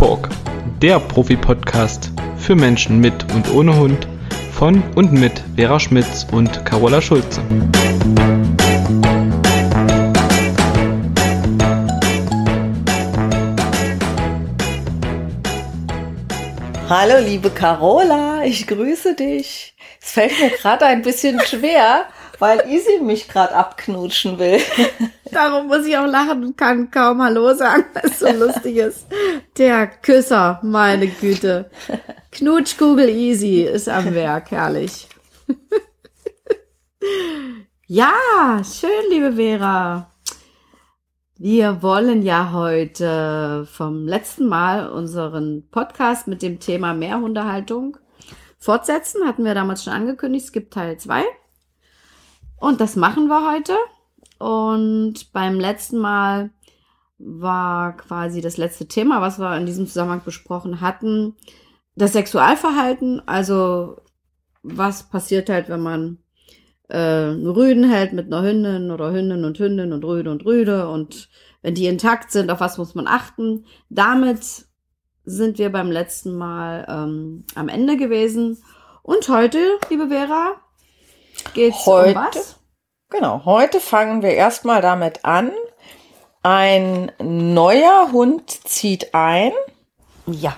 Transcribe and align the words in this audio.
Talk, 0.00 0.30
der 0.80 0.98
Profi-Podcast 0.98 2.10
für 2.38 2.54
Menschen 2.54 3.00
mit 3.00 3.30
und 3.34 3.52
ohne 3.52 3.76
Hund 3.76 4.08
von 4.50 4.82
und 4.94 5.12
mit 5.12 5.42
Vera 5.56 5.78
Schmitz 5.78 6.26
und 6.32 6.64
Carola 6.64 7.02
Schulze. 7.02 7.42
Hallo 16.88 17.18
liebe 17.22 17.50
Carola, 17.50 18.42
ich 18.44 18.66
grüße 18.66 19.16
dich. 19.16 19.74
Es 20.00 20.12
fällt 20.12 20.32
mir 20.40 20.48
gerade 20.48 20.86
ein 20.86 21.02
bisschen 21.02 21.38
schwer, 21.40 22.06
weil 22.40 22.68
Isi 22.68 23.00
mich 23.00 23.28
gerade 23.28 23.54
abknutschen 23.54 24.38
will. 24.38 24.58
Darum 25.30 25.68
muss 25.68 25.86
ich 25.86 25.96
auch 25.96 26.06
lachen 26.06 26.42
und 26.42 26.56
kann 26.56 26.90
kaum 26.90 27.22
Hallo 27.22 27.54
sagen, 27.54 27.84
weil 27.94 28.10
es 28.10 28.18
so 28.18 28.28
lustig 28.44 28.78
ist. 28.78 29.06
Der 29.56 29.86
Küsser, 29.86 30.58
meine 30.62 31.06
Güte. 31.06 31.70
Knutschkugel 32.32 33.08
Easy 33.08 33.62
ist 33.62 33.88
am 33.88 34.12
Werk, 34.14 34.50
herrlich. 34.50 35.08
ja, 37.86 38.12
schön, 38.64 38.90
liebe 39.10 39.34
Vera. 39.34 40.10
Wir 41.36 41.82
wollen 41.82 42.22
ja 42.22 42.52
heute 42.52 43.66
vom 43.70 44.06
letzten 44.06 44.46
Mal 44.48 44.90
unseren 44.90 45.68
Podcast 45.70 46.26
mit 46.26 46.42
dem 46.42 46.58
Thema 46.58 46.94
Mehrhundehaltung 46.94 47.96
fortsetzen. 48.58 49.26
Hatten 49.26 49.44
wir 49.44 49.54
damals 49.54 49.84
schon 49.84 49.92
angekündigt. 49.92 50.46
Es 50.46 50.52
gibt 50.52 50.74
Teil 50.74 50.98
zwei. 50.98 51.24
Und 52.60 52.80
das 52.80 52.94
machen 52.94 53.26
wir 53.26 53.50
heute. 53.50 53.76
Und 54.38 55.32
beim 55.32 55.58
letzten 55.58 55.98
Mal 55.98 56.50
war 57.18 57.96
quasi 57.96 58.40
das 58.40 58.56
letzte 58.56 58.86
Thema, 58.86 59.20
was 59.20 59.38
wir 59.38 59.56
in 59.56 59.66
diesem 59.66 59.86
Zusammenhang 59.86 60.22
besprochen 60.24 60.80
hatten, 60.80 61.36
das 61.96 62.12
Sexualverhalten. 62.12 63.26
Also 63.26 63.96
was 64.62 65.08
passiert 65.08 65.50
halt, 65.50 65.68
wenn 65.68 65.80
man 65.80 66.18
äh, 66.88 66.98
Rüden 66.98 67.88
hält 67.88 68.12
mit 68.12 68.26
einer 68.26 68.42
Hündin 68.42 68.90
oder 68.90 69.12
Hündin 69.12 69.44
und 69.44 69.58
Hündin 69.58 69.92
und 69.92 70.04
Rüde 70.04 70.30
und 70.30 70.44
Rüde 70.44 70.88
und 70.88 71.28
wenn 71.62 71.74
die 71.74 71.86
intakt 71.86 72.30
sind, 72.30 72.50
auf 72.50 72.60
was 72.60 72.78
muss 72.78 72.94
man 72.94 73.06
achten. 73.06 73.66
Damit 73.90 74.66
sind 75.24 75.58
wir 75.58 75.70
beim 75.70 75.90
letzten 75.90 76.34
Mal 76.34 76.86
ähm, 76.88 77.44
am 77.54 77.68
Ende 77.68 77.96
gewesen. 77.96 78.58
Und 79.02 79.28
heute, 79.28 79.58
liebe 79.90 80.08
Vera, 80.08 80.56
geht's 81.54 81.86
heute, 81.86 82.18
um 82.18 82.26
was? 82.26 82.56
Genau, 83.10 83.44
heute 83.44 83.80
fangen 83.80 84.22
wir 84.22 84.34
erstmal 84.34 84.80
damit 84.82 85.24
an. 85.24 85.52
Ein 86.42 87.12
neuer 87.18 88.12
Hund 88.12 88.50
zieht 88.50 89.14
ein. 89.14 89.52
Ja. 90.26 90.56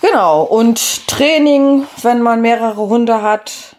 Genau, 0.00 0.42
und 0.42 1.06
Training, 1.06 1.86
wenn 2.00 2.22
man 2.22 2.40
mehrere 2.40 2.88
Hunde 2.88 3.22
hat. 3.22 3.76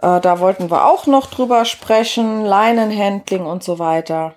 Äh, 0.00 0.20
da 0.20 0.40
wollten 0.40 0.70
wir 0.70 0.86
auch 0.86 1.06
noch 1.06 1.26
drüber 1.26 1.64
sprechen. 1.64 2.44
Leinenhandling 2.44 3.44
und 3.44 3.62
so 3.62 3.78
weiter. 3.78 4.36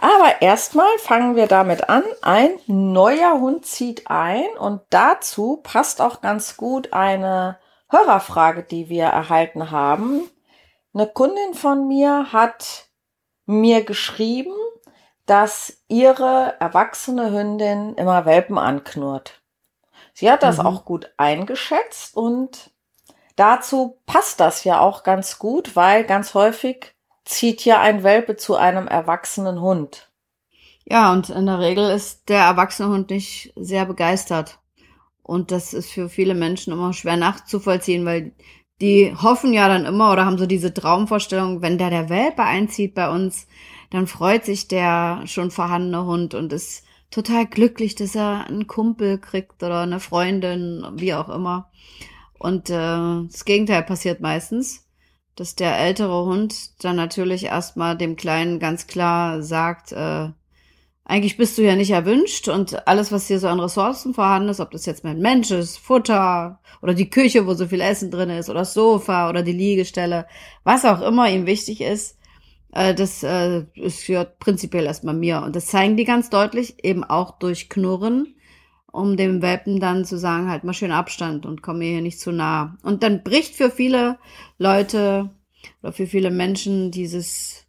Aber 0.00 0.42
erstmal 0.42 0.98
fangen 0.98 1.36
wir 1.36 1.46
damit 1.46 1.88
an. 1.88 2.02
Ein 2.22 2.58
neuer 2.66 3.40
Hund 3.40 3.64
zieht 3.66 4.10
ein 4.10 4.46
und 4.58 4.80
dazu 4.90 5.60
passt 5.62 6.00
auch 6.00 6.20
ganz 6.20 6.56
gut 6.56 6.92
eine 6.92 7.58
Hörerfrage, 7.94 8.64
die 8.64 8.88
wir 8.88 9.04
erhalten 9.04 9.70
haben. 9.70 10.28
Eine 10.92 11.06
Kundin 11.06 11.54
von 11.54 11.86
mir 11.86 12.32
hat 12.32 12.86
mir 13.46 13.84
geschrieben, 13.84 14.54
dass 15.26 15.78
ihre 15.88 16.56
erwachsene 16.60 17.30
Hündin 17.30 17.94
immer 17.94 18.26
Welpen 18.26 18.58
anknurrt. 18.58 19.42
Sie 20.12 20.30
hat 20.30 20.42
das 20.42 20.58
mhm. 20.58 20.66
auch 20.66 20.84
gut 20.84 21.12
eingeschätzt 21.16 22.16
und 22.16 22.70
dazu 23.36 23.98
passt 24.06 24.40
das 24.40 24.64
ja 24.64 24.80
auch 24.80 25.02
ganz 25.02 25.38
gut, 25.38 25.76
weil 25.76 26.04
ganz 26.04 26.34
häufig 26.34 26.94
zieht 27.24 27.64
ja 27.64 27.80
ein 27.80 28.02
Welpe 28.02 28.36
zu 28.36 28.56
einem 28.56 28.86
erwachsenen 28.86 29.60
Hund. 29.60 30.10
Ja, 30.84 31.12
und 31.12 31.30
in 31.30 31.46
der 31.46 31.60
Regel 31.60 31.90
ist 31.90 32.28
der 32.28 32.42
erwachsene 32.42 32.90
Hund 32.90 33.10
nicht 33.10 33.52
sehr 33.56 33.86
begeistert. 33.86 34.58
Und 35.24 35.50
das 35.50 35.74
ist 35.74 35.90
für 35.90 36.08
viele 36.08 36.34
Menschen 36.34 36.72
immer 36.72 36.92
schwer 36.92 37.16
nachzuvollziehen, 37.16 38.04
weil 38.04 38.32
die 38.80 39.12
hoffen 39.14 39.52
ja 39.52 39.66
dann 39.66 39.84
immer 39.84 40.12
oder 40.12 40.24
haben 40.24 40.38
so 40.38 40.46
diese 40.46 40.72
Traumvorstellung, 40.72 41.62
wenn 41.62 41.78
da 41.78 41.90
der 41.90 42.08
Welpe 42.08 42.44
einzieht 42.44 42.94
bei 42.94 43.10
uns, 43.10 43.48
dann 43.90 44.06
freut 44.06 44.44
sich 44.44 44.68
der 44.68 45.22
schon 45.26 45.50
vorhandene 45.50 46.04
Hund 46.04 46.34
und 46.34 46.52
ist 46.52 46.84
total 47.10 47.46
glücklich, 47.46 47.96
dass 47.96 48.14
er 48.14 48.46
einen 48.46 48.66
Kumpel 48.68 49.18
kriegt 49.18 49.62
oder 49.62 49.80
eine 49.80 50.00
Freundin, 50.00 50.84
wie 50.94 51.14
auch 51.14 51.28
immer. 51.28 51.70
Und 52.38 52.70
äh, 52.70 52.74
das 52.74 53.44
Gegenteil 53.44 53.82
passiert 53.82 54.20
meistens 54.20 54.84
dass 55.36 55.56
der 55.56 55.78
ältere 55.78 56.24
Hund 56.24 56.82
dann 56.84 56.96
natürlich 56.96 57.44
erstmal 57.44 57.96
dem 57.96 58.16
Kleinen 58.16 58.58
ganz 58.58 58.86
klar 58.86 59.42
sagt, 59.42 59.92
äh, 59.92 60.28
eigentlich 61.04 61.36
bist 61.36 61.58
du 61.58 61.62
ja 61.62 61.76
nicht 61.76 61.90
erwünscht 61.90 62.48
und 62.48 62.86
alles, 62.88 63.12
was 63.12 63.26
hier 63.26 63.38
so 63.38 63.48
an 63.48 63.60
Ressourcen 63.60 64.14
vorhanden 64.14 64.48
ist, 64.48 64.60
ob 64.60 64.70
das 64.70 64.86
jetzt 64.86 65.04
mein 65.04 65.20
Mensch 65.20 65.50
ist, 65.50 65.78
Futter 65.78 66.60
oder 66.80 66.94
die 66.94 67.10
Küche, 67.10 67.46
wo 67.46 67.54
so 67.54 67.66
viel 67.66 67.80
Essen 67.80 68.10
drin 68.10 68.30
ist 68.30 68.48
oder 68.48 68.60
das 68.60 68.74
Sofa 68.74 69.28
oder 69.28 69.42
die 69.42 69.52
Liegestelle, 69.52 70.26
was 70.64 70.84
auch 70.84 71.02
immer 71.02 71.28
ihm 71.28 71.46
wichtig 71.46 71.80
ist, 71.82 72.18
äh, 72.72 72.94
das 72.94 73.22
äh, 73.22 73.64
ist 73.74 74.08
ja 74.08 74.24
prinzipiell 74.24 74.86
erstmal 74.86 75.14
mir. 75.14 75.42
Und 75.42 75.56
das 75.56 75.66
zeigen 75.66 75.96
die 75.96 76.04
ganz 76.04 76.30
deutlich, 76.30 76.82
eben 76.84 77.04
auch 77.04 77.38
durch 77.38 77.68
Knurren 77.68 78.34
um 78.94 79.16
dem 79.16 79.42
Welpen 79.42 79.80
dann 79.80 80.04
zu 80.04 80.16
sagen, 80.16 80.48
halt 80.48 80.62
mal 80.62 80.72
schön 80.72 80.92
Abstand 80.92 81.46
und 81.46 81.62
komm 81.62 81.78
mir 81.78 81.90
hier 81.90 82.00
nicht 82.00 82.20
zu 82.20 82.30
nah. 82.30 82.78
Und 82.84 83.02
dann 83.02 83.24
bricht 83.24 83.56
für 83.56 83.68
viele 83.68 84.18
Leute 84.56 85.30
oder 85.82 85.92
für 85.92 86.06
viele 86.06 86.30
Menschen 86.30 86.92
dieses 86.92 87.63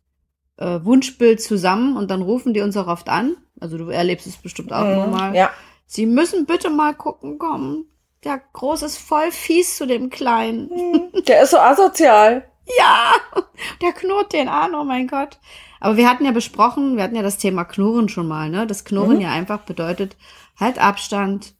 äh, 0.57 0.79
Wunschbild 0.83 1.41
zusammen 1.41 1.97
und 1.97 2.11
dann 2.11 2.21
rufen 2.21 2.53
die 2.53 2.61
uns 2.61 2.77
auch 2.77 2.87
oft 2.87 3.09
an. 3.09 3.37
Also 3.59 3.77
du 3.77 3.89
erlebst 3.89 4.27
es 4.27 4.37
bestimmt 4.37 4.73
auch 4.73 5.05
mhm, 5.05 5.11
mal. 5.11 5.35
Ja. 5.35 5.49
Sie 5.85 6.05
müssen 6.05 6.45
bitte 6.45 6.69
mal 6.69 6.93
gucken, 6.93 7.37
komm. 7.37 7.85
Der 8.23 8.41
Große 8.53 8.85
ist 8.85 8.97
voll 8.97 9.31
fies 9.31 9.77
zu 9.77 9.85
dem 9.85 10.09
Kleinen. 10.09 10.69
Mhm. 10.69 11.23
Der 11.27 11.43
ist 11.43 11.51
so 11.51 11.59
asozial. 11.59 12.49
ja, 12.77 13.11
der 13.81 13.93
knurrt 13.93 14.33
den 14.33 14.47
an, 14.47 14.73
oh 14.73 14.83
mein 14.83 15.07
Gott. 15.07 15.39
Aber 15.79 15.97
wir 15.97 16.09
hatten 16.09 16.25
ja 16.25 16.31
besprochen, 16.31 16.95
wir 16.95 17.03
hatten 17.03 17.15
ja 17.15 17.21
das 17.21 17.37
Thema 17.37 17.63
Knurren 17.63 18.09
schon 18.09 18.27
mal, 18.27 18.49
ne? 18.49 18.65
Das 18.65 18.85
Knurren 18.85 19.17
mhm. 19.17 19.21
ja 19.21 19.31
einfach 19.31 19.59
bedeutet, 19.59 20.17
halt 20.59 20.79
Abstand, 20.79 21.53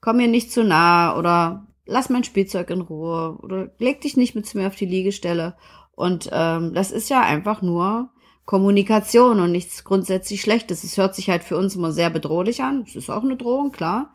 komm 0.00 0.16
mir 0.16 0.26
nicht 0.26 0.50
zu 0.50 0.64
nah 0.64 1.16
oder 1.16 1.66
lass 1.86 2.08
mein 2.08 2.24
Spielzeug 2.24 2.70
in 2.70 2.80
Ruhe 2.80 3.38
oder 3.42 3.70
leg 3.78 4.00
dich 4.00 4.16
nicht 4.16 4.34
mit 4.34 4.46
zu 4.46 4.58
mir 4.58 4.66
auf 4.66 4.74
die 4.74 4.86
Liegestelle. 4.86 5.56
Und 5.92 6.28
ähm, 6.32 6.74
das 6.74 6.90
ist 6.90 7.08
ja 7.08 7.20
einfach 7.20 7.62
nur 7.62 8.10
Kommunikation 8.48 9.40
und 9.40 9.52
nichts 9.52 9.84
grundsätzlich 9.84 10.40
Schlechtes. 10.40 10.82
Es 10.82 10.96
hört 10.96 11.14
sich 11.14 11.28
halt 11.28 11.44
für 11.44 11.58
uns 11.58 11.76
immer 11.76 11.92
sehr 11.92 12.08
bedrohlich 12.08 12.62
an. 12.62 12.82
Es 12.86 12.96
ist 12.96 13.10
auch 13.10 13.22
eine 13.22 13.36
Drohung, 13.36 13.72
klar. 13.72 14.14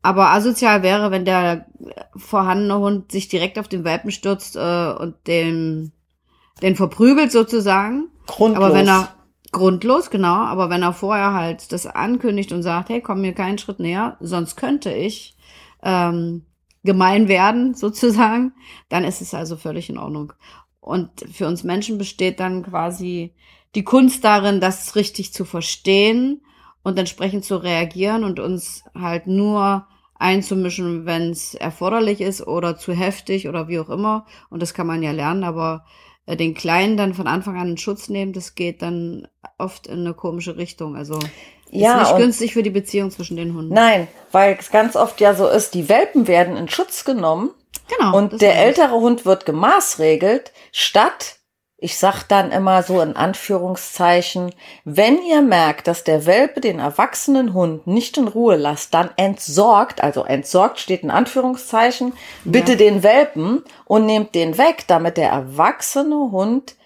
Aber 0.00 0.30
asozial 0.30 0.82
wäre, 0.82 1.10
wenn 1.10 1.26
der 1.26 1.66
vorhandene 2.16 2.78
Hund 2.78 3.12
sich 3.12 3.28
direkt 3.28 3.58
auf 3.58 3.68
den 3.68 3.84
Welpen 3.84 4.10
stürzt 4.10 4.56
äh, 4.56 4.94
und 4.98 5.16
den, 5.26 5.92
den 6.62 6.76
verprügelt 6.76 7.30
sozusagen. 7.30 8.08
Grundlos. 8.26 8.64
Aber 8.64 8.72
wenn 8.72 8.88
er 8.88 9.08
Grundlos, 9.50 10.08
genau. 10.08 10.34
Aber 10.34 10.70
wenn 10.70 10.82
er 10.82 10.94
vorher 10.94 11.34
halt 11.34 11.72
das 11.72 11.86
ankündigt 11.86 12.52
und 12.52 12.62
sagt, 12.62 12.88
hey, 12.88 13.02
komm 13.02 13.20
mir 13.20 13.34
keinen 13.34 13.58
Schritt 13.58 13.80
näher, 13.80 14.16
sonst 14.20 14.56
könnte 14.56 14.94
ich 14.94 15.36
ähm, 15.82 16.46
gemein 16.84 17.28
werden, 17.28 17.74
sozusagen, 17.74 18.54
dann 18.88 19.04
ist 19.04 19.20
es 19.20 19.34
also 19.34 19.56
völlig 19.56 19.90
in 19.90 19.98
Ordnung. 19.98 20.32
Und 20.82 21.10
für 21.32 21.46
uns 21.46 21.62
Menschen 21.62 21.96
besteht 21.96 22.40
dann 22.40 22.64
quasi 22.64 23.32
die 23.76 23.84
Kunst 23.84 24.24
darin, 24.24 24.60
das 24.60 24.96
richtig 24.96 25.32
zu 25.32 25.44
verstehen 25.44 26.42
und 26.82 26.98
entsprechend 26.98 27.44
zu 27.44 27.56
reagieren 27.56 28.24
und 28.24 28.40
uns 28.40 28.84
halt 28.92 29.28
nur 29.28 29.86
einzumischen, 30.18 31.06
wenn 31.06 31.30
es 31.30 31.54
erforderlich 31.54 32.20
ist 32.20 32.46
oder 32.46 32.76
zu 32.76 32.92
heftig 32.92 33.48
oder 33.48 33.68
wie 33.68 33.78
auch 33.78 33.90
immer. 33.90 34.26
Und 34.50 34.60
das 34.60 34.74
kann 34.74 34.88
man 34.88 35.04
ja 35.04 35.12
lernen, 35.12 35.44
aber 35.44 35.84
äh, 36.26 36.36
den 36.36 36.54
Kleinen 36.54 36.96
dann 36.96 37.14
von 37.14 37.28
Anfang 37.28 37.56
an 37.56 37.70
in 37.70 37.78
Schutz 37.78 38.08
nehmen, 38.08 38.32
das 38.32 38.56
geht 38.56 38.82
dann 38.82 39.28
oft 39.58 39.86
in 39.86 40.00
eine 40.00 40.14
komische 40.14 40.56
Richtung. 40.56 40.96
Also 40.96 41.20
ja, 41.70 42.02
ist 42.02 42.08
nicht 42.08 42.18
günstig 42.18 42.52
für 42.54 42.64
die 42.64 42.70
Beziehung 42.70 43.12
zwischen 43.12 43.36
den 43.36 43.54
Hunden. 43.54 43.72
Nein, 43.72 44.08
weil 44.32 44.56
es 44.58 44.72
ganz 44.72 44.96
oft 44.96 45.20
ja 45.20 45.34
so 45.34 45.48
ist, 45.48 45.74
die 45.74 45.88
Welpen 45.88 46.26
werden 46.26 46.56
in 46.56 46.68
Schutz 46.68 47.04
genommen. 47.04 47.50
Genau. 47.88 48.16
Und 48.16 48.40
der 48.40 48.56
ältere 48.56 48.92
Hund 48.92 49.24
wird 49.26 49.46
gemaßregelt, 49.46 50.52
statt 50.72 51.36
ich 51.82 51.98
sag 51.98 52.22
dann 52.22 52.52
immer 52.52 52.84
so 52.84 53.00
in 53.00 53.16
Anführungszeichen, 53.16 54.54
wenn 54.84 55.20
ihr 55.20 55.42
merkt, 55.42 55.88
dass 55.88 56.04
der 56.04 56.26
Welpe 56.26 56.60
den 56.60 56.78
erwachsenen 56.78 57.54
Hund 57.54 57.88
nicht 57.88 58.16
in 58.16 58.28
Ruhe 58.28 58.54
lasst, 58.54 58.94
dann 58.94 59.10
entsorgt, 59.16 60.00
also 60.00 60.24
entsorgt 60.24 60.78
steht 60.78 61.02
in 61.02 61.10
Anführungszeichen, 61.10 62.12
bitte 62.44 62.72
ja. 62.72 62.78
den 62.78 63.02
Welpen 63.02 63.64
und 63.84 64.06
nehmt 64.06 64.36
den 64.36 64.58
weg, 64.58 64.84
damit 64.86 65.16
der 65.16 65.30
erwachsene 65.30 66.30
Hund 66.30 66.76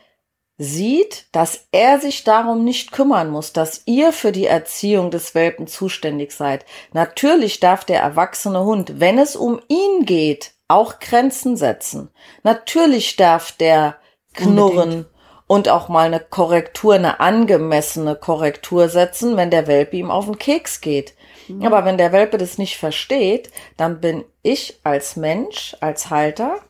sieht, 0.57 1.27
dass 1.33 1.67
er 1.73 2.01
sich 2.01 2.25
darum 2.25 2.65
nicht 2.65 2.91
kümmern 2.91 3.29
muss, 3.29 3.53
dass 3.53 3.83
ihr 3.85 4.13
für 4.13 4.33
die 4.33 4.47
Erziehung 4.47 5.11
des 5.11 5.35
Welpen 5.35 5.67
zuständig 5.67 6.33
seid. 6.33 6.65
Natürlich 6.95 7.61
darf 7.61 7.85
der 7.85 8.01
erwachsene 8.01 8.65
Hund, 8.65 8.99
wenn 8.99 9.19
es 9.19 9.37
um 9.37 9.61
ihn 9.69 10.07
geht, 10.07 10.56
auch 10.69 10.99
Grenzen 10.99 11.57
setzen. 11.57 12.11
Natürlich 12.43 13.17
darf 13.17 13.53
der 13.53 13.97
knurren 14.35 14.79
Unbedingt. 14.79 15.07
und 15.47 15.69
auch 15.69 15.89
mal 15.89 16.07
eine 16.07 16.21
Korrektur, 16.21 16.95
eine 16.95 17.21
angemessene 17.21 18.17
Korrektur 18.17 18.89
setzen, 18.89 19.37
wenn 19.37 19.51
der 19.51 19.67
Welpe 19.67 19.97
ihm 19.97 20.11
auf 20.11 20.27
den 20.27 20.39
Keks 20.39 20.81
geht. 20.81 21.15
Mhm. 21.49 21.65
Aber 21.65 21.85
wenn 21.85 21.99
der 21.99 22.13
Welpe 22.13 22.39
das 22.39 22.59
nicht 22.59 22.77
versteht, 22.77 23.51
dann 23.77 24.01
bin 24.01 24.25
ich 24.43 24.81
als 24.83 25.17
Mensch, 25.17 25.77
als 25.81 26.11
Halter 26.11 26.61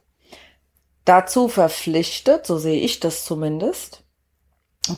dazu 1.04 1.48
verpflichtet, 1.48 2.46
so 2.46 2.58
sehe 2.58 2.80
ich 2.80 3.00
das 3.00 3.24
zumindest, 3.24 4.02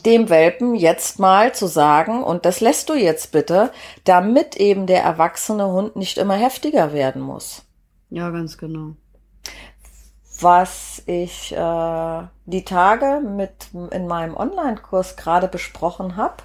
dem 0.05 0.29
Welpen 0.29 0.75
jetzt 0.75 1.19
mal 1.19 1.53
zu 1.53 1.67
sagen, 1.67 2.23
und 2.23 2.45
das 2.45 2.59
lässt 2.61 2.89
du 2.89 2.93
jetzt 2.93 3.31
bitte, 3.31 3.71
damit 4.03 4.57
eben 4.57 4.85
der 4.85 5.03
erwachsene 5.03 5.67
Hund 5.67 5.95
nicht 5.95 6.17
immer 6.17 6.35
heftiger 6.35 6.93
werden 6.93 7.21
muss. 7.21 7.63
Ja, 8.09 8.29
ganz 8.29 8.57
genau. 8.57 8.95
Was 10.41 11.03
ich 11.05 11.51
äh, 11.51 12.23
die 12.45 12.63
Tage 12.63 13.21
mit 13.21 13.69
in 13.91 14.07
meinem 14.07 14.37
Online-Kurs 14.37 15.17
gerade 15.17 15.47
besprochen 15.47 16.15
habe, 16.15 16.35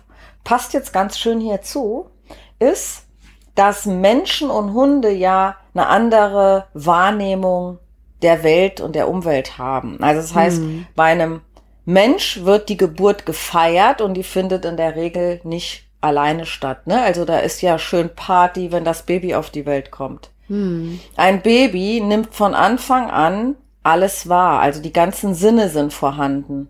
passt 0.43 0.73
jetzt 0.73 0.93
ganz 0.93 1.19
schön 1.19 1.41
hierzu, 1.41 2.11
ist, 2.59 3.05
dass 3.55 3.87
Menschen 3.87 4.51
und 4.51 4.73
Hunde 4.73 5.11
ja 5.11 5.57
eine 5.75 5.87
andere 5.87 6.67
Wahrnehmung 6.75 7.79
der 8.23 8.43
Welt 8.43 8.81
und 8.81 8.97
der 8.97 9.09
Umwelt 9.09 9.59
haben. 9.59 10.03
Also 10.03 10.21
das 10.21 10.35
heißt, 10.35 10.63
mhm. 10.63 10.87
bei 10.97 11.05
einem 11.05 11.43
Mensch 11.85 12.45
wird 12.45 12.69
die 12.69 12.77
Geburt 12.77 13.27
gefeiert 13.27 14.01
und 14.01 14.15
die 14.15 14.23
findet 14.23 14.65
in 14.65 14.77
der 14.77 14.97
Regel 14.97 15.41
nicht 15.45 15.87
alleine 16.01 16.47
statt. 16.47 16.87
Ne? 16.87 17.01
Also 17.03 17.25
da 17.25 17.39
ist 17.39 17.63
ja 17.63 17.79
schön 17.79 18.15
Party, 18.15 18.73
wenn 18.73 18.85
das 18.85 19.05
Baby 19.05 19.35
auf 19.35 19.51
die 19.51 19.67
Welt 19.67 19.91
kommt. 19.91 20.31
Mhm. 20.49 21.01
Ein 21.17 21.43
Baby 21.43 22.01
nimmt 22.01 22.35
von 22.35 22.55
Anfang 22.55 23.11
an 23.11 23.57
alles 23.83 24.29
wahr, 24.29 24.61
also 24.61 24.81
die 24.81 24.93
ganzen 24.93 25.35
Sinne 25.35 25.69
sind 25.69 25.93
vorhanden. 25.93 26.69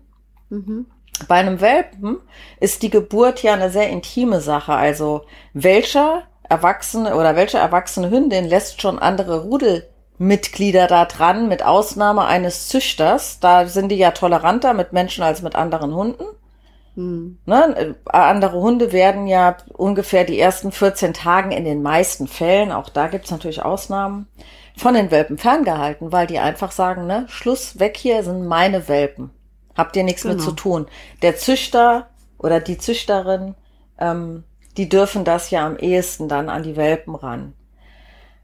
Mhm. 0.49 0.85
Bei 1.27 1.35
einem 1.35 1.61
Welpen 1.61 2.17
ist 2.59 2.83
die 2.83 2.89
Geburt 2.89 3.41
ja 3.41 3.53
eine 3.53 3.69
sehr 3.69 3.89
intime 3.89 4.41
Sache. 4.41 4.73
Also 4.73 5.21
welcher 5.53 6.23
Erwachsene 6.43 7.15
oder 7.15 7.35
welche 7.35 7.57
erwachsene 7.57 8.09
Hündin 8.09 8.45
lässt 8.45 8.81
schon 8.81 8.99
andere 8.99 9.43
Rudel 9.43 9.87
Mitglieder 10.17 10.87
da 10.87 11.05
dran, 11.05 11.49
mit 11.49 11.63
Ausnahme 11.63 12.25
eines 12.25 12.67
Züchters. 12.69 13.39
Da 13.39 13.67
sind 13.67 13.89
die 13.89 13.97
ja 13.97 14.11
toleranter 14.11 14.73
mit 14.73 14.93
Menschen 14.93 15.23
als 15.23 15.41
mit 15.41 15.55
anderen 15.55 15.93
Hunden. 15.93 16.23
Hm. 16.95 17.37
Ne? 17.45 17.95
Andere 18.05 18.59
Hunde 18.59 18.91
werden 18.91 19.27
ja 19.27 19.57
ungefähr 19.73 20.23
die 20.23 20.39
ersten 20.39 20.71
14 20.71 21.13
Tagen 21.13 21.51
in 21.51 21.65
den 21.65 21.81
meisten 21.81 22.27
Fällen, 22.27 22.71
auch 22.71 22.89
da 22.89 23.07
gibt's 23.07 23.31
natürlich 23.31 23.63
Ausnahmen, 23.63 24.27
von 24.77 24.93
den 24.93 25.11
Welpen 25.11 25.37
ferngehalten, 25.37 26.11
weil 26.11 26.27
die 26.27 26.39
einfach 26.39 26.71
sagen, 26.71 27.07
ne, 27.07 27.25
Schluss, 27.29 27.79
weg 27.79 27.97
hier 27.97 28.23
sind 28.23 28.45
meine 28.45 28.87
Welpen. 28.87 29.31
Habt 29.75 29.95
ihr 29.95 30.03
nichts 30.03 30.23
genau. 30.23 30.35
mit 30.35 30.43
zu 30.43 30.51
tun. 30.51 30.87
Der 31.21 31.35
Züchter 31.37 32.07
oder 32.37 32.59
die 32.59 32.77
Züchterin, 32.77 33.55
ähm, 33.99 34.43
die 34.77 34.89
dürfen 34.89 35.23
das 35.23 35.51
ja 35.51 35.65
am 35.65 35.77
ehesten 35.77 36.27
dann 36.27 36.49
an 36.49 36.63
die 36.63 36.75
Welpen 36.75 37.15
ran. 37.15 37.53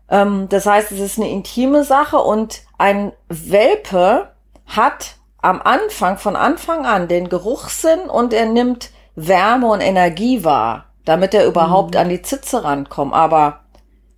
Ähm, 0.09 0.47
das 0.49 0.65
heißt, 0.65 0.91
es 0.91 0.99
ist 0.99 1.17
eine 1.17 1.29
intime 1.29 1.83
Sache 1.83 2.17
und 2.17 2.61
ein 2.77 3.13
Welpe 3.29 4.31
hat 4.65 5.15
am 5.41 5.61
Anfang, 5.61 6.17
von 6.17 6.35
Anfang 6.35 6.85
an, 6.85 7.07
den 7.07 7.29
Geruchssinn 7.29 8.01
und 8.01 8.33
er 8.33 8.45
nimmt 8.45 8.91
Wärme 9.15 9.67
und 9.67 9.81
Energie 9.81 10.43
wahr, 10.43 10.85
damit 11.05 11.33
er 11.33 11.45
überhaupt 11.45 11.95
mhm. 11.95 11.99
an 12.01 12.09
die 12.09 12.21
Zitze 12.21 12.63
rankommt. 12.63 13.13
Aber 13.13 13.65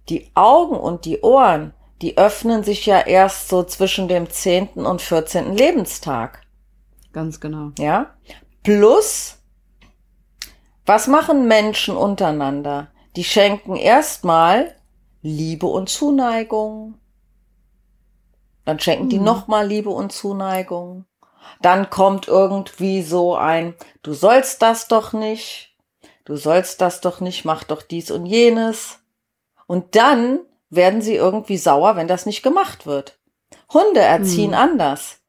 die 0.10 0.32
Augen 0.36 0.76
und 0.76 1.06
die 1.06 1.22
Ohren, 1.22 1.74
die 2.02 2.18
öffnen 2.18 2.64
sich 2.64 2.86
ja 2.86 3.00
erst 3.00 3.48
so 3.48 3.64
zwischen 3.64 4.08
dem 4.08 4.30
zehnten 4.30 4.86
und 4.86 5.02
vierzehnten 5.02 5.56
Lebenstag. 5.56 6.42
Ganz 7.14 7.40
genau. 7.40 7.72
Ja. 7.80 8.08
Plus, 8.64 9.38
was 10.86 11.08
machen 11.08 11.48
Menschen 11.48 11.96
untereinander? 11.96 12.90
Die 13.16 13.24
schenken 13.24 13.76
erstmal 13.78 14.76
Liebe 15.22 15.68
und 15.68 15.88
Zuneigung. 15.88 16.96
Dann 18.66 18.80
schenken 18.80 19.10
die 19.10 19.20
mhm. 19.20 19.26
nochmal 19.26 19.68
Liebe 19.68 19.90
und 19.90 20.12
Zuneigung. 20.12 21.06
Dann 21.62 21.90
kommt 21.90 22.28
irgendwie 22.28 23.02
so 23.02 23.36
ein, 23.36 23.76
du 24.02 24.14
sollst 24.14 24.62
das 24.62 24.88
doch 24.88 25.14
nicht, 25.14 25.76
du 26.26 26.36
sollst 26.36 26.82
das 26.82 27.02
doch 27.02 27.20
nicht, 27.20 27.46
mach 27.46 27.64
doch 27.64 27.82
dies 27.82 28.12
und 28.12 28.26
jenes. 28.26 29.00
Und 29.68 29.96
dann 29.96 30.40
werden 30.70 31.02
sie 31.02 31.16
irgendwie 31.16 31.58
sauer, 31.58 31.96
wenn 31.96 32.08
das 32.08 32.26
nicht 32.26 32.44
gemacht 32.44 32.86
wird. 32.86 33.18
Hunde 33.72 34.02
erziehen 34.02 34.52
mhm. 34.52 34.58
anders. 34.58 35.20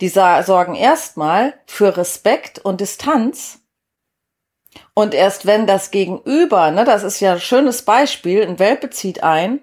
Die 0.00 0.08
sorgen 0.08 0.74
erstmal 0.74 1.54
für 1.66 1.96
Respekt 1.96 2.58
und 2.58 2.80
Distanz 2.80 3.60
und 4.92 5.14
erst 5.14 5.46
wenn 5.46 5.66
das 5.66 5.90
Gegenüber, 5.90 6.70
ne, 6.70 6.84
das 6.84 7.02
ist 7.02 7.20
ja 7.20 7.34
ein 7.34 7.40
schönes 7.40 7.82
Beispiel, 7.82 8.42
ein 8.42 8.58
Welpe 8.58 8.90
zieht 8.90 9.22
ein 9.22 9.60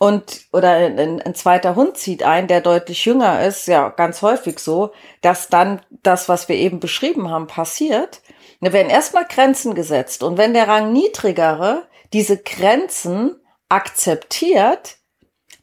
und 0.00 0.46
oder 0.50 0.70
ein, 0.70 1.20
ein, 1.20 1.34
zweiter 1.34 1.76
Hund 1.76 1.98
zieht 1.98 2.22
ein, 2.22 2.46
der 2.46 2.62
deutlich 2.62 3.04
jünger 3.04 3.44
ist, 3.44 3.68
ja 3.68 3.90
ganz 3.90 4.22
häufig 4.22 4.58
so, 4.58 4.92
dass 5.20 5.48
dann 5.48 5.82
das, 6.02 6.26
was 6.26 6.48
wir 6.48 6.56
eben 6.56 6.80
beschrieben 6.80 7.28
haben, 7.28 7.46
passiert. 7.46 8.22
Da 8.62 8.72
werden 8.72 8.88
erstmal 8.88 9.26
Grenzen 9.26 9.74
gesetzt 9.74 10.22
und 10.22 10.38
wenn 10.38 10.54
der 10.54 10.68
Rang 10.68 10.94
niedrigere 10.94 11.86
diese 12.14 12.38
Grenzen 12.38 13.36
akzeptiert, 13.68 14.96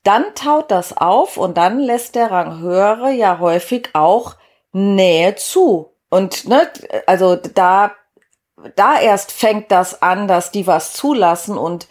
dann 0.04 0.24
taut 0.36 0.70
das 0.70 0.96
auf 0.96 1.38
und 1.38 1.58
dann 1.58 1.80
lässt 1.80 2.14
der 2.14 2.30
Rang 2.30 2.60
höhere 2.60 3.10
ja 3.10 3.40
häufig 3.40 3.90
auch 3.94 4.36
Nähe 4.72 5.34
zu. 5.34 5.96
Und 6.12 6.48
ne, 6.48 6.70
also 7.08 7.38
da 7.38 7.96
da 8.76 9.00
erst 9.00 9.32
fängt 9.32 9.72
das 9.72 10.04
an, 10.04 10.28
dass 10.28 10.52
die 10.52 10.68
was 10.68 10.94
zulassen 10.94 11.58
und 11.58 11.88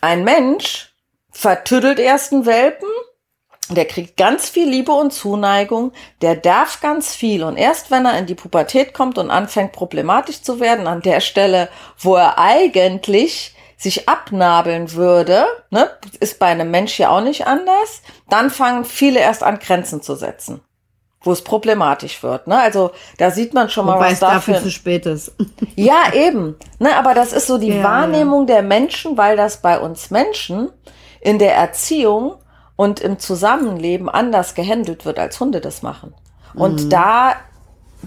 ein 0.00 0.24
Mensch 0.24 0.87
vertüdelt 1.30 1.98
erst 1.98 2.32
einen 2.32 2.46
Welpen, 2.46 2.88
der 3.70 3.84
kriegt 3.84 4.16
ganz 4.16 4.48
viel 4.48 4.68
Liebe 4.68 4.92
und 4.92 5.12
Zuneigung, 5.12 5.92
der 6.22 6.36
darf 6.36 6.80
ganz 6.80 7.14
viel 7.14 7.42
und 7.42 7.56
erst 7.56 7.90
wenn 7.90 8.06
er 8.06 8.18
in 8.18 8.26
die 8.26 8.34
Pubertät 8.34 8.94
kommt 8.94 9.18
und 9.18 9.30
anfängt 9.30 9.72
problematisch 9.72 10.42
zu 10.42 10.60
werden, 10.60 10.86
an 10.86 11.02
der 11.02 11.20
Stelle, 11.20 11.68
wo 11.98 12.16
er 12.16 12.38
eigentlich 12.38 13.54
sich 13.76 14.08
abnabeln 14.08 14.92
würde, 14.92 15.46
ne, 15.70 15.90
ist 16.18 16.38
bei 16.38 16.46
einem 16.46 16.70
Mensch 16.70 16.98
ja 16.98 17.10
auch 17.10 17.20
nicht 17.20 17.46
anders, 17.46 18.02
dann 18.28 18.50
fangen 18.50 18.84
viele 18.84 19.20
erst 19.20 19.42
an 19.42 19.58
Grenzen 19.58 20.02
zu 20.02 20.16
setzen 20.16 20.62
wo 21.20 21.32
es 21.32 21.42
problematisch 21.42 22.22
wird. 22.22 22.46
Ne? 22.46 22.58
Also 22.58 22.92
da 23.18 23.30
sieht 23.30 23.52
man 23.52 23.68
schon 23.68 23.86
Wobei 23.86 23.98
mal, 23.98 24.04
was 24.06 24.12
es 24.14 24.20
dafür, 24.20 24.54
dafür 24.54 24.62
zu 24.62 24.70
spät 24.70 25.06
ist. 25.06 25.32
ja, 25.76 26.12
eben. 26.12 26.56
Ne? 26.78 26.96
Aber 26.96 27.14
das 27.14 27.32
ist 27.32 27.46
so 27.46 27.58
die 27.58 27.68
ja, 27.68 27.82
Wahrnehmung 27.82 28.46
ja. 28.46 28.54
der 28.54 28.62
Menschen, 28.62 29.16
weil 29.16 29.36
das 29.36 29.60
bei 29.60 29.78
uns 29.78 30.10
Menschen 30.10 30.70
in 31.20 31.38
der 31.38 31.54
Erziehung 31.54 32.36
und 32.76 33.00
im 33.00 33.18
Zusammenleben 33.18 34.08
anders 34.08 34.54
gehandelt 34.54 35.04
wird, 35.04 35.18
als 35.18 35.40
Hunde 35.40 35.60
das 35.60 35.82
machen. 35.82 36.14
Und 36.54 36.84
mhm. 36.84 36.90
da 36.90 37.34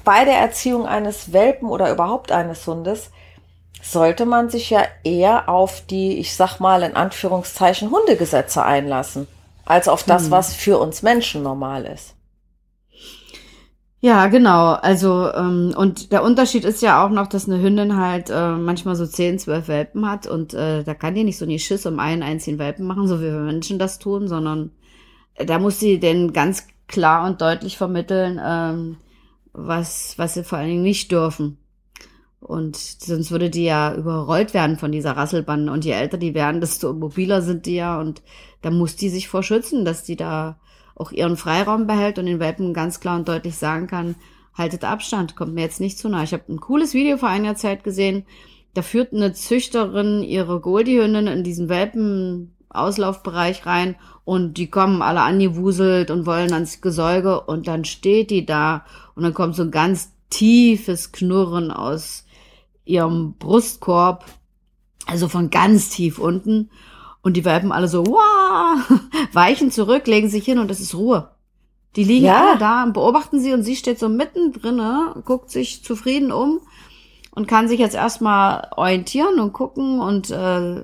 bei 0.03 0.25
der 0.25 0.37
Erziehung 0.37 0.85
eines 0.85 1.33
Welpen 1.33 1.69
oder 1.69 1.91
überhaupt 1.91 2.31
eines 2.31 2.65
Hundes 2.65 3.11
sollte 3.81 4.25
man 4.25 4.49
sich 4.49 4.69
ja 4.69 4.83
eher 5.03 5.49
auf 5.49 5.81
die, 5.85 6.19
ich 6.19 6.35
sag 6.35 6.59
mal 6.59 6.83
in 6.83 6.95
Anführungszeichen, 6.95 7.91
Hundegesetze 7.91 8.63
einlassen, 8.63 9.27
als 9.65 9.87
auf 9.87 10.03
das, 10.03 10.27
mhm. 10.27 10.31
was 10.31 10.53
für 10.53 10.77
uns 10.79 11.01
Menschen 11.01 11.43
normal 11.43 11.85
ist. 11.85 12.13
Ja, 14.03 14.27
genau. 14.27 14.73
Also, 14.73 15.31
ähm, 15.31 15.73
und 15.77 16.11
der 16.11 16.23
Unterschied 16.23 16.65
ist 16.65 16.81
ja 16.81 17.05
auch 17.05 17.11
noch, 17.11 17.27
dass 17.27 17.47
eine 17.47 17.61
Hündin 17.61 17.97
halt 17.97 18.31
äh, 18.31 18.53
manchmal 18.53 18.95
so 18.95 19.05
10, 19.05 19.37
12 19.37 19.67
Welpen 19.67 20.09
hat 20.09 20.25
und 20.25 20.55
äh, 20.55 20.83
da 20.83 20.95
kann 20.95 21.13
die 21.13 21.23
nicht 21.23 21.37
so 21.37 21.45
nie 21.45 21.59
Schiss 21.59 21.85
um 21.85 21.99
einen 21.99 22.23
einzigen 22.23 22.57
Welpen 22.57 22.87
machen, 22.87 23.07
so 23.07 23.19
wie 23.19 23.25
wir 23.25 23.39
Menschen 23.39 23.77
das 23.77 23.99
tun, 23.99 24.27
sondern 24.27 24.71
äh, 25.35 25.45
da 25.45 25.59
muss 25.59 25.79
sie 25.79 25.99
denn 25.99 26.33
ganz 26.33 26.65
klar 26.87 27.27
und 27.27 27.41
deutlich 27.41 27.77
vermitteln, 27.77 28.39
ähm, 28.43 28.97
was, 29.53 30.15
was 30.17 30.33
sie 30.33 30.43
vor 30.43 30.57
allen 30.57 30.69
Dingen 30.69 30.83
nicht 30.83 31.11
dürfen. 31.11 31.57
Und 32.39 32.75
sonst 32.77 33.29
würde 33.29 33.51
die 33.51 33.65
ja 33.65 33.93
überrollt 33.95 34.55
werden 34.55 34.77
von 34.77 34.91
dieser 34.91 35.15
Rasselbande. 35.15 35.71
Und 35.71 35.85
je 35.85 35.91
älter 35.91 36.17
die 36.17 36.33
werden, 36.33 36.59
desto 36.59 36.91
mobiler 36.93 37.43
sind 37.43 37.67
die 37.67 37.75
ja. 37.75 37.99
Und 37.99 38.23
da 38.63 38.71
muss 38.71 38.95
die 38.95 39.09
sich 39.09 39.27
vor 39.29 39.43
schützen, 39.43 39.85
dass 39.85 40.03
die 40.03 40.15
da 40.15 40.59
auch 40.95 41.11
ihren 41.11 41.37
Freiraum 41.37 41.87
behält 41.87 42.19
und 42.19 42.25
den 42.25 42.39
Welpen 42.39 42.73
ganz 42.73 42.99
klar 42.99 43.17
und 43.17 43.27
deutlich 43.27 43.55
sagen 43.55 43.87
kann, 43.87 44.15
haltet 44.53 44.83
Abstand, 44.83 45.35
kommt 45.35 45.53
mir 45.53 45.61
jetzt 45.61 45.79
nicht 45.79 45.97
zu 45.97 46.09
nah. 46.09 46.23
Ich 46.23 46.33
habe 46.33 46.43
ein 46.49 46.59
cooles 46.59 46.93
Video 46.93 47.17
vor 47.17 47.29
einiger 47.29 47.55
Zeit 47.55 47.83
gesehen, 47.83 48.25
da 48.73 48.81
führt 48.81 49.13
eine 49.13 49.33
Züchterin 49.33 50.23
ihre 50.23 50.61
Goldie-Hündin 50.61 51.27
in 51.27 51.43
diesen 51.43 51.67
Welpen-Auslaufbereich 51.67 53.65
rein 53.65 53.95
und 54.23 54.57
die 54.57 54.69
kommen 54.69 55.01
alle 55.01 55.21
angewuselt 55.21 56.09
und 56.09 56.25
wollen 56.25 56.53
ans 56.53 56.79
Gesäuge 56.79 57.41
und 57.41 57.67
dann 57.67 57.83
steht 57.83 58.29
die 58.29 58.45
da 58.45 58.85
und 59.15 59.23
dann 59.23 59.33
kommt 59.33 59.55
so 59.55 59.63
ein 59.63 59.71
ganz 59.71 60.13
tiefes 60.29 61.11
Knurren 61.11 61.71
aus 61.71 62.25
ihrem 62.85 63.33
Brustkorb, 63.33 64.25
also 65.05 65.27
von 65.27 65.49
ganz 65.49 65.89
tief 65.89 66.17
unten. 66.17 66.69
Und 67.23 67.37
die 67.37 67.45
Welpen 67.45 67.71
alle 67.71 67.87
so, 67.87 68.05
wow, 68.05 68.99
weichen 69.33 69.71
zurück, 69.71 70.07
legen 70.07 70.29
sich 70.29 70.43
hin 70.45 70.57
und 70.59 70.71
es 70.71 70.79
ist 70.79 70.95
Ruhe. 70.95 71.29
Die 71.95 72.03
liegen 72.03 72.25
Ja. 72.25 72.49
alle 72.51 72.57
da 72.57 72.83
und 72.83 72.93
beobachten 72.93 73.39
sie 73.39 73.53
und 73.53 73.63
sie 73.63 73.75
steht 73.75 73.99
so 73.99 74.09
mittendrin, 74.09 74.81
guckt 75.25 75.49
sich 75.51 75.83
zufrieden 75.83 76.31
um 76.31 76.61
und 77.35 77.47
kann 77.47 77.67
sich 77.67 77.79
jetzt 77.79 77.95
erstmal 77.95 78.69
orientieren 78.75 79.39
und 79.39 79.53
gucken 79.53 79.99
und 79.99 80.31
äh, 80.31 80.83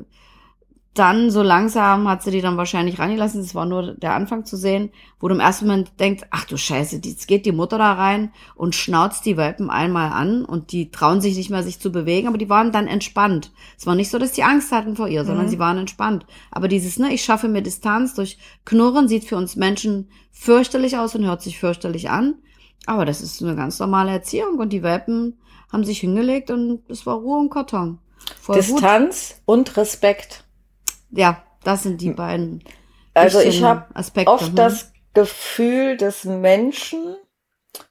dann 0.98 1.32
so 1.32 1.42
langsam 1.42 2.08
hat 2.08 2.24
sie 2.24 2.32
die 2.32 2.42
dann 2.42 2.58
wahrscheinlich 2.58 3.00
reingelassen. 3.00 3.42
Das 3.42 3.56
war 3.56 3.66
nur 3.66 3.94
der 3.94 4.14
Anfang 4.14 4.46
zu 4.46 4.58
sehen, 4.58 4.92
wo 5.20 5.28
du 5.28 5.36
im 5.36 5.40
ersten 5.40 5.68
Moment 5.68 5.92
denkst, 6.00 6.24
ach 6.30 6.46
du 6.46 6.58
Scheiße, 6.58 7.02
jetzt 7.04 7.28
geht 7.28 7.46
die 7.46 7.52
Mutter 7.52 7.78
da 7.78 7.94
rein 7.94 8.32
und 8.56 8.76
schnauzt 8.76 9.26
die 9.26 9.38
Welpen 9.38 9.70
einmal 9.70 10.12
an 10.12 10.46
und 10.46 10.72
die 10.72 10.92
trauen 10.92 11.22
sich 11.22 11.36
nicht 11.38 11.50
mehr, 11.50 11.64
sich 11.64 11.80
zu 11.80 11.92
bewegen, 11.92 12.28
aber 12.28 12.38
die 12.38 12.50
waren 12.50 12.72
dann 12.72 12.88
entspannt. 12.88 13.52
Es 13.78 13.86
war 13.86 13.96
nicht 13.96 14.10
so, 14.10 14.18
dass 14.18 14.32
die 14.32 14.44
Angst 14.44 14.72
hatten 14.72 14.96
vor 14.96 15.08
ihr, 15.08 15.26
sondern 15.26 15.50
sie 15.50 15.60
waren 15.60 15.78
entspannt. 15.78 16.26
Aber 16.52 16.68
dieses, 16.68 17.00
ne, 17.00 17.14
ich 17.14 17.24
schaffe 17.24 17.48
mir 17.48 17.62
Distanz 17.62 18.14
durch 18.14 18.38
Knurren, 18.66 19.08
sieht 19.08 19.26
für 19.26 19.38
uns 19.38 19.56
Menschen 19.56 20.10
fürchterlich 20.32 20.98
aus 20.98 21.16
und 21.16 21.26
hört 21.26 21.42
sich 21.42 21.60
fürchterlich 21.60 22.10
an. 22.10 22.36
Aber 22.86 23.06
das 23.06 23.22
ist 23.22 23.42
eine 23.42 23.56
ganz 23.56 23.80
normale 23.80 24.12
Erziehung 24.12 24.58
und 24.60 24.72
die 24.72 24.84
Welpen 24.84 25.38
haben 25.72 25.84
sich 25.84 26.00
hingelegt 26.00 26.52
und 26.52 26.82
es 26.90 27.06
war 27.06 27.16
Ruhe 27.16 27.40
und 27.40 27.50
Karton. 27.50 28.00
Voll 28.42 28.56
gut. 28.56 28.66
Distanz 28.66 29.42
und 29.46 29.78
Respekt. 29.78 30.46
Ja, 31.12 31.44
das 31.64 31.84
sind 31.84 32.02
die 32.02 32.12
beiden. 32.12 32.64
Also 33.14 33.40
ich 33.40 33.64
habe 33.64 33.86
oft 34.26 34.48
hm. 34.48 34.56
das 34.56 34.92
Gefühl, 35.14 35.98
dass 35.98 36.24
Menschen, 36.26 37.16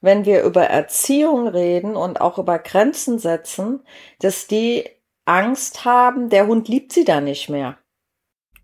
wenn 0.00 0.24
wir 0.24 0.42
über 0.42 0.64
Erziehung 0.64 1.48
reden 1.48 1.96
und 1.96 2.20
auch 2.20 2.38
über 2.38 2.58
Grenzen 2.58 3.18
setzen, 3.18 3.80
dass 4.20 4.46
die 4.46 4.84
Angst 5.24 5.84
haben, 5.84 6.28
der 6.28 6.46
Hund 6.46 6.68
liebt 6.68 6.92
sie 6.92 7.04
da 7.04 7.20
nicht 7.20 7.48
mehr. 7.48 7.76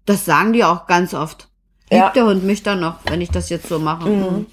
Das 0.06 0.24
sagen 0.24 0.52
die 0.52 0.64
auch 0.64 0.86
ganz 0.86 1.14
oft. 1.14 1.48
Liebt 1.90 2.04
Ja. 2.04 2.10
der 2.10 2.24
Hund 2.24 2.44
mich 2.44 2.62
dann 2.62 2.80
noch, 2.80 2.96
wenn 3.04 3.20
ich 3.20 3.30
das 3.30 3.48
jetzt 3.48 3.68
so 3.68 3.78
mache? 3.78 4.08
Mhm. 4.08 4.46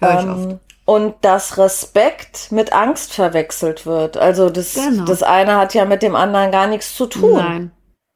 Hör 0.00 0.20
ich 0.20 0.26
oft. 0.26 0.50
Ähm, 0.50 0.60
und 0.86 1.14
dass 1.22 1.56
Respekt 1.56 2.52
mit 2.52 2.72
Angst 2.74 3.14
verwechselt 3.14 3.86
wird. 3.86 4.18
Also 4.18 4.50
das, 4.50 4.74
Genau. 4.74 5.04
das 5.04 5.22
eine 5.22 5.56
hat 5.56 5.72
ja 5.74 5.86
mit 5.86 6.02
dem 6.02 6.14
anderen 6.14 6.50
gar 6.50 6.66
nichts 6.66 6.94
zu 6.94 7.06
tun. 7.06 7.38
Nein. 7.38 7.70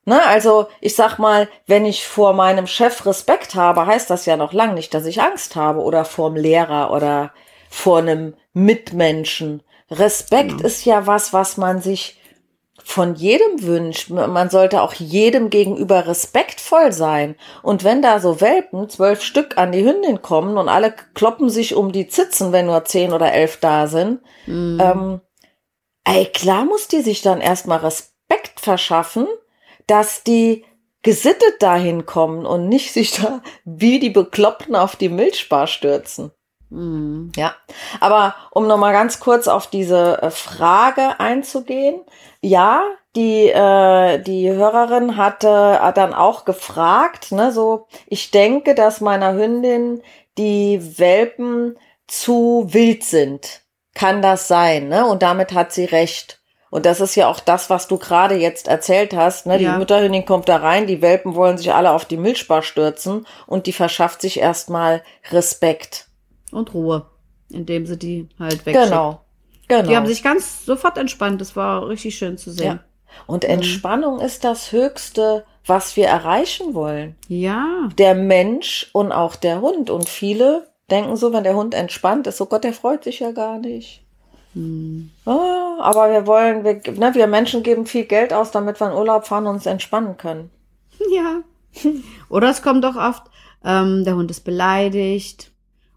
Ne? 0.08 0.24
Also 0.26 0.68
ich 0.80 0.96
sag 0.96 1.18
mal, 1.18 1.48
wenn 1.66 1.84
ich 1.84 2.06
vor 2.06 2.32
meinem 2.32 2.66
Chef 2.66 3.04
Respekt 3.04 3.54
habe, 3.54 3.84
heißt 3.84 4.08
das 4.08 4.24
ja 4.24 4.38
noch 4.38 4.54
lang 4.54 4.72
nicht, 4.72 4.94
dass 4.94 5.04
ich 5.04 5.20
Angst 5.20 5.54
habe 5.54 5.80
oder 5.80 6.06
vorm 6.06 6.34
Lehrer 6.34 6.90
oder 6.92 7.32
vor 7.68 7.98
einem 7.98 8.34
Mitmenschen. 8.54 9.62
Respekt 9.90 10.62
ist 10.62 10.86
ja 10.86 11.06
was, 11.06 11.34
was 11.34 11.58
man 11.58 11.82
sich 11.82 12.18
von 12.82 13.16
jedem 13.16 13.62
wünscht. 13.62 14.08
Man 14.08 14.48
sollte 14.48 14.80
auch 14.80 14.94
jedem 14.94 15.50
gegenüber 15.50 16.06
respektvoll 16.06 16.90
sein. 16.92 17.36
Und 17.62 17.84
wenn 17.84 18.00
da 18.00 18.18
so 18.18 18.40
Welpen, 18.40 18.88
zwölf 18.88 19.22
Stück 19.22 19.58
an 19.58 19.72
die 19.72 19.84
Hündin 19.84 20.22
kommen 20.22 20.56
und 20.56 20.70
alle 20.70 20.94
kloppen 21.12 21.50
sich 21.50 21.74
um 21.74 21.92
die 21.92 22.08
Zitzen, 22.08 22.50
wenn 22.52 22.64
nur 22.64 22.86
zehn 22.86 23.12
oder 23.12 23.30
elf 23.34 23.58
da 23.58 23.88
sind, 23.88 24.22
ähm, 24.80 25.20
ey, 26.04 26.24
klar 26.32 26.64
muss 26.64 26.88
die 26.88 27.02
sich 27.02 27.20
dann 27.20 27.42
erstmal 27.42 27.80
Respekt 27.80 28.58
verschaffen, 28.58 29.26
dass 29.88 30.22
die 30.22 30.64
gesittet 31.02 31.60
dahin 31.60 32.06
kommen 32.06 32.46
und 32.46 32.68
nicht 32.68 32.92
sich 32.92 33.12
da 33.12 33.42
wie 33.64 33.98
die 33.98 34.10
Bekloppten 34.10 34.76
auf 34.76 34.94
die 34.94 35.08
Milchbar 35.08 35.66
stürzen. 35.66 36.30
Mhm. 36.70 37.32
Ja, 37.34 37.54
aber 38.00 38.34
um 38.50 38.66
noch 38.66 38.76
mal 38.76 38.92
ganz 38.92 39.20
kurz 39.20 39.48
auf 39.48 39.68
diese 39.68 40.22
äh, 40.22 40.30
Frage 40.30 41.18
einzugehen. 41.18 42.02
Ja, 42.42 42.82
die, 43.16 43.48
äh, 43.48 44.18
die 44.18 44.50
Hörerin 44.50 45.16
hatte 45.16 45.80
hat 45.80 45.96
dann 45.96 46.14
auch 46.14 46.44
gefragt, 46.44 47.32
ne, 47.32 47.52
so, 47.52 47.86
ich 48.06 48.30
denke, 48.30 48.74
dass 48.74 49.00
meiner 49.00 49.34
Hündin 49.34 50.02
die 50.36 50.98
Welpen 50.98 51.78
zu 52.06 52.66
wild 52.68 53.02
sind. 53.02 53.62
Kann 53.94 54.22
das 54.22 54.46
sein, 54.46 54.88
ne? 54.88 55.06
Und 55.06 55.22
damit 55.22 55.52
hat 55.52 55.72
sie 55.72 55.84
recht. 55.84 56.37
Und 56.70 56.86
das 56.86 57.00
ist 57.00 57.14
ja 57.14 57.28
auch 57.28 57.40
das, 57.40 57.70
was 57.70 57.88
du 57.88 57.98
gerade 57.98 58.34
jetzt 58.34 58.68
erzählt 58.68 59.14
hast. 59.14 59.46
Ne? 59.46 59.58
Die 59.58 59.64
Ja. 59.64 59.78
Mutterhündin 59.78 60.24
kommt 60.24 60.48
da 60.48 60.56
rein, 60.56 60.86
die 60.86 61.00
Welpen 61.02 61.34
wollen 61.34 61.58
sich 61.58 61.72
alle 61.72 61.92
auf 61.92 62.04
die 62.04 62.16
Milchbar 62.16 62.62
stürzen 62.62 63.26
und 63.46 63.66
die 63.66 63.72
verschafft 63.72 64.20
sich 64.20 64.38
erstmal 64.38 65.02
Respekt. 65.30 66.08
Und 66.52 66.74
Ruhe, 66.74 67.06
indem 67.50 67.86
sie 67.86 67.98
die 67.98 68.28
halt 68.38 68.64
wegschickt. 68.66 68.86
Genau. 68.86 69.20
Genau. 69.68 69.88
Die 69.88 69.96
haben 69.96 70.06
sich 70.06 70.22
ganz 70.22 70.64
sofort 70.64 70.96
entspannt. 70.96 71.40
Das 71.40 71.54
war 71.54 71.88
richtig 71.88 72.16
schön 72.16 72.38
zu 72.38 72.50
sehen. 72.50 72.80
Und 73.26 73.44
Entspannung 73.44 74.20
ist 74.20 74.44
das 74.44 74.72
Höchste, 74.72 75.44
was 75.66 75.96
wir 75.96 76.06
erreichen 76.06 76.74
wollen. 76.74 77.16
Ja. 77.28 77.88
Der 77.98 78.14
Mensch 78.14 78.88
und 78.92 79.12
auch 79.12 79.36
der 79.36 79.60
Hund. 79.60 79.90
Und 79.90 80.08
viele 80.08 80.68
denken 80.90 81.16
so, 81.16 81.32
wenn 81.32 81.44
der 81.44 81.56
Hund 81.56 81.74
entspannt 81.74 82.26
ist, 82.26 82.40
oh 82.40 82.46
Gott, 82.46 82.64
der 82.64 82.72
freut 82.72 83.04
sich 83.04 83.20
ja 83.20 83.32
gar 83.32 83.58
nicht. 83.58 84.04
Ah, 85.24 85.78
aber 85.80 86.10
wir 86.10 86.26
wollen, 86.26 86.64
wir, 86.64 86.74
ne, 86.94 87.14
wir 87.14 87.26
Menschen 87.26 87.62
geben 87.62 87.86
viel 87.86 88.04
Geld 88.04 88.32
aus, 88.32 88.50
damit 88.50 88.80
wir 88.80 88.88
in 88.90 88.96
Urlaub 88.96 89.26
fahren 89.26 89.46
und 89.46 89.56
uns 89.56 89.66
entspannen 89.66 90.16
können. 90.16 90.50
Ja. 91.12 91.42
Oder 92.28 92.50
es 92.50 92.60
kommt 92.62 92.84
auch 92.84 92.96
oft, 92.96 93.22
ähm, 93.64 94.04
der 94.04 94.16
Hund 94.16 94.30
ist 94.32 94.40
beleidigt 94.40 95.52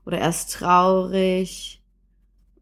oder 0.05 0.20
er 0.20 0.29
ist 0.29 0.53
traurig 0.53 1.81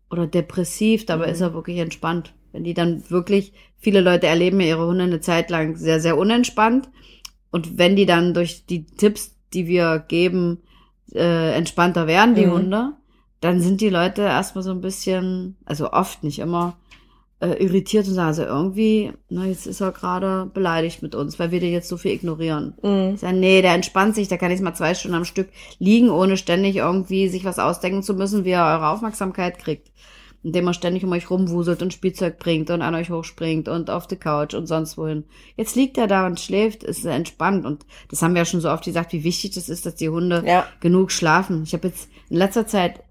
oder 0.09 0.25
depressiv, 0.25 1.05
dabei 1.05 1.27
Mhm. 1.27 1.31
ist 1.33 1.41
er 1.41 1.53
wirklich 1.53 1.77
entspannt. 1.79 2.33
Wenn 2.53 2.63
die 2.63 2.73
dann 2.73 3.03
wirklich, 3.09 3.51
viele 3.77 3.99
Leute 4.01 4.27
erleben 4.27 4.59
ja 4.61 4.67
ihre 4.67 4.87
Hunde 4.87 5.03
eine 5.03 5.19
Zeit 5.19 5.49
lang 5.49 5.75
sehr, 5.75 5.99
sehr 5.99 6.17
unentspannt. 6.17 6.89
Und 7.51 7.77
wenn 7.77 7.95
die 7.95 8.05
dann 8.05 8.33
durch 8.33 8.65
die 8.65 8.85
Tipps, 8.85 9.35
die 9.53 9.67
wir 9.67 9.99
geben, 10.07 10.61
äh, 11.13 11.51
entspannter 11.55 12.07
werden, 12.07 12.35
die 12.35 12.45
Mhm. 12.45 12.51
Hunde, 12.51 12.91
dann 13.41 13.61
sind 13.61 13.81
die 13.81 13.89
Leute 13.89 14.21
erstmal 14.23 14.63
so 14.63 14.71
ein 14.71 14.81
bisschen, 14.81 15.55
also 15.65 15.91
oft 15.91 16.23
nicht 16.23 16.39
immer, 16.39 16.77
äh, 17.41 17.53
irritiert 17.63 18.05
und 18.07 18.15
sagen, 18.15 18.27
also 18.27 18.43
irgendwie, 18.43 19.13
na, 19.29 19.45
jetzt 19.45 19.65
ist 19.65 19.79
er 19.79 19.91
gerade 19.93 20.49
beleidigt 20.53 21.01
mit 21.01 21.15
uns, 21.15 21.39
weil 21.39 21.51
wir 21.51 21.61
den 21.61 21.71
jetzt 21.71 21.87
so 21.87 21.95
viel 21.95 22.11
ignorieren. 22.11 22.73
Mhm. 22.83 23.13
Ich 23.13 23.21
sag, 23.21 23.33
nee, 23.33 23.61
der 23.61 23.73
entspannt 23.75 24.15
sich, 24.15 24.27
da 24.27 24.35
kann 24.37 24.51
ich 24.51 24.59
mal 24.59 24.73
zwei 24.73 24.93
Stunden 24.93 25.15
am 25.15 25.25
Stück 25.25 25.47
liegen, 25.77 26.09
ohne 26.09 26.35
ständig 26.35 26.75
irgendwie 26.75 27.29
sich 27.29 27.45
was 27.45 27.59
ausdenken 27.59 28.03
zu 28.03 28.13
müssen, 28.13 28.43
wie 28.43 28.49
er 28.51 28.65
eure 28.65 28.89
Aufmerksamkeit 28.89 29.57
kriegt. 29.57 29.89
Indem 30.41 30.67
er 30.67 30.73
ständig 30.73 31.03
um 31.03 31.11
euch 31.11 31.29
rumwuselt 31.29 31.81
und 31.81 31.91
Spielzeug 31.93 32.39
bringt 32.39 32.69
und 32.69 32.81
an 32.81 32.95
euch 32.95 33.09
hochspringt 33.09 33.67
und 33.67 33.89
auf 33.89 34.07
die 34.07 34.15
Couch 34.15 34.53
und 34.53 34.67
sonst 34.67 34.97
wohin. 34.97 35.25
Jetzt 35.57 35.75
liegt 35.75 35.97
er 35.97 36.07
da 36.07 36.25
und 36.25 36.39
schläft, 36.39 36.83
ist 36.83 37.03
er 37.05 37.13
entspannt. 37.13 37.65
Und 37.65 37.85
das 38.09 38.21
haben 38.21 38.33
wir 38.35 38.41
ja 38.41 38.45
schon 38.45 38.61
so 38.61 38.69
oft 38.69 38.85
gesagt, 38.85 39.11
wie 39.11 39.25
wichtig 39.25 39.51
das 39.51 39.67
ist, 39.67 39.85
dass 39.85 39.95
die 39.95 40.07
Hunde 40.07 40.43
Ja. 40.45 40.65
genug 40.79 41.11
schlafen. 41.11 41.63
Ich 41.63 41.73
habe 41.73 41.89
jetzt 41.89 42.09
in 42.29 42.37
letzter 42.37 42.65
Zeit 42.67 43.01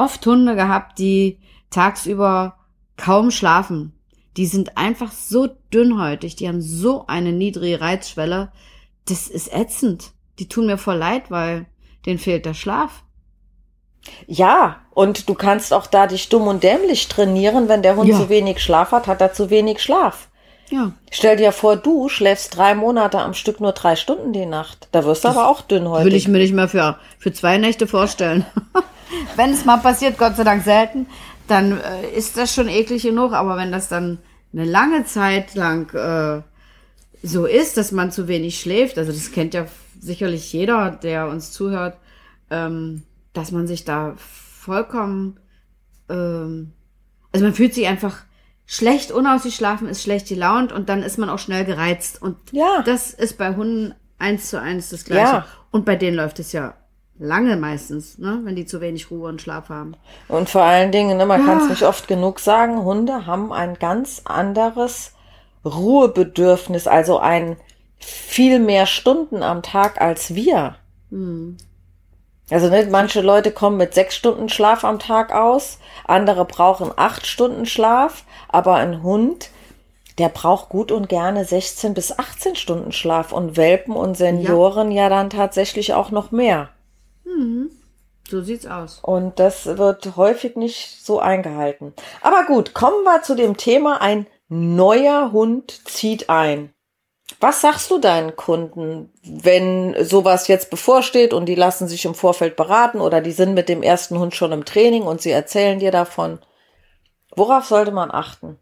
oft 0.00 0.24
Hunde 0.26 0.54
gehabt, 0.56 0.98
die 0.98 1.38
tagsüber 1.70 2.56
kaum 2.96 3.30
schlafen. 3.30 3.92
Die 4.36 4.46
sind 4.46 4.76
einfach 4.76 5.10
so 5.12 5.48
dünnhäutig, 5.72 6.36
die 6.36 6.48
haben 6.48 6.62
so 6.62 7.04
eine 7.06 7.32
niedrige 7.32 7.80
Reizschwelle. 7.80 8.52
Das 9.06 9.28
ist 9.28 9.52
ätzend. 9.52 10.12
Die 10.38 10.48
tun 10.48 10.66
mir 10.66 10.78
voll 10.78 10.96
leid, 10.96 11.30
weil 11.30 11.66
denen 12.06 12.18
fehlt 12.18 12.46
der 12.46 12.54
Schlaf. 12.54 13.02
Ja, 14.26 14.76
und 14.90 15.28
du 15.28 15.34
kannst 15.34 15.72
auch 15.74 15.86
da 15.86 16.06
dich 16.06 16.28
dumm 16.28 16.46
und 16.46 16.62
dämlich 16.62 17.08
trainieren. 17.08 17.68
Wenn 17.68 17.82
der 17.82 17.96
Hund 17.96 18.08
Ja. 18.08 18.16
zu 18.16 18.28
wenig 18.28 18.60
Schlaf 18.62 18.92
hat, 18.92 19.06
hat 19.06 19.20
er 19.20 19.32
zu 19.32 19.50
wenig 19.50 19.82
Schlaf. 19.82 20.28
Ja. 20.70 20.92
Stell 21.10 21.36
dir 21.36 21.52
vor, 21.52 21.76
du 21.76 22.08
schläfst 22.08 22.56
drei 22.56 22.74
Monate 22.74 23.18
am 23.18 23.34
Stück 23.34 23.60
nur 23.60 23.72
drei 23.72 23.96
Stunden 23.96 24.32
die 24.32 24.46
Nacht. 24.46 24.88
Da 24.92 25.04
wirst 25.04 25.24
du 25.24 25.28
aber 25.28 25.48
auch 25.48 25.62
dünnhäutig. 25.62 26.06
Will 26.06 26.14
ich 26.14 26.28
mir 26.28 26.38
nicht 26.38 26.54
mehr 26.54 26.68
für, 26.68 26.96
für 27.18 27.32
zwei 27.32 27.58
Nächte 27.58 27.86
vorstellen. 27.86 28.46
wenn 29.36 29.50
es 29.52 29.64
mal 29.64 29.78
passiert, 29.78 30.18
Gott 30.18 30.36
sei 30.36 30.44
Dank 30.44 30.62
selten, 30.64 31.06
dann 31.48 31.78
äh, 31.80 32.10
ist 32.16 32.36
das 32.36 32.54
schon 32.54 32.68
eklig 32.68 33.02
genug. 33.02 33.32
Aber 33.32 33.56
wenn 33.56 33.72
das 33.72 33.88
dann 33.88 34.18
eine 34.52 34.64
lange 34.64 35.04
Zeit 35.04 35.54
lang 35.54 35.92
äh, 35.94 36.42
so 37.22 37.46
ist, 37.46 37.76
dass 37.76 37.92
man 37.92 38.12
zu 38.12 38.28
wenig 38.28 38.60
schläft, 38.60 38.98
also 38.98 39.12
das 39.12 39.32
kennt 39.32 39.54
ja 39.54 39.66
sicherlich 40.00 40.52
jeder, 40.52 40.90
der 40.90 41.28
uns 41.28 41.52
zuhört, 41.52 41.96
ähm, 42.50 43.02
dass 43.32 43.52
man 43.52 43.66
sich 43.66 43.84
da 43.84 44.14
vollkommen, 44.16 45.38
ähm, 46.08 46.72
also 47.32 47.44
man 47.44 47.54
fühlt 47.54 47.74
sich 47.74 47.86
einfach 47.86 48.22
schlecht 48.66 49.10
unausgeschlafen, 49.12 49.88
ist 49.88 50.02
schlecht 50.02 50.28
gelaunt 50.28 50.72
und 50.72 50.88
dann 50.88 51.02
ist 51.02 51.18
man 51.18 51.28
auch 51.28 51.38
schnell 51.38 51.64
gereizt. 51.64 52.22
Und 52.22 52.36
Ja. 52.52 52.82
das 52.84 53.12
ist 53.12 53.36
bei 53.36 53.54
Hunden 53.56 53.94
eins 54.18 54.48
zu 54.48 54.60
eins 54.60 54.90
das 54.90 55.04
Gleiche. 55.04 55.22
Ja. 55.32 55.46
Und 55.70 55.84
bei 55.84 55.96
denen 55.96 56.16
läuft 56.16 56.38
es 56.38 56.52
ja 56.52 56.74
lange 57.20 57.56
meistens, 57.56 58.18
ne, 58.18 58.40
wenn 58.44 58.56
die 58.56 58.66
zu 58.66 58.80
wenig 58.80 59.10
Ruhe 59.10 59.28
und 59.28 59.42
Schlaf 59.42 59.68
haben. 59.68 59.94
Und 60.26 60.48
vor 60.48 60.62
allen 60.62 60.90
Dingen, 60.90 61.18
ne, 61.18 61.26
man 61.26 61.44
kann 61.44 61.58
es 61.58 61.64
Ah. 61.64 61.68
nicht 61.68 61.82
oft 61.82 62.08
genug 62.08 62.40
sagen, 62.40 62.82
Hunde 62.82 63.26
haben 63.26 63.52
ein 63.52 63.74
ganz 63.78 64.22
anderes 64.24 65.12
Ruhebedürfnis, 65.64 66.86
also 66.86 67.18
ein 67.18 67.56
viel 67.98 68.58
mehr 68.58 68.86
Stunden 68.86 69.42
am 69.42 69.62
Tag 69.62 70.00
als 70.00 70.34
wir. 70.34 70.76
Hm. 71.10 71.58
Also 72.50 72.68
nicht, 72.68 72.90
manche 72.90 73.20
Leute 73.20 73.52
kommen 73.52 73.76
mit 73.76 73.94
sechs 73.94 74.16
Stunden 74.16 74.48
Schlaf 74.48 74.82
am 74.82 74.98
Tag 74.98 75.32
aus, 75.32 75.78
andere 76.06 76.46
brauchen 76.46 76.90
acht 76.96 77.26
Stunden 77.26 77.66
Schlaf, 77.66 78.24
aber 78.48 78.74
ein 78.76 79.02
Hund, 79.02 79.50
der 80.18 80.30
braucht 80.30 80.70
gut 80.70 80.90
und 80.90 81.08
gerne 81.08 81.44
16 81.44 81.94
bis 81.94 82.18
18 82.18 82.56
Stunden 82.56 82.92
Schlaf 82.92 83.32
und 83.32 83.56
Welpen 83.56 83.94
und 83.94 84.16
Senioren 84.16 84.90
ja, 84.90 85.04
ja 85.04 85.08
dann 85.10 85.30
tatsächlich 85.30 85.92
auch 85.94 86.10
noch 86.10 86.30
mehr. 86.30 86.70
Mhm. 87.40 87.70
So 88.28 88.42
sieht's 88.42 88.66
aus. 88.66 89.00
Und 89.02 89.38
das 89.40 89.66
wird 89.66 90.16
häufig 90.16 90.56
nicht 90.56 91.04
so 91.04 91.18
eingehalten. 91.18 91.94
Aber 92.20 92.44
gut, 92.44 92.74
kommen 92.74 93.02
wir 93.02 93.22
zu 93.22 93.34
dem 93.34 93.56
Thema, 93.56 94.00
ein 94.00 94.26
neuer 94.48 95.32
Hund 95.32 95.88
zieht 95.88 96.28
ein. 96.28 96.72
Was 97.40 97.60
sagst 97.60 97.90
du 97.90 97.98
deinen 97.98 98.36
Kunden, 98.36 99.12
wenn 99.22 99.96
sowas 100.04 100.48
jetzt 100.48 100.70
bevorsteht 100.70 101.32
und 101.32 101.46
die 101.46 101.54
lassen 101.54 101.88
sich 101.88 102.04
im 102.04 102.14
Vorfeld 102.14 102.56
beraten 102.56 103.00
oder 103.00 103.20
die 103.20 103.32
sind 103.32 103.54
mit 103.54 103.68
dem 103.68 103.82
ersten 103.82 104.18
Hund 104.18 104.34
schon 104.34 104.52
im 104.52 104.64
Training 104.64 105.04
und 105.04 105.20
sie 105.22 105.30
erzählen 105.30 105.78
dir 105.78 105.90
davon? 105.90 106.40
Worauf 107.34 107.64
sollte 107.64 107.92
man 107.92 108.10
achten? 108.10 108.58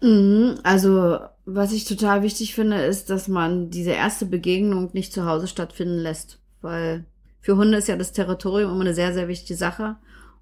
Mhm, 0.00 0.58
also, 0.64 1.18
was 1.44 1.72
ich 1.72 1.84
total 1.84 2.22
wichtig 2.22 2.54
finde, 2.54 2.82
ist, 2.82 3.08
dass 3.10 3.28
man 3.28 3.70
diese 3.70 3.92
erste 3.92 4.26
Begegnung 4.26 4.90
nicht 4.92 5.12
zu 5.12 5.26
Hause 5.26 5.46
stattfinden 5.46 5.98
lässt, 5.98 6.40
weil 6.60 7.04
für 7.42 7.56
Hunde 7.56 7.76
ist 7.76 7.88
ja 7.88 7.96
das 7.96 8.12
Territorium 8.12 8.72
immer 8.72 8.80
eine 8.80 8.94
sehr, 8.94 9.12
sehr 9.12 9.28
wichtige 9.28 9.58
Sache 9.58 9.96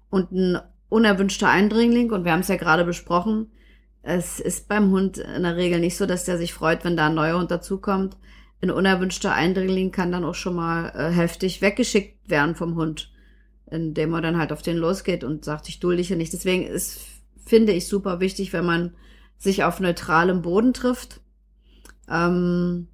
und 0.09 0.31
ein 0.31 0.59
unerwünschter 0.87 1.49
Eindringling, 1.49 2.11
und 2.11 2.23
wir 2.25 2.31
haben 2.31 2.41
es 2.41 2.47
ja 2.47 2.55
gerade 2.57 2.85
besprochen, 2.85 3.51
es 4.03 4.39
ist 4.39 4.67
beim 4.67 4.91
Hund 4.91 5.17
in 5.17 5.43
der 5.43 5.55
Regel 5.57 5.79
nicht 5.79 5.97
so, 5.97 6.05
dass 6.05 6.25
der 6.25 6.37
sich 6.37 6.53
freut, 6.53 6.83
wenn 6.83 6.97
da 6.97 7.07
ein 7.07 7.15
neuer 7.15 7.37
Hund 7.37 7.51
dazukommt. 7.51 8.17
Ein 8.61 8.71
unerwünschter 8.71 9.33
Eindringling 9.33 9.91
kann 9.91 10.11
dann 10.11 10.25
auch 10.25 10.35
schon 10.35 10.55
mal 10.55 10.89
äh, 10.95 11.11
heftig 11.11 11.61
weggeschickt 11.61 12.29
werden 12.29 12.55
vom 12.55 12.75
Hund, 12.75 13.11
indem 13.69 14.13
er 14.13 14.21
dann 14.21 14.37
halt 14.37 14.51
auf 14.51 14.61
den 14.61 14.77
losgeht 14.77 15.23
und 15.23 15.45
sagt, 15.45 15.69
ich 15.69 15.79
dulde 15.79 15.97
dich 15.97 16.09
ja 16.09 16.15
nicht. 16.15 16.33
Deswegen 16.33 16.65
ist, 16.65 16.99
finde 17.45 17.73
ich, 17.73 17.87
super 17.87 18.19
wichtig, 18.19 18.53
wenn 18.53 18.65
man 18.65 18.93
sich 19.37 19.63
auf 19.63 19.79
neutralem 19.79 20.41
Boden 20.41 20.73
trifft. 20.73 21.21
Ähm, 22.09 22.87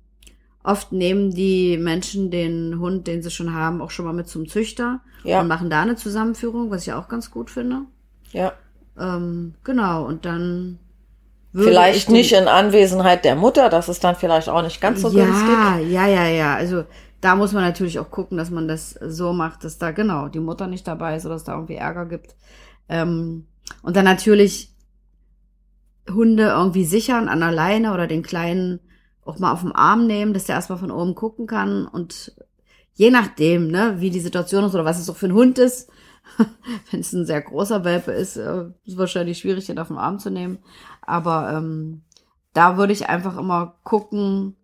oft 0.68 0.92
nehmen 0.92 1.32
die 1.34 1.78
Menschen 1.78 2.30
den 2.30 2.80
Hund, 2.80 3.08
den 3.08 3.24
sie 3.24 3.32
schon 3.32 3.54
haben, 3.54 3.82
auch 3.82 3.90
schon 3.90 4.06
mal 4.06 4.14
mit 4.14 4.28
zum 4.28 4.50
Züchter 4.50 5.00
ja. 5.24 5.40
und 5.40 5.48
machen 5.48 5.70
da 5.70 5.82
eine 5.82 5.96
Zusammenführung, 5.96 6.70
was 6.70 6.86
ich 6.86 6.94
auch 6.94 7.08
ganz 7.08 7.32
gut 7.32 7.50
finde. 7.50 7.84
Ja. 8.34 8.52
Ähm, 9.00 9.56
genau, 9.64 10.06
und 10.06 10.26
dann 10.26 10.80
Vielleicht 11.54 12.10
nicht 12.10 12.34
in 12.34 12.48
Anwesenheit 12.48 13.26
der 13.26 13.36
Mutter, 13.36 13.70
das 13.70 13.90
ist 13.90 14.04
dann 14.04 14.16
vielleicht 14.16 14.50
auch 14.50 14.62
nicht 14.62 14.82
ganz 14.82 15.02
so 15.02 15.10
ja, 15.10 15.26
günstig. 15.26 15.92
Ja, 15.92 16.06
ja, 16.06 16.28
ja. 16.28 16.56
Also 16.56 16.84
da 17.22 17.36
muss 17.36 17.54
man 17.54 17.64
natürlich 17.64 17.98
auch 17.98 18.12
gucken, 18.12 18.38
dass 18.38 18.52
man 18.52 18.68
das 18.68 18.92
so 18.92 19.34
macht, 19.34 19.64
dass 19.64 19.80
da 19.80 19.92
genau 19.92 20.28
die 20.28 20.42
Mutter 20.42 20.68
nicht 20.68 20.88
dabei 20.88 21.16
ist 21.16 21.26
oder 21.26 21.36
dass 21.36 21.46
da 21.46 21.54
irgendwie 21.54 21.76
Ärger 21.76 22.06
gibt. 22.06 22.36
Ähm, 22.90 23.48
und 23.82 23.96
dann 23.96 24.06
natürlich 24.06 24.72
Hunde 26.08 26.44
irgendwie 26.44 26.86
sichern 26.86 27.28
an 27.30 27.40
der 27.40 27.52
Leine 27.54 27.94
oder 27.94 28.06
den 28.06 28.22
Kleinen 28.22 28.82
auch 29.28 29.40
mal 29.40 29.52
auf 29.52 29.62
den 29.62 29.72
Arm 29.72 30.08
nehmen, 30.08 30.34
dass 30.34 30.46
der 30.46 30.56
erstmal 30.56 30.80
von 30.80 30.92
oben 30.92 31.16
gucken 31.16 31.48
kann 31.48 31.86
und 31.88 32.34
je 32.94 33.12
nachdem, 33.12 33.68
ne, 33.70 33.96
wie 34.00 34.10
die 34.10 34.20
Situation 34.20 34.64
ist 34.64 34.74
oder 34.74 34.86
was 34.86 35.00
es 35.00 35.10
auch 35.10 35.16
für 35.16 35.28
ein 35.28 35.34
Hund 35.34 35.60
ist, 35.60 35.90
wenn 36.92 37.00
es 37.00 37.14
ein 37.14 37.26
sehr 37.26 37.42
großer 37.42 37.84
Welpe 37.84 38.12
ist, 38.12 38.38
äh, 38.38 38.64
ist 38.84 38.94
es 38.94 38.98
wahrscheinlich 38.98 39.38
schwierig, 39.38 39.66
den 39.66 39.80
auf 39.80 39.88
den 39.88 39.98
Arm 39.98 40.20
zu 40.20 40.30
nehmen. 40.30 40.60
Aber 41.02 41.54
ähm, 41.54 42.02
da 42.54 42.78
würde 42.78 42.94
ich 42.94 43.08
einfach 43.08 43.38
immer 43.38 43.76
gucken, 43.84 44.58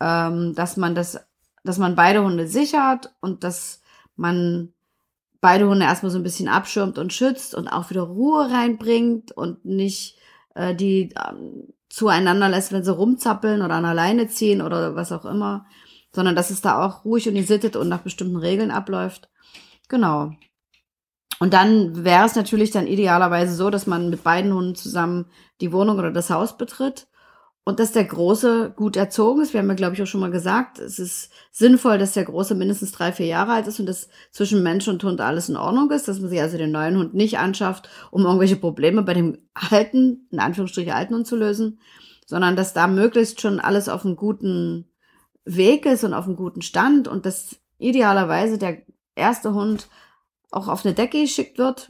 ähm, 0.00 0.54
dass 0.54 0.76
man 0.76 0.94
das, 0.94 1.20
dass 1.64 1.78
man 1.78 1.96
beide 1.96 2.22
Hunde 2.22 2.46
sichert 2.46 3.12
und 3.20 3.44
dass 3.44 3.82
man 4.16 4.72
beide 5.40 5.68
Hunde 5.68 5.84
erstmal 5.84 6.12
so 6.12 6.18
ein 6.18 6.24
bisschen 6.24 6.48
abschirmt 6.48 6.98
und 6.98 7.12
schützt 7.12 7.54
und 7.54 7.68
auch 7.68 7.90
wieder 7.90 8.02
Ruhe 8.02 8.50
reinbringt 8.50 9.32
und 9.32 9.64
nicht 9.64 10.18
äh, 10.54 10.74
die 10.74 11.12
ähm, 11.28 11.72
zueinander 11.92 12.48
lässt, 12.48 12.72
wenn 12.72 12.84
sie 12.84 12.94
rumzappeln 12.94 13.60
oder 13.60 13.74
an 13.74 13.84
alleine 13.84 14.26
ziehen 14.26 14.62
oder 14.62 14.96
was 14.96 15.12
auch 15.12 15.26
immer, 15.26 15.66
sondern 16.14 16.34
dass 16.34 16.50
es 16.50 16.62
da 16.62 16.84
auch 16.84 17.04
ruhig 17.04 17.28
und 17.28 17.34
gesittet 17.34 17.76
und 17.76 17.88
nach 17.88 18.00
bestimmten 18.00 18.36
Regeln 18.36 18.70
abläuft. 18.70 19.28
Genau. 19.88 20.32
Und 21.38 21.52
dann 21.52 22.04
wäre 22.04 22.24
es 22.24 22.34
natürlich 22.34 22.70
dann 22.70 22.86
idealerweise 22.86 23.54
so, 23.54 23.68
dass 23.68 23.86
man 23.86 24.08
mit 24.08 24.22
beiden 24.22 24.54
Hunden 24.54 24.74
zusammen 24.74 25.26
die 25.60 25.72
Wohnung 25.72 25.98
oder 25.98 26.10
das 26.10 26.30
Haus 26.30 26.56
betritt 26.56 27.08
und 27.64 27.78
dass 27.78 27.92
der 27.92 28.04
Große 28.04 28.72
gut 28.74 28.96
erzogen 28.96 29.40
ist. 29.40 29.52
Wir 29.52 29.60
haben 29.60 29.68
ja, 29.68 29.74
glaube 29.74 29.94
ich, 29.94 30.02
auch 30.02 30.06
schon 30.06 30.20
mal 30.20 30.30
gesagt, 30.30 30.78
es 30.78 30.98
ist 30.98 31.30
sinnvoll, 31.52 31.98
dass 31.98 32.14
der 32.14 32.24
Große 32.24 32.54
mindestens 32.54 32.92
drei, 32.92 33.12
vier 33.12 33.26
Jahre 33.26 33.52
alt 33.52 33.66
ist 33.68 33.78
und 33.78 33.86
dass 33.86 34.08
zwischen 34.32 34.62
Mensch 34.62 34.88
und 34.88 35.02
Hund 35.04 35.20
alles 35.20 35.48
in 35.48 35.56
Ordnung 35.56 35.90
ist, 35.90 36.08
dass 36.08 36.18
man 36.18 36.30
sich 36.30 36.40
also 36.40 36.58
den 36.58 36.72
neuen 36.72 36.96
Hund 36.96 37.14
nicht 37.14 37.38
anschafft, 37.38 37.88
um 38.10 38.24
irgendwelche 38.24 38.56
Probleme 38.56 39.02
bei 39.02 39.14
dem 39.14 39.38
alten, 39.54 40.26
in 40.30 40.40
Anführungsstrichen 40.40 40.92
alten 40.92 41.14
Hund 41.14 41.26
zu 41.26 41.36
lösen, 41.36 41.78
sondern 42.26 42.56
dass 42.56 42.72
da 42.72 42.88
möglichst 42.88 43.40
schon 43.40 43.60
alles 43.60 43.88
auf 43.88 44.04
einem 44.04 44.16
guten 44.16 44.88
Weg 45.44 45.86
ist 45.86 46.04
und 46.04 46.14
auf 46.14 46.26
einem 46.26 46.36
guten 46.36 46.62
Stand 46.62 47.06
und 47.06 47.26
dass 47.26 47.56
idealerweise 47.78 48.58
der 48.58 48.82
erste 49.14 49.54
Hund 49.54 49.88
auch 50.50 50.68
auf 50.68 50.84
eine 50.84 50.94
Decke 50.94 51.20
geschickt 51.20 51.58
wird, 51.58 51.88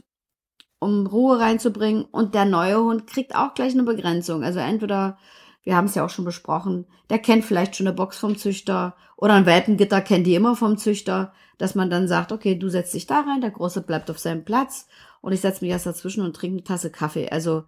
um 0.79 1.07
Ruhe 1.07 1.39
reinzubringen. 1.39 2.05
Und 2.05 2.35
der 2.35 2.45
neue 2.45 2.83
Hund 2.83 3.07
kriegt 3.07 3.35
auch 3.35 3.53
gleich 3.53 3.73
eine 3.73 3.83
Begrenzung. 3.83 4.43
Also 4.43 4.59
entweder, 4.59 5.17
wir 5.63 5.75
haben 5.75 5.85
es 5.85 5.95
ja 5.95 6.05
auch 6.05 6.09
schon 6.09 6.25
besprochen, 6.25 6.85
der 7.09 7.19
kennt 7.19 7.45
vielleicht 7.45 7.75
schon 7.75 7.87
eine 7.87 7.95
Box 7.95 8.17
vom 8.17 8.37
Züchter 8.37 8.95
oder 9.15 9.33
ein 9.33 9.45
Welpengitter 9.45 10.01
kennt 10.01 10.27
die 10.27 10.35
immer 10.35 10.55
vom 10.55 10.77
Züchter, 10.77 11.33
dass 11.57 11.75
man 11.75 11.89
dann 11.89 12.07
sagt, 12.07 12.31
okay, 12.31 12.55
du 12.55 12.69
setzt 12.69 12.93
dich 12.93 13.07
da 13.07 13.21
rein, 13.21 13.41
der 13.41 13.51
Große 13.51 13.81
bleibt 13.81 14.11
auf 14.11 14.19
seinem 14.19 14.43
Platz 14.43 14.87
und 15.21 15.31
ich 15.31 15.41
setze 15.41 15.63
mich 15.63 15.71
erst 15.71 15.85
dazwischen 15.85 16.23
und 16.23 16.35
trinke 16.35 16.57
eine 16.57 16.63
Tasse 16.63 16.91
Kaffee. 16.91 17.29
Also 17.29 17.63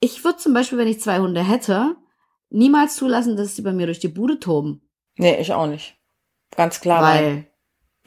ich 0.00 0.24
würde 0.24 0.38
zum 0.38 0.52
Beispiel, 0.52 0.78
wenn 0.78 0.88
ich 0.88 1.00
zwei 1.00 1.18
Hunde 1.18 1.42
hätte, 1.42 1.96
niemals 2.50 2.96
zulassen, 2.96 3.36
dass 3.36 3.56
sie 3.56 3.62
bei 3.62 3.72
mir 3.72 3.86
durch 3.86 4.00
die 4.00 4.08
Bude 4.08 4.38
toben. 4.38 4.82
Nee, 5.16 5.40
ich 5.40 5.52
auch 5.52 5.66
nicht. 5.66 5.96
Ganz 6.56 6.80
klar. 6.80 7.02
Weil, 7.02 7.24
rein. 7.24 7.46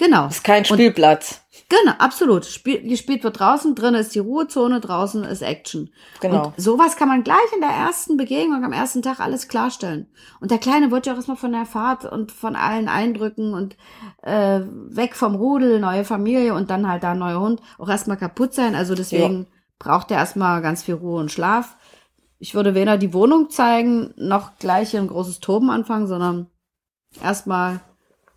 Genau. 0.04 0.28
Ist 0.28 0.44
kein 0.44 0.66
Spielplatz. 0.66 1.44
Genau, 1.70 1.94
absolut. 1.98 2.46
Spiel, 2.46 2.88
gespielt 2.88 3.24
wird 3.24 3.39
draußen, 3.39 3.74
drin 3.74 3.96
ist 3.96 4.13
die 4.13 4.20
Ruhezone, 4.20 4.80
draußen 4.80 5.24
ist 5.24 5.42
Action. 5.42 5.89
Genau. 6.22 6.48
Und 6.48 6.54
sowas 6.58 6.98
kann 6.98 7.08
man 7.08 7.24
gleich 7.24 7.38
in 7.54 7.62
der 7.62 7.70
ersten 7.70 8.18
Begegnung 8.18 8.63
am 8.63 8.74
ersten 8.74 9.02
Tag 9.02 9.20
alles 9.20 9.48
klarstellen. 9.48 10.08
Und 10.39 10.52
der 10.52 10.58
Kleine 10.58 10.92
wird 10.92 11.06
ja 11.06 11.13
auch 11.13 11.18
erstmal 11.18 11.38
von 11.38 11.52
der 11.52 11.66
Fahrt 11.66 12.06
und 12.06 12.32
von 12.32 12.56
allen 12.56 12.88
Eindrücken 12.88 13.54
und 13.54 13.76
äh, 14.22 14.62
weg 14.63 15.16
vom 15.16 15.36
Rudel, 15.36 15.80
neue 15.80 16.06
Familie 16.06 16.54
und 16.54 16.70
dann 16.70 16.88
halt 16.88 17.04
da 17.04 17.16
neuer 17.16 17.39
Hund 17.39 17.62
auch 17.78 17.89
erstmal 17.89 18.18
kaputt 18.18 18.54
sein. 18.54 18.76
Also 18.76 18.94
deswegen 18.94 19.44
ja. 19.44 19.46
braucht 19.80 20.12
er 20.12 20.18
erstmal 20.18 20.62
ganz 20.62 20.84
viel 20.84 20.96
Ruhe 20.96 21.20
und 21.20 21.32
Schlaf. 21.32 21.78
Ich 22.39 22.54
würde 22.54 22.76
weder 22.76 22.98
die 22.98 23.13
Wohnung 23.13 23.50
zeigen, 23.50 24.13
noch 24.18 24.58
gleich 24.60 24.92
hier 24.92 25.00
ein 25.00 25.08
großes 25.08 25.39
Toben 25.39 25.70
anfangen, 25.70 26.08
sondern 26.08 26.48
erstmal 27.22 27.80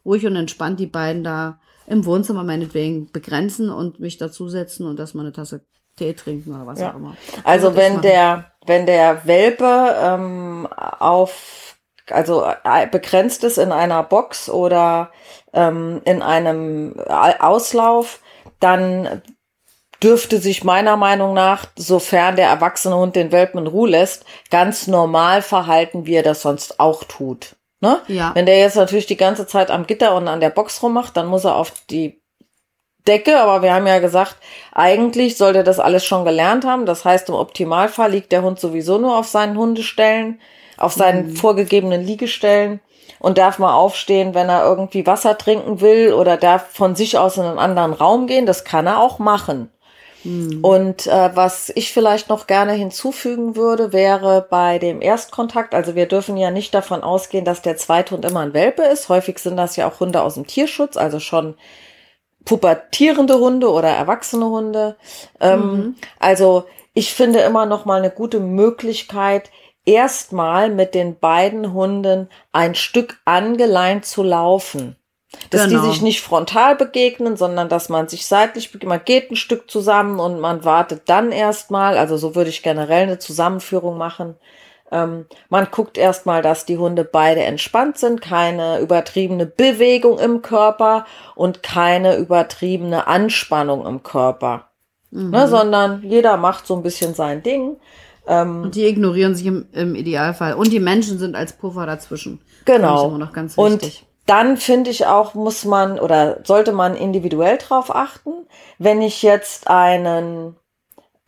ruhig 0.06 0.26
und 0.26 0.36
entspannt 0.36 0.80
die 0.80 0.86
beiden 0.86 1.24
da 1.24 1.58
im 1.86 2.04
Wohnzimmer 2.04 2.44
meinetwegen 2.44 3.10
begrenzen 3.12 3.70
und 3.70 4.00
mich 4.00 4.18
dazusetzen 4.18 4.86
und 4.86 4.98
dass 4.98 5.14
mal 5.14 5.22
eine 5.22 5.32
Tasse 5.32 5.66
Tee 5.96 6.14
trinken 6.14 6.54
oder 6.54 6.66
was 6.66 6.80
ja. 6.80 6.90
auch 6.90 6.96
immer. 6.96 7.16
Also 7.44 7.74
wenn 7.74 8.02
der, 8.02 8.52
wenn 8.66 8.86
der 8.86 9.26
Welpe 9.26 9.96
ähm, 9.98 10.68
auf, 10.98 11.76
also 12.10 12.44
äh, 12.64 12.86
begrenzt 12.86 13.44
ist 13.44 13.58
in 13.58 13.72
einer 13.72 14.02
Box 14.02 14.50
oder 14.50 15.10
ähm, 15.52 16.02
in 16.04 16.22
einem 16.22 17.00
Auslauf, 17.08 18.20
dann 18.60 19.22
dürfte 20.02 20.38
sich 20.38 20.64
meiner 20.64 20.96
Meinung 20.98 21.32
nach, 21.32 21.66
sofern 21.76 22.36
der 22.36 22.48
erwachsene 22.48 22.96
Hund 22.96 23.16
den 23.16 23.32
Welpen 23.32 23.60
in 23.60 23.66
Ruhe 23.66 23.88
lässt, 23.88 24.26
ganz 24.50 24.86
normal 24.86 25.40
verhalten, 25.40 26.04
wie 26.04 26.14
er 26.14 26.22
das 26.22 26.42
sonst 26.42 26.78
auch 26.78 27.04
tut. 27.04 27.56
Ne? 27.80 28.00
Ja. 28.08 28.30
Wenn 28.34 28.46
der 28.46 28.58
jetzt 28.58 28.76
natürlich 28.76 29.06
die 29.06 29.16
ganze 29.16 29.46
Zeit 29.46 29.70
am 29.70 29.86
Gitter 29.86 30.14
und 30.14 30.28
an 30.28 30.40
der 30.40 30.50
Box 30.50 30.82
rummacht, 30.82 31.16
dann 31.16 31.26
muss 31.26 31.44
er 31.44 31.56
auf 31.56 31.72
die 31.90 32.22
Decke, 33.06 33.38
aber 33.38 33.62
wir 33.62 33.72
haben 33.72 33.86
ja 33.86 33.98
gesagt, 33.98 34.36
eigentlich 34.72 35.36
sollte 35.36 35.62
das 35.62 35.78
alles 35.78 36.04
schon 36.04 36.24
gelernt 36.24 36.64
haben. 36.64 36.86
Das 36.86 37.04
heißt, 37.04 37.28
im 37.28 37.34
Optimalfall 37.34 38.10
liegt 38.10 38.32
der 38.32 38.42
Hund 38.42 38.58
sowieso 38.58 38.98
nur 38.98 39.16
auf 39.16 39.28
seinen 39.28 39.56
Hundestellen, 39.56 40.40
auf 40.76 40.92
seinen 40.92 41.28
mhm. 41.28 41.36
vorgegebenen 41.36 42.04
Liegestellen 42.04 42.80
und 43.18 43.38
darf 43.38 43.58
mal 43.58 43.74
aufstehen, 43.74 44.34
wenn 44.34 44.48
er 44.48 44.64
irgendwie 44.64 45.06
Wasser 45.06 45.38
trinken 45.38 45.80
will 45.80 46.12
oder 46.12 46.36
darf 46.36 46.66
von 46.72 46.96
sich 46.96 47.18
aus 47.18 47.36
in 47.36 47.44
einen 47.44 47.58
anderen 47.58 47.92
Raum 47.92 48.26
gehen. 48.26 48.46
Das 48.46 48.64
kann 48.64 48.86
er 48.86 49.00
auch 49.00 49.18
machen. 49.18 49.70
Mhm. 50.26 50.64
Und 50.64 51.06
äh, 51.06 51.30
was 51.34 51.70
ich 51.74 51.92
vielleicht 51.92 52.28
noch 52.28 52.48
gerne 52.48 52.72
hinzufügen 52.72 53.54
würde, 53.54 53.92
wäre 53.92 54.44
bei 54.50 54.78
dem 54.78 55.00
Erstkontakt, 55.00 55.74
also 55.74 55.94
wir 55.94 56.06
dürfen 56.06 56.36
ja 56.36 56.50
nicht 56.50 56.74
davon 56.74 57.02
ausgehen, 57.02 57.44
dass 57.44 57.62
der 57.62 57.76
Zweithund 57.76 58.24
immer 58.24 58.40
ein 58.40 58.52
Welpe 58.52 58.82
ist. 58.82 59.08
Häufig 59.08 59.38
sind 59.38 59.56
das 59.56 59.76
ja 59.76 59.88
auch 59.88 60.00
Hunde 60.00 60.22
aus 60.22 60.34
dem 60.34 60.46
Tierschutz, 60.46 60.96
also 60.96 61.20
schon 61.20 61.54
pubertierende 62.44 63.38
Hunde 63.38 63.70
oder 63.70 63.88
erwachsene 63.88 64.46
Hunde. 64.46 64.96
Ähm, 65.40 65.60
mhm. 65.60 65.94
Also 66.18 66.64
ich 66.92 67.14
finde 67.14 67.40
immer 67.40 67.66
noch 67.66 67.84
mal 67.84 67.98
eine 67.98 68.10
gute 68.10 68.40
Möglichkeit, 68.40 69.50
erstmal 69.84 70.70
mit 70.70 70.94
den 70.94 71.18
beiden 71.18 71.72
Hunden 71.72 72.28
ein 72.52 72.74
Stück 72.74 73.20
angeleint 73.24 74.04
zu 74.04 74.24
laufen. 74.24 74.96
Dass 75.50 75.68
Genau. 75.68 75.82
die 75.82 75.88
sich 75.90 76.02
nicht 76.02 76.20
frontal 76.20 76.76
begegnen, 76.76 77.36
sondern 77.36 77.68
dass 77.68 77.88
man 77.88 78.08
sich 78.08 78.26
seitlich 78.26 78.72
begegnet. 78.72 78.88
Man 78.98 79.04
geht 79.04 79.30
ein 79.30 79.36
Stück 79.36 79.70
zusammen 79.70 80.18
und 80.20 80.40
man 80.40 80.64
wartet 80.64 81.02
dann 81.06 81.32
erstmal. 81.32 81.96
Also 81.98 82.16
so 82.16 82.34
würde 82.34 82.50
ich 82.50 82.62
generell 82.62 83.04
eine 83.04 83.18
Zusammenführung 83.18 83.96
machen. 83.98 84.34
Ähm, 84.92 85.26
man 85.48 85.66
guckt 85.70 85.98
erstmal, 85.98 86.42
dass 86.42 86.64
die 86.64 86.78
Hunde 86.78 87.02
beide 87.04 87.42
entspannt 87.42 87.98
sind, 87.98 88.20
keine 88.20 88.78
übertriebene 88.78 89.44
Bewegung 89.44 90.18
im 90.20 90.42
Körper 90.42 91.06
und 91.34 91.62
keine 91.64 92.16
übertriebene 92.16 93.06
Anspannung 93.08 93.84
im 93.84 94.02
Körper. 94.04 94.68
Mhm. 95.10 95.30
Ne, 95.30 95.48
sondern 95.48 96.02
jeder 96.04 96.36
macht 96.36 96.66
so 96.68 96.76
ein 96.76 96.82
bisschen 96.84 97.14
sein 97.14 97.42
Ding. 97.42 97.76
Ähm, 98.28 98.62
Und 98.64 98.74
die 98.74 98.86
ignorieren 98.86 99.34
sich 99.34 99.46
im, 99.46 99.66
im 99.72 99.94
Idealfall. 99.96 100.54
Und 100.54 100.72
die 100.72 100.80
Menschen 100.80 101.18
sind 101.18 101.34
als 101.36 101.52
Puffer 101.52 101.86
dazwischen. 101.86 102.38
Finde 102.38 102.48
ich 102.60 102.64
Genau. 102.64 103.08
immer 103.08 103.18
noch 103.18 103.32
ganz 103.32 103.56
Und 103.56 103.82
wichtig. 103.82 104.05
Dann 104.26 104.56
finde 104.56 104.90
ich 104.90 105.06
auch, 105.06 105.34
muss 105.34 105.64
man 105.64 105.98
oder 105.98 106.38
sollte 106.44 106.72
man 106.72 106.96
individuell 106.96 107.58
drauf 107.58 107.94
achten, 107.94 108.32
wenn 108.78 109.00
ich 109.00 109.22
jetzt 109.22 109.68
einen 109.68 110.56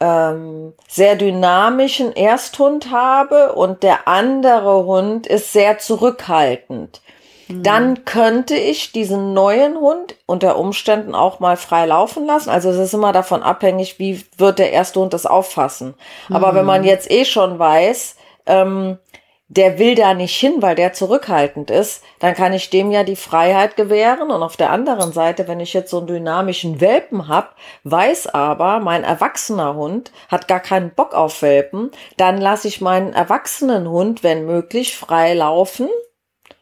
ähm, 0.00 0.74
sehr 0.88 1.16
dynamischen 1.16 2.12
Ersthund 2.12 2.90
habe 2.90 3.54
und 3.54 3.82
der 3.82 4.06
andere 4.06 4.84
Hund 4.84 5.26
ist 5.26 5.52
sehr 5.52 5.78
zurückhaltend. 5.78 7.00
Dann 7.50 8.04
könnte 8.04 8.56
ich 8.56 8.92
diesen 8.92 9.32
neuen 9.32 9.78
Hund 9.78 10.16
unter 10.26 10.58
Umständen 10.58 11.14
auch 11.14 11.40
mal 11.40 11.56
frei 11.56 11.86
laufen 11.86 12.26
lassen. 12.26 12.50
Also 12.50 12.68
es 12.68 12.76
ist 12.76 12.92
immer 12.92 13.12
davon 13.12 13.42
abhängig, 13.42 13.98
wie 13.98 14.22
wird 14.36 14.58
der 14.58 14.72
erste 14.72 15.00
Hund 15.00 15.14
das 15.14 15.24
auffassen. 15.24 15.94
Aber 16.28 16.54
wenn 16.54 16.66
man 16.66 16.84
jetzt 16.84 17.10
eh 17.10 17.24
schon 17.24 17.58
weiß, 17.58 18.16
ähm, 18.44 18.98
der 19.50 19.78
will 19.78 19.94
da 19.94 20.12
nicht 20.12 20.36
hin, 20.38 20.60
weil 20.60 20.74
der 20.74 20.92
zurückhaltend 20.92 21.70
ist, 21.70 22.02
dann 22.18 22.34
kann 22.34 22.52
ich 22.52 22.68
dem 22.68 22.90
ja 22.90 23.02
die 23.02 23.16
Freiheit 23.16 23.76
gewähren. 23.76 24.30
Und 24.30 24.42
auf 24.42 24.58
der 24.58 24.70
anderen 24.70 25.12
Seite, 25.12 25.48
wenn 25.48 25.58
ich 25.58 25.72
jetzt 25.72 25.90
so 25.90 25.98
einen 25.98 26.06
dynamischen 26.06 26.82
Welpen 26.82 27.28
hab, 27.28 27.56
weiß 27.84 28.26
aber, 28.34 28.78
mein 28.80 29.04
erwachsener 29.04 29.74
Hund 29.74 30.12
hat 30.28 30.48
gar 30.48 30.60
keinen 30.60 30.90
Bock 30.90 31.14
auf 31.14 31.40
Welpen, 31.40 31.90
dann 32.18 32.38
lasse 32.38 32.68
ich 32.68 32.82
meinen 32.82 33.14
erwachsenen 33.14 33.88
Hund, 33.88 34.22
wenn 34.22 34.44
möglich, 34.44 34.96
frei 34.96 35.32
laufen. 35.32 35.88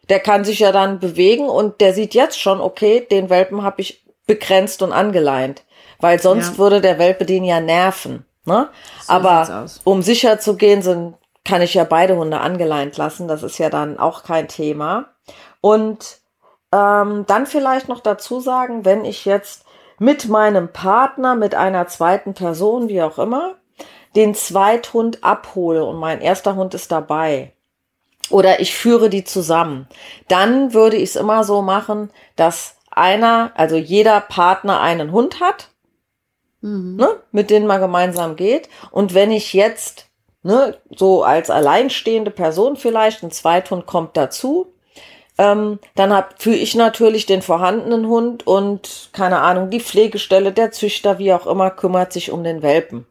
Der 0.07 0.21
kann 0.21 0.45
sich 0.45 0.59
ja 0.59 0.71
dann 0.71 0.99
bewegen 0.99 1.49
und 1.49 1.81
der 1.81 1.93
sieht 1.93 2.13
jetzt 2.13 2.39
schon, 2.39 2.61
okay, 2.61 3.05
den 3.11 3.29
Welpen 3.29 3.63
habe 3.63 3.81
ich 3.81 4.05
begrenzt 4.25 4.81
und 4.81 4.93
angeleint. 4.93 5.63
Weil 5.99 6.21
sonst 6.21 6.53
Ja. 6.53 6.57
würde 6.57 6.79
der 6.79 6.99
Welpe 6.99 7.25
den 7.25 7.43
ja 7.43 7.59
nerven. 7.59 8.25
Ne? 8.45 8.69
So 9.01 9.11
Aber 9.11 9.65
um 9.83 10.01
sicher 10.01 10.39
zu 10.39 10.55
gehen, 10.55 10.81
sind, 10.81 11.15
kann 11.47 11.61
ich 11.61 11.73
ja 11.73 11.83
beide 11.83 12.17
Hunde 12.17 12.39
angeleint 12.39 12.97
lassen. 12.97 13.27
Das 13.27 13.41
ist 13.41 13.57
ja 13.57 13.69
dann 13.69 13.97
auch 13.97 14.23
kein 14.23 14.47
Thema. 14.47 15.05
Und 15.61 16.19
ähm, 16.71 17.25
dann 17.27 17.45
vielleicht 17.45 17.87
noch 17.87 18.01
dazu 18.01 18.39
sagen, 18.39 18.85
wenn 18.85 19.05
ich 19.05 19.25
jetzt 19.25 19.65
mit 19.97 20.27
meinem 20.27 20.71
Partner, 20.71 21.35
mit 21.35 21.55
einer 21.55 21.87
zweiten 21.87 22.33
Person, 22.33 22.89
wie 22.89 23.01
auch 23.01 23.17
immer, 23.17 23.55
den 24.15 24.35
Zweithund 24.35 25.23
abhole 25.23 25.85
und 25.85 25.97
mein 25.97 26.21
erster 26.21 26.55
Hund 26.55 26.73
ist 26.73 26.91
dabei 26.91 27.53
oder 28.29 28.59
ich 28.59 28.75
führe 28.75 29.09
die 29.09 29.23
zusammen, 29.23 29.87
dann 30.27 30.73
würde 30.73 30.97
ich 30.97 31.09
es 31.11 31.15
immer 31.15 31.43
so 31.43 31.61
machen, 31.61 32.11
dass 32.35 32.75
einer, 32.91 33.51
also 33.55 33.75
jeder 33.77 34.19
Partner 34.21 34.81
einen 34.81 35.11
Hund 35.11 35.39
hat, 35.39 35.69
Mhm. 36.61 36.95
ne, 36.95 37.09
mit 37.31 37.49
denen 37.49 37.67
man 37.67 37.79
gemeinsam 37.79 38.35
geht. 38.35 38.69
Und 38.91 39.13
wenn 39.13 39.31
ich 39.31 39.53
jetzt, 39.53 40.06
ne, 40.47 40.77
so 40.95 41.23
als 41.23 41.49
alleinstehende 41.49 42.31
Person 42.31 42.77
vielleicht, 42.77 43.21
ein 43.21 43.31
Zweithund 43.31 43.85
kommt 43.85 44.15
dazu, 44.15 44.73
ähm, 45.37 45.79
dann 45.95 46.13
hab, 46.13 46.41
führe 46.41 46.55
ich 46.55 46.73
natürlich 46.73 47.25
den 47.25 47.41
vorhandenen 47.41 48.07
Hund 48.07 48.47
und, 48.47 49.09
keine 49.11 49.41
Ahnung, 49.41 49.69
die 49.69 49.81
Pflegestelle, 49.81 50.53
der 50.53 50.71
Züchter, 50.71 51.19
wie 51.19 51.33
auch 51.33 51.45
immer, 51.45 51.69
kümmert 51.69 52.13
sich 52.13 52.31
um 52.31 52.45
den 52.45 52.61
Welpen. 52.61 53.05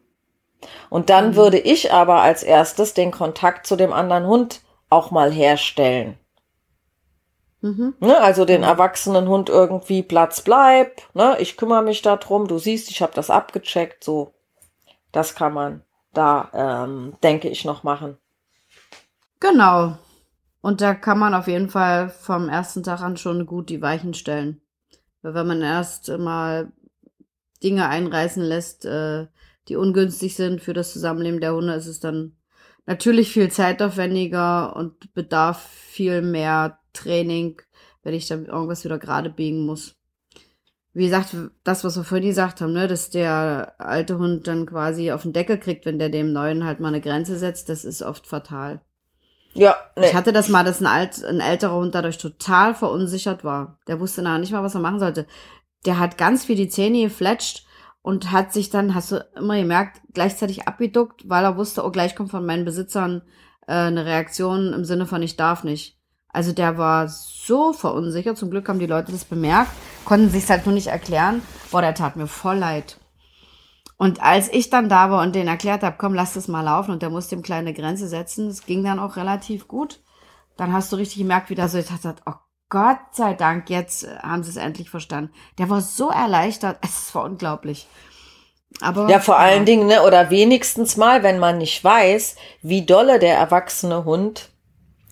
Und 0.89 1.11
dann 1.11 1.37
würde 1.37 1.59
ich 1.59 1.93
aber 1.93 2.23
als 2.23 2.43
erstes 2.43 2.95
den 2.95 3.11
Kontakt 3.11 3.67
zu 3.67 3.77
dem 3.77 3.93
anderen 3.93 4.27
Hund 4.27 4.63
auch 4.89 5.11
mal 5.11 5.31
herstellen. 5.31 6.19
Mhm. 7.61 7.95
Ne, 8.01 8.19
also 8.19 8.47
den 8.47 8.63
erwachsenen 8.63 9.29
Hund 9.29 9.51
irgendwie 9.51 10.03
Platz 10.03 10.41
bleib, 10.41 11.03
ne, 11.13 11.37
ich 11.39 11.59
kümmere 11.59 11.83
mich 11.83 12.01
darum, 12.01 12.49
du 12.49 12.59
siehst, 12.59 12.91
ich 12.91 13.03
habe 13.03 13.13
das 13.15 13.29
abgecheckt, 13.29 14.03
so. 14.03 14.33
Das 15.13 15.35
kann 15.35 15.53
man 15.53 15.86
da, 16.17 16.51
ähm, 16.55 17.15
denke 17.23 17.49
ich, 17.49 17.65
noch 17.65 17.83
machen. 17.83 18.17
Genau. 19.41 19.99
Und 20.61 20.81
da 20.81 20.95
kann 20.95 21.19
man 21.19 21.35
auf 21.35 21.47
jeden 21.47 21.69
Fall 21.69 22.09
vom 22.09 22.49
ersten 22.49 22.83
Tag 22.83 23.01
an 23.01 23.17
schon 23.17 23.47
gut 23.47 23.69
die 23.69 23.83
Weichen 23.83 24.15
stellen. 24.15 24.61
Weil 25.23 25.35
wenn 25.35 25.47
man 25.47 25.63
erst 25.63 26.09
mal 26.09 26.73
Dinge 27.63 27.89
einreißen 27.89 28.43
lässt, 28.43 28.85
äh, 28.85 29.27
die 29.69 29.77
ungünstig 29.77 30.37
sind 30.37 30.61
für 30.61 30.73
das 30.73 30.93
Zusammenleben 30.93 31.41
der 31.41 31.55
Hunde, 31.55 31.75
ist 31.75 31.87
es 31.87 32.01
dann 32.01 32.37
natürlich 32.87 33.33
viel 33.33 33.51
zeitaufwendiger 33.51 34.75
und 34.77 35.13
bedarf 35.15 35.63
viel 35.63 36.23
mehr 36.23 36.79
Training, 36.93 37.61
wenn 38.03 38.15
ich 38.15 38.29
dann 38.29 38.47
irgendwas 38.47 38.85
wieder 38.85 38.99
gerade 38.99 39.31
biegen 39.31 39.67
muss. 39.67 39.97
Wie 40.97 41.05
gesagt, 41.05 41.37
das, 41.63 41.85
was 41.85 41.95
wir 41.99 42.05
vorhin 42.05 42.29
gesagt 42.29 42.63
haben, 42.63 42.73
ne, 42.73 42.87
dass 42.87 43.11
der 43.11 43.75
alte 43.77 44.17
Hund 44.17 44.47
dann 44.47 44.65
quasi 44.65 45.13
auf 45.13 45.25
den 45.25 45.35
Deckel 45.35 45.59
kriegt, 45.59 45.85
wenn 45.85 45.99
der 45.99 46.09
dem 46.09 46.33
neuen 46.33 46.65
halt 46.65 46.81
mal 46.81 46.89
eine 46.89 47.03
Grenze 47.03 47.37
setzt, 47.39 47.69
das 47.69 47.85
ist 47.85 48.01
oft 48.01 48.27
fatal. 48.27 48.81
Ja, 49.53 49.77
ne, 49.95 50.07
Ich 50.07 50.15
hatte 50.15 50.33
das 50.33 50.49
mal, 50.49 50.65
dass 50.65 50.81
ein, 50.81 50.87
alt, 50.87 51.23
ein 51.23 51.41
älterer 51.41 51.75
Hund 51.75 51.95
dadurch 51.95 52.17
total 52.17 52.75
verunsichert 52.75 53.45
war. 53.45 53.79
Der 53.87 54.01
wusste 54.01 54.23
nachher 54.23 54.39
nicht 54.39 54.53
mal, 54.53 54.63
was 54.63 54.75
er 54.75 54.81
machen 54.81 54.99
sollte. 54.99 55.27
Der 55.85 55.99
hat 55.99 56.17
ganz 56.17 56.47
viel 56.47 56.57
die 56.57 56.71
Zähne 56.71 57.03
gefletscht 57.03 57.67
und 58.01 58.33
hat 58.33 58.55
sich 58.55 58.71
dann, 58.71 58.95
hast 58.95 59.13
du 59.13 59.23
immer 59.37 59.59
gemerkt, 59.59 60.01
gleichzeitig 60.15 60.67
abgeduckt, 60.67 61.29
weil 61.29 61.45
er 61.45 61.59
wusste, 61.59 61.85
oh, 61.85 61.91
gleich 61.91 62.17
kommt 62.17 62.31
von 62.31 62.47
meinen 62.47 62.65
Besitzern 62.65 63.21
äh, 63.67 63.73
eine 63.73 64.07
Reaktion 64.07 64.73
im 64.73 64.87
Sinne 64.87 65.05
von 65.05 65.23
ich 65.23 65.37
darf 65.37 65.63
nicht. 65.63 65.96
Also 66.37 66.53
der 66.53 66.77
war 66.77 67.09
so 67.09 67.73
verunsichert. 67.73 68.37
Zum 68.37 68.51
Glück 68.51 68.69
haben 68.69 68.79
die 68.79 68.85
Leute 68.85 69.11
das 69.11 69.25
bemerkt, 69.25 69.71
konnten 70.05 70.29
sich 70.29 70.47
halt 70.51 70.67
nur 70.67 70.75
nicht 70.75 70.89
erklären. 70.89 71.41
Boah, 71.71 71.81
der 71.81 71.95
tat 71.95 72.17
mir 72.17 72.27
voll 72.27 72.59
leid. 72.59 72.99
Und 73.97 74.23
als 74.23 74.53
ich 74.53 74.69
dann 74.69 74.91
da 74.91 75.11
war 75.11 75.23
und 75.23 75.35
den 75.35 75.49
erklärt 75.49 75.83
habe, 75.83 75.97
komm, 75.99 76.13
lass 76.13 76.35
das 76.35 76.47
mal 76.47 76.61
laufen 76.61 76.91
und 76.91 77.01
der 77.01 77.09
musste 77.09 77.35
ihm 77.35 77.43
kleine 77.43 77.73
Grenze 77.73 78.07
setzen, 78.07 78.49
das 78.49 78.67
ging 78.67 78.85
dann 78.85 78.99
auch 78.99 79.17
relativ 79.17 79.67
gut. 79.67 80.01
Dann 80.59 80.75
hast 80.75 80.93
du 80.93 80.97
richtig 80.97 81.17
gemerkt, 81.17 81.49
wie 81.49 81.55
der 81.55 81.71
so 81.71 81.79
gesagt 81.79 82.05
hat, 82.05 82.21
oh 82.27 82.35
Gott 82.69 82.99
sei 83.13 83.33
Dank, 83.33 83.71
jetzt 83.71 84.05
äh, 84.05 84.19
haben 84.19 84.43
sie 84.43 84.51
es 84.51 84.57
endlich 84.57 84.91
verstanden. 84.91 85.33
Der 85.57 85.71
war 85.71 85.81
so 85.81 86.11
erleichtert, 86.11 86.77
es 86.83 87.15
war 87.15 87.25
unglaublich. 87.25 87.89
Aber 88.83 89.09
ja, 89.09 89.21
vor 89.21 89.39
allen 89.39 89.65
Dingen, 89.65 89.87
ne, 89.87 90.03
oder 90.03 90.29
wenigstens 90.29 90.99
mal, 90.99 91.23
wenn 91.23 91.39
man 91.39 91.57
nicht 91.57 91.83
weiß, 91.83 92.37
wie 92.61 92.85
dolle 92.85 93.19
der 93.19 93.39
erwachsene 93.39 94.05
Hund 94.05 94.51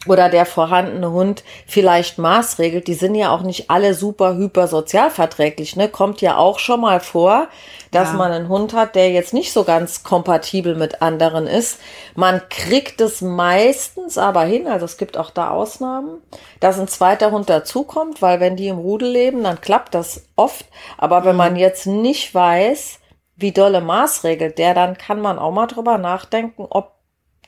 oder 0.07 0.29
der 0.29 0.47
vorhandene 0.47 1.11
Hund 1.11 1.45
vielleicht 1.67 2.19
maßregelt, 2.19 2.87
die 2.87 2.95
sind 2.95 3.15
ja 3.15 3.31
auch 3.31 3.43
nicht 3.43 3.71
alle 3.71 3.95
super 3.95 4.35
hyper 4.37 4.69
sozialverträglich, 4.69 5.77
ne? 5.77 5.89
Kommt 5.89 6.21
ja 6.21 6.37
auch 6.37 6.59
schon 6.59 6.81
mal 6.81 7.01
vor, 7.01 7.49
dass 7.91 8.11
Ja. 8.13 8.19
man 8.19 8.33
einen 8.33 8.49
Hund 8.49 8.75
hat, 8.75 8.95
der 8.95 9.11
jetzt 9.11 9.33
nicht 9.33 9.53
so 9.53 9.65
ganz 9.65 10.03
kompatibel 10.03 10.75
mit 10.75 11.01
anderen 11.03 11.47
ist. 11.47 11.79
Man 12.15 12.43
kriegt 12.51 13.01
es 13.01 13.21
meistens 13.23 14.19
aber 14.19 14.43
hin, 14.43 14.67
also 14.67 14.85
es 14.85 14.97
gibt 14.97 15.17
auch 15.17 15.31
da 15.31 15.51
Ausnahmen, 15.51 16.21
dass 16.61 16.79
ein 16.79 16.89
zweiter 16.89 17.31
Hund 17.31 17.49
dazukommt, 17.49 18.21
weil 18.23 18.41
wenn 18.41 18.57
die 18.57 18.69
im 18.69 18.79
Rudel 18.79 19.09
leben, 19.11 19.43
dann 19.45 19.61
klappt 19.61 19.95
das 19.95 20.25
oft. 20.37 20.67
Aber 20.99 21.25
wenn 21.25 21.37
man 21.37 21.57
jetzt 21.57 21.87
nicht 21.87 22.35
weiß, 22.35 22.99
wie 23.37 23.53
dolle 23.53 23.81
maßregelt 23.81 24.59
der, 24.59 24.75
dann 24.75 24.97
kann 24.99 25.21
man 25.21 25.39
auch 25.39 25.51
mal 25.51 25.67
drüber 25.67 25.99
nachdenken, 25.99 26.67
ob 26.71 26.94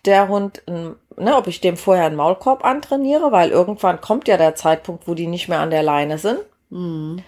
der 0.07 0.29
Hund, 0.29 0.62
ne, 0.66 1.37
ob 1.37 1.47
ich 1.47 1.61
dem 1.61 1.77
vorher 1.77 2.07
einen 2.07 2.16
Maulkorb 2.16 2.64
antrainiere, 2.64 3.33
weil 3.33 3.51
irgendwann 3.51 4.01
kommt 4.01 4.29
ja 4.29 4.37
der 4.37 4.55
Zeitpunkt, 4.55 5.07
wo 5.09 5.14
die 5.14 5.27
nicht 5.27 5.49
mehr 5.49 5.61
an 5.61 5.71
der 5.71 5.83
Leine 5.83 6.19
sind. 6.19 6.40
Mhm. 6.71 7.23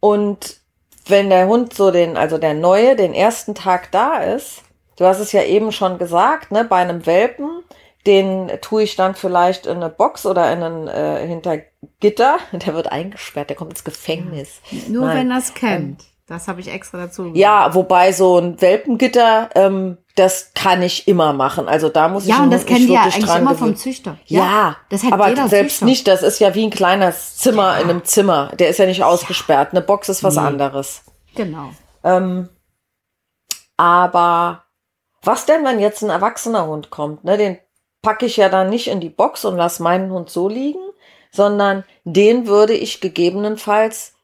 Und 0.00 0.60
wenn 1.06 1.30
der 1.30 1.46
Hund 1.46 1.74
so 1.74 1.90
den, 1.90 2.16
also 2.16 2.38
der 2.38 2.54
neue, 2.54 2.96
den 2.96 3.14
ersten 3.14 3.54
Tag 3.54 3.92
da 3.92 4.18
ist, 4.18 4.62
du 4.96 5.04
hast 5.04 5.20
es 5.20 5.32
ja 5.32 5.42
eben 5.42 5.72
schon 5.72 5.98
gesagt, 5.98 6.50
ne, 6.50 6.64
bei 6.64 6.76
einem 6.76 7.06
Welpen, 7.06 7.62
den 8.06 8.50
tue 8.60 8.84
ich 8.84 8.96
dann 8.96 9.14
vielleicht 9.14 9.66
in 9.66 9.76
eine 9.76 9.90
Box 9.90 10.26
oder 10.26 10.52
in 10.52 10.62
einen 10.62 10.88
äh, 10.88 11.26
hinter 11.26 11.58
Gitter. 12.00 12.38
Der 12.52 12.74
wird 12.74 12.90
eingesperrt, 12.90 13.50
der 13.50 13.56
kommt 13.56 13.72
ins 13.72 13.84
Gefängnis. 13.84 14.60
Nur 14.88 15.06
Nein. 15.06 15.18
wenn 15.18 15.30
er 15.32 15.38
es 15.38 15.54
kennt. 15.54 16.04
Das 16.28 16.48
habe 16.48 16.60
ich 16.60 16.68
extra 16.68 16.98
dazu 16.98 17.22
gesagt. 17.22 17.38
Ja, 17.38 17.72
wobei 17.74 18.10
so 18.12 18.38
ein 18.38 18.60
Welpengitter, 18.60 19.48
ähm, 19.54 19.96
das 20.16 20.50
kann 20.54 20.82
ich 20.82 21.06
immer 21.06 21.32
machen. 21.32 21.68
Also 21.68 21.88
da 21.88 22.08
muss 22.08 22.24
ich 22.24 22.30
Ja, 22.30 22.42
und 22.42 22.50
das 22.50 22.66
kennen 22.66 22.86
die 22.88 22.92
ja 22.94 23.02
eigentlich 23.02 23.32
immer 23.34 23.54
vom 23.54 23.76
Züchter. 23.76 24.18
Ja, 24.26 24.76
das 24.88 25.04
hat 25.04 25.12
aber 25.12 25.28
jeder 25.28 25.48
selbst 25.48 25.74
Züchter. 25.74 25.84
nicht, 25.86 26.08
das 26.08 26.22
ist 26.24 26.40
ja 26.40 26.54
wie 26.56 26.64
ein 26.64 26.70
kleines 26.70 27.36
Zimmer 27.36 27.78
in 27.78 27.88
einem 27.88 28.04
Zimmer. 28.04 28.50
Der 28.58 28.68
ist 28.70 28.78
ja 28.78 28.86
nicht 28.86 29.04
ausgesperrt. 29.04 29.70
Eine 29.70 29.82
Box 29.82 30.08
ist 30.08 30.24
was 30.24 30.34
Nee. 30.34 30.40
anderes. 30.40 31.02
Genau. 31.36 31.70
Ähm, 32.02 32.48
aber 33.76 34.64
was 35.22 35.46
denn, 35.46 35.64
wenn 35.64 35.78
jetzt 35.80 36.02
ein 36.02 36.10
erwachsener 36.10 36.66
Hund 36.66 36.90
kommt? 36.90 37.24
Ne, 37.24 37.36
den 37.36 37.58
packe 38.02 38.26
ich 38.26 38.36
ja 38.36 38.48
dann 38.48 38.68
nicht 38.70 38.88
in 38.88 39.00
die 39.00 39.10
Box 39.10 39.44
und 39.44 39.56
lass 39.56 39.80
meinen 39.80 40.10
Hund 40.10 40.30
so 40.30 40.48
liegen, 40.48 40.80
sondern 41.30 41.84
den 42.04 42.46
würde 42.46 42.72
ich 42.72 43.00
gegebenenfalls 43.00 44.14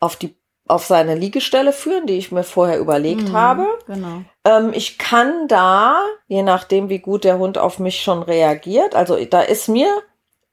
auf 0.00 0.16
die 0.16 0.36
auf 0.66 0.86
seine 0.86 1.14
Liegestelle 1.14 1.72
führen, 1.72 2.06
die 2.06 2.16
ich 2.16 2.32
mir 2.32 2.42
vorher 2.44 2.78
überlegt 2.78 3.28
Mhm, 3.28 3.32
habe. 3.32 3.66
Genau. 3.86 4.22
Ähm, 4.44 4.72
ich 4.72 4.98
kann 4.98 5.46
da, 5.48 6.00
je 6.26 6.42
nachdem, 6.42 6.88
wie 6.88 7.00
gut 7.00 7.24
der 7.24 7.38
Hund 7.38 7.58
auf 7.58 7.78
mich 7.78 8.02
schon 8.02 8.22
reagiert, 8.22 8.94
also 8.94 9.22
da 9.24 9.40
ist 9.42 9.68
mir 9.68 9.88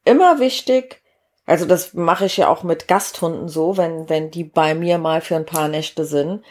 immer 0.04 0.40
wichtig, 0.40 1.02
also 1.46 1.66
das 1.66 1.94
mache 1.94 2.26
ich 2.26 2.38
ja 2.38 2.50
auch 2.50 2.64
mit 2.64 2.88
Gasthunden 2.88 3.48
so, 3.48 3.78
wenn, 3.78 4.10
wenn 4.10 4.32
die 4.32 4.44
bei 4.44 4.74
mir 4.76 4.98
mal 4.98 5.22
für 5.22 5.36
ein 5.36 5.46
paar 5.46 5.68
Nächte 5.70 6.06
sind, 6.06 6.44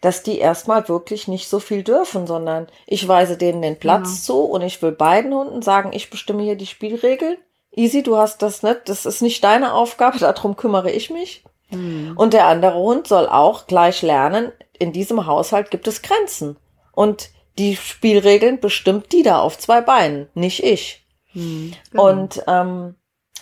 dass 0.00 0.22
die 0.22 0.38
erstmal 0.38 0.88
wirklich 0.88 1.28
nicht 1.28 1.48
so 1.48 1.60
viel 1.60 1.82
dürfen, 1.84 2.26
sondern 2.26 2.66
ich 2.86 3.06
weise 3.06 3.36
denen 3.36 3.62
den 3.62 3.78
Platz 3.78 4.24
zu 4.24 4.40
und 4.40 4.62
ich 4.62 4.82
will 4.82 4.92
beiden 4.92 5.32
Hunden 5.32 5.62
sagen, 5.62 5.90
ich 5.92 6.10
bestimme 6.10 6.42
hier 6.42 6.56
die 6.56 6.66
Spielregeln. 6.66 7.36
Easy, 7.74 8.02
du 8.02 8.16
hast 8.16 8.42
das 8.42 8.62
nicht, 8.62 8.88
das 8.88 9.06
ist 9.06 9.22
nicht 9.22 9.44
deine 9.44 9.74
Aufgabe, 9.74 10.18
darum 10.20 10.56
kümmere 10.56 10.90
ich 10.90 11.10
mich. 11.10 11.44
Mhm. 11.72 12.14
Und 12.16 12.32
der 12.32 12.46
andere 12.46 12.74
Hund 12.76 13.06
soll 13.06 13.26
auch 13.26 13.66
gleich 13.66 14.02
lernen, 14.02 14.52
in 14.78 14.92
diesem 14.92 15.26
Haushalt 15.26 15.70
gibt 15.70 15.88
es 15.88 16.02
Grenzen. 16.02 16.56
Und 16.92 17.30
die 17.58 17.76
Spielregeln 17.76 18.60
bestimmt 18.60 19.12
die 19.12 19.22
da 19.22 19.40
auf 19.40 19.58
zwei 19.58 19.80
Beinen, 19.80 20.28
nicht 20.34 20.62
ich. 20.62 21.06
Mhm. 21.34 21.74
Genau. 21.90 22.08
Und 22.08 22.42
ähm, 22.46 22.94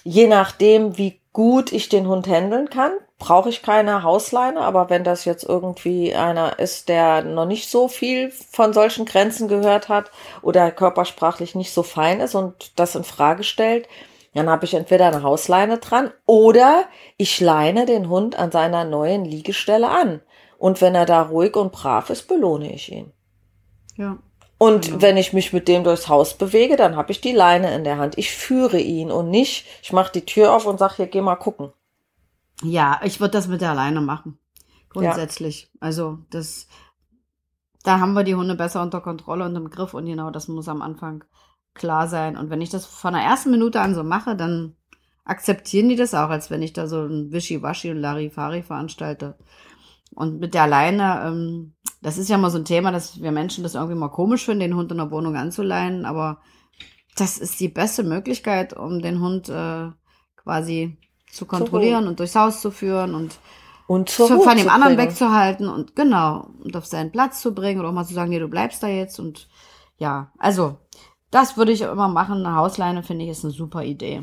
je 0.05 0.27
nachdem, 0.27 0.99
wie 0.99 1.21
gut 1.33 1.73
ich 1.73 1.88
den 1.88 2.09
Hund 2.09 2.27
handeln 2.27 2.71
kann, 2.71 2.93
brauche 3.19 3.49
ich 3.49 3.62
keine 3.62 4.03
Hausleine. 4.03 4.61
Aber 4.62 4.90
wenn 4.90 5.05
das 5.05 5.25
jetzt 5.25 5.45
irgendwie 5.45 6.14
einer 6.14 6.59
ist, 6.59 6.88
der 6.88 7.23
noch 7.23 7.47
nicht 7.47 7.71
so 7.71 7.87
viel 7.87 8.31
von 8.31 8.73
solchen 8.73 9.05
Grenzen 9.05 9.47
gehört 9.47 9.88
hat 9.88 10.11
oder 10.43 10.71
körpersprachlich 10.73 11.55
nicht 11.55 11.73
so 11.73 11.83
fein 11.83 12.21
ist 12.21 12.35
und 12.35 12.79
das 12.79 12.97
in 12.97 13.05
Frage 13.05 13.45
stellt, 13.45 13.88
dann 14.35 14.49
habe 14.49 14.64
ich 14.64 14.75
entweder 14.75 15.07
eine 15.09 15.23
Hausleine 15.23 15.79
dran 15.79 16.11
oder 16.27 16.85
ich 17.16 17.40
leine 17.40 17.87
den 17.87 18.09
Hund 18.09 18.38
an 18.38 18.51
seiner 18.53 18.85
neuen 18.85 19.25
Liegestelle 19.25 19.88
an. 19.88 20.21
Und 20.59 20.81
wenn 20.81 20.95
er 20.95 21.07
da 21.07 21.23
ruhig 21.23 21.57
und 21.57 21.73
brav 21.73 22.11
ist, 22.11 22.29
belohne 22.29 22.73
ich 22.73 22.90
ihn. 22.93 23.12
ja. 23.97 24.19
Und 24.62 24.87
Genau. 24.88 25.01
wenn 25.01 25.16
ich 25.16 25.33
mich 25.33 25.55
mit 25.55 25.69
dem 25.69 25.85
durchs 25.85 26.09
Haus 26.09 26.35
bewege, 26.37 26.77
dann 26.77 26.95
habe 26.95 27.12
ich 27.12 27.23
die 27.23 27.33
Leine 27.33 27.75
in 27.75 27.83
der 27.83 27.97
Hand. 27.97 28.19
Ich 28.19 28.31
führe 28.33 28.79
ihn 28.79 29.11
und 29.11 29.31
nicht, 29.31 29.64
ich 29.83 29.90
mache 29.95 30.12
die 30.12 30.27
Tür 30.27 30.53
auf 30.53 30.66
und 30.66 30.79
sage, 30.79 30.97
hier, 30.97 31.07
geh 31.07 31.23
mal 31.23 31.37
gucken. 31.37 31.73
Ja, 32.62 33.01
ich 33.03 33.21
würde 33.21 33.31
das 33.33 33.49
mit 33.49 33.62
der 33.62 33.71
alleine 33.71 34.03
machen. 34.03 34.38
Grundsätzlich. 34.90 35.71
Also, 35.81 36.19
das, 36.29 36.66
da 37.85 38.01
haben 38.01 38.12
wir 38.12 38.23
die 38.25 38.35
Hunde 38.35 38.55
besser 38.55 38.83
unter 38.83 39.01
Kontrolle 39.01 39.47
und 39.47 39.57
im 39.57 39.71
Griff 39.71 39.95
und 39.95 40.05
genau 40.05 40.31
das 40.31 40.47
muss 40.49 40.69
am 40.69 40.83
Anfang 40.83 41.25
klar 41.74 42.09
sein. 42.09 42.37
Und 42.37 42.50
wenn 42.50 42.61
ich 42.61 42.70
das 42.70 42.87
von 42.87 43.14
der 43.14 43.22
ersten 43.22 43.50
Minute 43.50 43.80
an 43.80 43.94
so 43.94 44.02
mache, 44.04 44.37
dann 44.37 44.76
akzeptieren 45.24 45.88
die 45.88 45.96
das 45.96 46.14
auch, 46.14 46.30
als 46.30 46.50
wenn 46.50 46.62
ich 46.62 46.72
da 46.72 46.87
so 46.88 47.02
ein 47.02 47.33
Wischiwaschi 47.33 47.90
und 47.90 47.98
Larifari 47.98 48.62
veranstalte. 48.62 49.37
Und 50.14 50.40
mit 50.40 50.54
der 50.54 50.66
Leine, 50.66 51.22
ähm, 51.26 51.74
das 52.02 52.18
ist 52.18 52.28
ja 52.28 52.38
mal 52.38 52.50
so 52.50 52.59
ein 52.59 52.64
Thema, 52.64 52.90
dass 52.90 53.20
wir 53.22 53.30
Menschen 53.33 53.62
das 53.62 53.74
irgendwie 53.76 53.94
mal 53.94 54.09
komisch 54.09 54.44
finden, 54.44 54.61
den 54.61 54.76
Hund 54.76 54.90
in 54.90 54.98
der 54.98 55.11
Wohnung 55.11 55.37
anzuleihen, 55.37 56.04
aber 56.04 56.40
das 57.16 57.38
ist 57.38 57.61
die 57.61 57.68
beste 57.68 58.02
Möglichkeit, 58.02 58.72
um 58.76 59.00
den 59.02 59.20
Hund 59.20 59.48
äh, 59.48 59.90
quasi 60.37 60.96
zu 61.30 61.46
kontrollieren 61.46 62.09
und 62.09 62.18
durchs 62.18 62.35
Haus 62.35 62.61
zu 62.61 62.70
führen 62.70 63.14
und 63.14 63.38
Und 63.87 64.09
zur 64.09 64.40
von, 64.40 64.56
dem 64.56 64.66
zu 64.66 64.72
anderen 64.72 64.96
bringen. 64.96 65.11
wegzuhalten 65.11 65.68
und 65.68 65.94
genau, 65.96 66.50
und 66.64 66.76
auf 66.76 66.87
seinen 66.87 67.12
Platz 67.12 67.40
zu 67.40 67.54
bringen 67.54 67.80
oder 67.80 67.90
auch 67.90 67.92
mal 67.94 68.04
zu 68.06 68.14
sagen, 68.14 68.30
nee, 68.30 68.38
du 68.38 68.48
bleibst 68.48 68.83
da 68.83 68.88
jetzt 68.88 69.18
und 69.20 69.48
ja, 69.98 70.33
also 70.38 70.78
das 71.31 71.57
würde 71.57 71.73
ich 71.73 71.83
immer 71.83 72.09
machen. 72.09 72.45
Eine 72.45 72.57
Hausleine 72.57 73.03
finde 73.03 73.25
ich 73.25 73.31
ist 73.31 73.45
eine 73.45 73.53
super 73.53 73.83
Idee. 73.83 74.23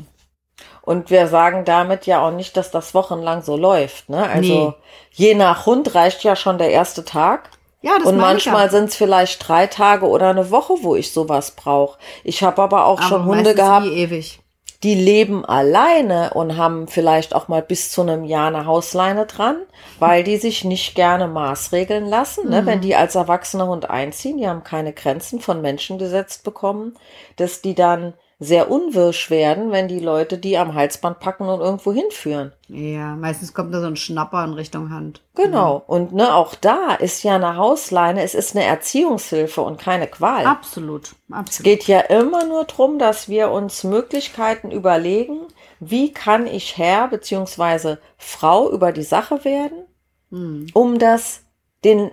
Und 0.82 1.10
wir 1.10 1.28
sagen 1.28 1.64
damit 1.64 2.06
ja 2.06 2.26
auch 2.26 2.32
nicht, 2.32 2.56
dass 2.56 2.70
das 2.70 2.94
wochenlang 2.94 3.42
so 3.42 3.56
läuft. 3.56 4.08
Ne? 4.08 4.28
Also 4.28 4.52
Nee. 4.52 4.74
je 5.12 5.34
nach 5.34 5.66
Hund 5.66 5.94
reicht 5.94 6.24
ja 6.24 6.34
schon 6.36 6.58
der 6.58 6.70
erste 6.70 7.04
Tag. 7.04 7.50
Ja, 7.80 7.92
das 7.98 8.08
und 8.08 8.16
manchmal 8.16 8.70
sind 8.70 8.88
es 8.88 8.96
vielleicht 8.96 9.46
drei 9.46 9.68
Tage 9.68 10.06
oder 10.08 10.30
eine 10.30 10.50
Woche, 10.50 10.74
wo 10.82 10.96
ich 10.96 11.12
sowas 11.12 11.52
brauche. 11.52 11.96
Ich 12.24 12.42
habe 12.42 12.60
aber 12.60 12.86
auch 12.86 13.00
schon 13.02 13.20
Aber 13.22 13.24
Hunde 13.26 13.44
meistens 13.44 13.56
gehabt, 13.56 13.86
nie 13.86 13.92
ewig. 13.92 14.40
Die 14.84 14.94
leben 14.94 15.44
alleine 15.44 16.34
und 16.34 16.56
haben 16.56 16.86
vielleicht 16.86 17.34
auch 17.34 17.48
mal 17.48 17.62
bis 17.62 17.90
zu 17.90 18.02
einem 18.02 18.24
Jahr 18.24 18.46
eine 18.46 18.64
Hausleine 18.64 19.26
dran, 19.26 19.56
weil 19.98 20.22
die 20.22 20.36
sich 20.36 20.64
nicht 20.64 20.94
gerne 20.94 21.26
maßregeln 21.26 22.06
lassen. 22.06 22.48
Ne? 22.48 22.62
Mhm. 22.62 22.66
Wenn 22.66 22.80
die 22.80 22.94
als 22.94 23.16
erwachsener 23.16 23.66
Hund 23.66 23.90
einziehen, 23.90 24.38
die 24.38 24.48
haben 24.48 24.62
keine 24.62 24.92
Grenzen 24.92 25.40
von 25.40 25.60
Menschen 25.60 25.98
gesetzt 25.98 26.44
bekommen, 26.44 26.96
dass 27.36 27.60
die 27.60 27.74
dann 27.74 28.14
sehr 28.40 28.70
unwirsch 28.70 29.30
werden, 29.30 29.72
wenn 29.72 29.88
die 29.88 29.98
Leute 29.98 30.38
die 30.38 30.56
am 30.58 30.74
Halsband 30.74 31.18
packen 31.18 31.48
und 31.48 31.60
irgendwo 31.60 31.92
hinführen. 31.92 32.52
Ja, 32.68 33.16
meistens 33.16 33.52
kommt 33.52 33.74
da 33.74 33.80
so 33.80 33.88
ein 33.88 33.96
Schnapper 33.96 34.44
in 34.44 34.52
Richtung 34.52 34.90
Hand. 34.90 35.22
Genau. 35.34 35.82
Und 35.88 36.12
ne, 36.12 36.32
auch 36.34 36.54
da 36.54 36.94
ist 36.94 37.24
ja 37.24 37.34
eine 37.34 37.56
Hausleine, 37.56 38.22
es 38.22 38.34
ist 38.36 38.54
eine 38.54 38.64
Erziehungshilfe 38.64 39.60
und 39.60 39.80
keine 39.80 40.06
Qual. 40.06 40.46
Absolut, 40.46 41.06
Es 41.06 41.14
absolut. 41.34 41.64
geht 41.64 41.84
ja 41.88 41.98
immer 42.00 42.44
nur 42.46 42.64
darum, 42.64 43.00
dass 43.00 43.28
wir 43.28 43.50
uns 43.50 43.82
Möglichkeiten 43.82 44.70
überlegen, 44.70 45.40
wie 45.80 46.12
kann 46.12 46.46
ich 46.46 46.76
Herr 46.78 47.08
bzw. 47.08 47.96
Frau 48.18 48.70
über 48.70 48.92
die 48.92 49.02
Sache 49.02 49.44
werden, 49.44 49.84
Hm. 50.30 50.66
um 50.74 50.98
das 51.00 51.42
den 51.84 52.10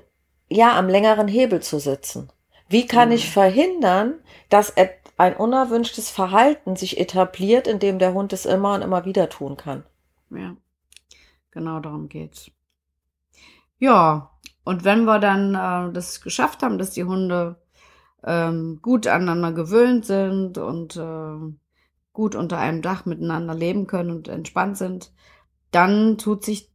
ja 0.49 0.75
am 0.77 0.87
längeren 0.89 1.27
Hebel 1.27 1.61
zu 1.61 1.79
sitzen. 1.79 2.29
Wie 2.67 2.87
kann 2.87 3.11
ich 3.11 3.29
verhindern, 3.29 4.15
dass 4.49 4.71
et- 4.75 4.91
ein 5.17 5.35
unerwünschtes 5.35 6.09
Verhalten 6.09 6.75
sich 6.75 6.99
etabliert, 6.99 7.67
indem 7.67 7.99
der 7.99 8.13
Hund 8.13 8.33
es 8.33 8.45
immer 8.45 8.73
und 8.73 8.81
immer 8.81 9.05
wieder 9.05 9.29
tun 9.29 9.57
kann? 9.57 9.83
Ja, 10.29 10.55
genau 11.51 11.79
darum 11.79 12.09
geht's. 12.09 12.51
Ja, 13.77 14.31
und 14.63 14.83
wenn 14.83 15.05
wir 15.05 15.19
dann 15.19 15.55
äh, 15.55 15.93
das 15.93 16.21
geschafft 16.21 16.63
haben, 16.63 16.77
dass 16.77 16.91
die 16.91 17.03
Hunde 17.03 17.57
ähm, 18.23 18.79
gut 18.81 19.07
aneinander 19.07 19.51
gewöhnt 19.51 20.05
sind 20.05 20.57
und 20.57 20.97
äh, 20.97 21.53
gut 22.13 22.35
unter 22.35 22.57
einem 22.57 22.81
Dach 22.81 23.05
miteinander 23.05 23.53
leben 23.53 23.87
können 23.87 24.11
und 24.11 24.27
entspannt 24.27 24.77
sind, 24.77 25.13
dann 25.71 26.17
tut 26.17 26.43
sich 26.43 26.71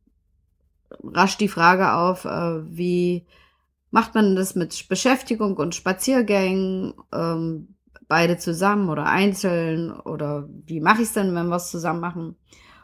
rasch 1.02 1.36
die 1.36 1.48
Frage 1.48 1.94
auf, 1.94 2.24
äh, 2.24 2.76
wie 2.76 3.26
macht 3.90 4.14
man 4.14 4.36
das 4.36 4.54
mit 4.54 4.88
Beschäftigung 4.88 5.56
und 5.56 5.74
Spaziergängen, 5.74 6.94
ähm, 7.12 7.74
beide 8.10 8.38
zusammen 8.38 8.90
oder 8.90 9.06
einzeln 9.06 9.92
oder 9.92 10.48
wie 10.66 10.80
mache 10.80 11.00
ich 11.00 11.08
es 11.08 11.14
denn, 11.14 11.32
wenn 11.34 11.46
wir 11.46 11.56
es 11.56 11.70
zusammen 11.70 12.00
machen? 12.00 12.36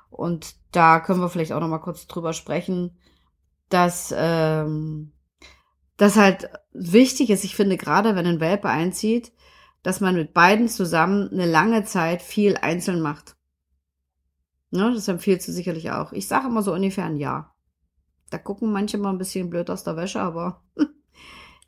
Und 0.08 0.54
da 0.70 1.00
können 1.00 1.20
wir 1.20 1.28
vielleicht 1.28 1.52
auch 1.52 1.60
noch 1.60 1.68
mal 1.68 1.80
kurz 1.80 2.06
drüber 2.06 2.32
sprechen, 2.32 2.96
dass 3.68 4.14
ähm, 4.16 5.12
das 5.96 6.16
halt 6.16 6.48
wichtig 6.72 7.30
ist. 7.30 7.42
Ich 7.42 7.56
finde 7.56 7.76
gerade, 7.76 8.14
wenn 8.14 8.24
ein 8.24 8.40
Welpe 8.40 8.68
einzieht, 8.68 9.32
dass 9.82 10.00
man 10.00 10.14
mit 10.14 10.32
beiden 10.32 10.68
zusammen 10.68 11.28
eine 11.32 11.46
lange 11.46 11.82
Zeit 11.82 12.22
viel 12.22 12.56
einzeln 12.56 13.00
macht. 13.00 13.36
Ne, 14.70 14.92
das 14.94 15.08
empfiehlst 15.08 15.48
du 15.48 15.52
sicherlich 15.52 15.90
auch. 15.90 16.12
Ich 16.12 16.28
sage 16.28 16.46
immer 16.46 16.62
so 16.62 16.72
ungefähr 16.72 17.04
ein 17.04 17.16
Jahr. 17.16 17.56
Da 18.30 18.38
gucken 18.38 18.72
manche 18.72 18.96
mal 18.96 19.10
ein 19.10 19.18
bisschen 19.18 19.50
blöd 19.50 19.70
aus 19.70 19.82
der 19.82 19.96
Wäsche, 19.96 20.20
aber 20.20 20.62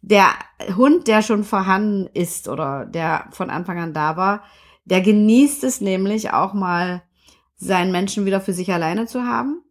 der 0.00 0.28
Hund, 0.76 1.08
der 1.08 1.22
schon 1.22 1.44
vorhanden 1.44 2.08
ist 2.14 2.48
oder 2.48 2.86
der 2.86 3.26
von 3.30 3.50
Anfang 3.50 3.78
an 3.78 3.92
da 3.92 4.16
war, 4.16 4.42
der 4.84 5.00
genießt 5.00 5.64
es 5.64 5.80
nämlich 5.80 6.32
auch 6.32 6.54
mal, 6.54 7.02
seinen 7.56 7.90
Menschen 7.90 8.24
wieder 8.24 8.40
für 8.40 8.52
sich 8.52 8.72
alleine 8.72 9.06
zu 9.06 9.24
haben. 9.24 9.62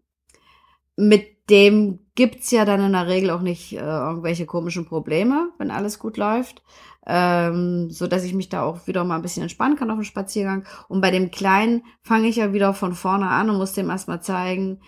Mit 0.97 1.49
dem 1.49 1.99
gibt's 2.15 2.51
ja 2.51 2.65
dann 2.65 2.81
in 2.81 2.91
der 2.91 3.07
Regel 3.07 3.29
auch 3.29 3.41
nicht 3.41 3.73
äh, 3.73 3.79
irgendwelche 3.79 4.45
komischen 4.45 4.85
Probleme, 4.85 5.49
wenn 5.57 5.71
alles 5.71 5.97
gut 5.97 6.17
läuft. 6.17 6.61
Ähm, 7.05 7.89
so 7.89 8.05
dass 8.05 8.25
ich 8.25 8.33
mich 8.33 8.49
da 8.49 8.63
auch 8.63 8.85
wieder 8.85 9.05
mal 9.05 9.15
ein 9.15 9.21
bisschen 9.21 9.43
entspannen 9.43 9.77
kann 9.77 9.89
auf 9.89 9.97
dem 9.97 10.03
Spaziergang. 10.03 10.65
Und 10.89 10.99
bei 10.99 11.09
dem 11.09 11.31
Kleinen 11.31 11.83
fange 12.01 12.27
ich 12.27 12.35
ja 12.35 12.51
wieder 12.51 12.73
von 12.73 12.93
vorne 12.93 13.29
an 13.29 13.49
und 13.49 13.57
muss 13.57 13.71
dem 13.71 13.89
erstmal 13.89 14.21
zeigen, 14.21 14.81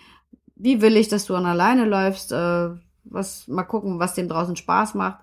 wie 0.54 0.82
will 0.82 0.98
ich, 0.98 1.08
dass 1.08 1.24
du 1.24 1.34
an 1.34 1.46
alleine 1.46 1.86
läufst, 1.86 2.32
äh, 2.32 2.68
was, 3.04 3.46
mal 3.48 3.64
gucken, 3.64 3.98
was 3.98 4.14
dem 4.14 4.28
draußen 4.28 4.56
Spaß 4.56 4.94
macht. 4.94 5.18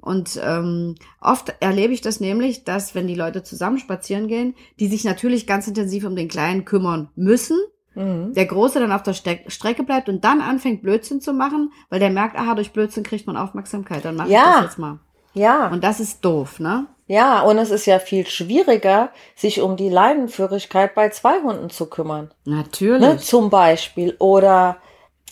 Und 0.00 0.38
ähm, 0.44 0.94
oft 1.20 1.54
erlebe 1.60 1.92
ich 1.92 2.00
das 2.00 2.20
nämlich, 2.20 2.64
dass 2.64 2.94
wenn 2.94 3.06
die 3.08 3.14
Leute 3.14 3.42
zusammen 3.42 3.78
spazieren 3.78 4.28
gehen, 4.28 4.54
die 4.78 4.86
sich 4.88 5.04
natürlich 5.04 5.46
ganz 5.46 5.66
intensiv 5.66 6.04
um 6.04 6.14
den 6.16 6.28
Kleinen 6.28 6.64
kümmern 6.64 7.08
müssen, 7.16 7.58
Mhm. 7.98 8.34
der 8.34 8.44
Große 8.44 8.78
dann 8.78 8.92
auf 8.92 9.02
der 9.04 9.14
Ste 9.14 9.38
Strecke 9.46 9.82
bleibt 9.82 10.10
und 10.10 10.22
dann 10.22 10.42
anfängt 10.42 10.82
Blödsinn 10.82 11.22
zu 11.22 11.32
machen, 11.32 11.72
weil 11.88 11.98
der 11.98 12.10
merkt, 12.10 12.36
aha, 12.38 12.54
durch 12.54 12.72
Blödsinn 12.74 13.04
kriegt 13.04 13.26
man 13.26 13.38
Aufmerksamkeit, 13.38 14.04
dann 14.04 14.16
mach 14.16 14.26
ich 14.26 14.32
Ja. 14.32 14.56
das 14.56 14.64
jetzt 14.64 14.78
mal. 14.78 14.98
Ja. 15.32 15.68
Und 15.68 15.82
das 15.82 15.98
ist 15.98 16.22
doof, 16.22 16.60
ne? 16.60 16.88
Ja, 17.06 17.40
und 17.40 17.56
es 17.56 17.70
ist 17.70 17.86
ja 17.86 17.98
viel 17.98 18.26
schwieriger, 18.26 19.10
sich 19.34 19.62
um 19.62 19.78
die 19.78 19.88
Leinenführigkeit 19.88 20.94
bei 20.94 21.08
zwei 21.08 21.40
Hunden 21.40 21.70
zu 21.70 21.86
kümmern. 21.86 22.32
Natürlich. 22.44 23.00
Ne, 23.00 23.16
zum 23.16 23.48
Beispiel. 23.48 24.14
Oder 24.18 24.76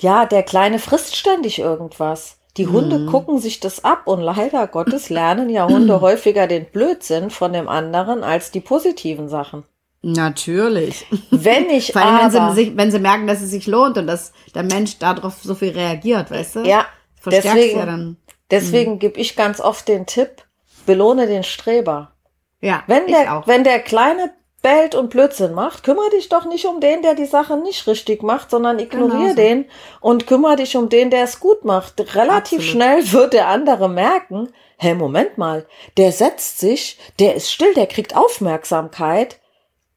ja, 0.00 0.26
der 0.26 0.42
Kleine 0.42 0.78
frisst 0.78 1.16
ständig 1.16 1.58
irgendwas. 1.58 2.38
Die 2.56 2.68
Hunde 2.68 2.98
Mhm. 3.00 3.06
gucken 3.06 3.38
sich 3.40 3.58
das 3.60 3.82
ab 3.84 4.02
und 4.06 4.20
leider 4.20 4.66
Gottes 4.68 5.10
lernen 5.10 5.50
ja 5.50 5.66
Hunde 5.66 6.00
häufiger 6.00 6.46
den 6.46 6.66
Blödsinn 6.66 7.30
von 7.30 7.52
dem 7.52 7.68
anderen 7.68 8.22
als 8.22 8.50
die 8.50 8.60
positiven 8.60 9.28
Sachen. 9.28 9.64
Natürlich. 10.02 11.06
Wenn 11.30 11.70
ich 11.70 11.92
Vor 11.92 12.02
allem, 12.02 12.32
wenn 12.32 12.40
aber, 12.40 12.54
sie, 12.54 12.64
sich, 12.66 12.76
wenn 12.76 12.90
sie 12.90 12.98
merken, 12.98 13.26
dass 13.26 13.40
es 13.40 13.50
sich 13.50 13.66
lohnt 13.66 13.96
und 13.98 14.06
dass 14.06 14.32
der 14.54 14.62
Mensch 14.62 14.98
darauf 14.98 15.34
so 15.42 15.54
viel 15.54 15.70
reagiert, 15.70 16.30
weißt 16.30 16.56
du? 16.56 16.60
ja, 16.60 16.86
Verstärkt 17.20 17.56
deswegen, 17.56 17.78
ja 17.78 17.86
dann. 17.86 18.16
deswegen 18.50 18.98
gebe 18.98 19.18
ich 19.18 19.34
ganz 19.34 19.60
oft 19.60 19.88
den 19.88 20.04
Tipp, 20.06 20.44
belohne 20.84 21.26
den 21.26 21.42
Streber. 21.42 22.12
Ja, 22.60 22.82
Wenn 22.86 23.06
der, 23.06 23.34
auch. 23.38 23.46
wenn 23.46 23.64
der 23.64 23.80
Kleine 23.80 24.30
bellt 24.64 24.94
und 24.94 25.10
Blödsinn 25.10 25.52
macht, 25.52 25.84
kümmere 25.84 26.08
dich 26.08 26.30
doch 26.30 26.46
nicht 26.46 26.64
um 26.64 26.80
den, 26.80 27.02
der 27.02 27.14
die 27.14 27.26
Sache 27.26 27.58
nicht 27.58 27.86
richtig 27.86 28.22
macht, 28.22 28.50
sondern 28.50 28.78
ignoriere 28.78 29.18
Genau 29.18 29.28
so. 29.28 29.34
den 29.34 29.64
und 30.00 30.26
kümmere 30.26 30.56
dich 30.56 30.74
um 30.76 30.88
den, 30.88 31.10
der 31.10 31.24
es 31.24 31.38
gut 31.38 31.66
macht. 31.66 32.00
Relativ 32.14 32.60
Absolut. 32.60 32.62
schnell 32.62 33.12
wird 33.12 33.34
der 33.34 33.48
andere 33.48 33.90
merken, 33.90 34.48
hey, 34.78 34.94
Moment 34.94 35.36
mal, 35.36 35.66
der 35.98 36.12
setzt 36.12 36.60
sich, 36.60 36.98
der 37.18 37.34
ist 37.34 37.52
still, 37.52 37.74
der 37.74 37.86
kriegt 37.86 38.16
Aufmerksamkeit. 38.16 39.38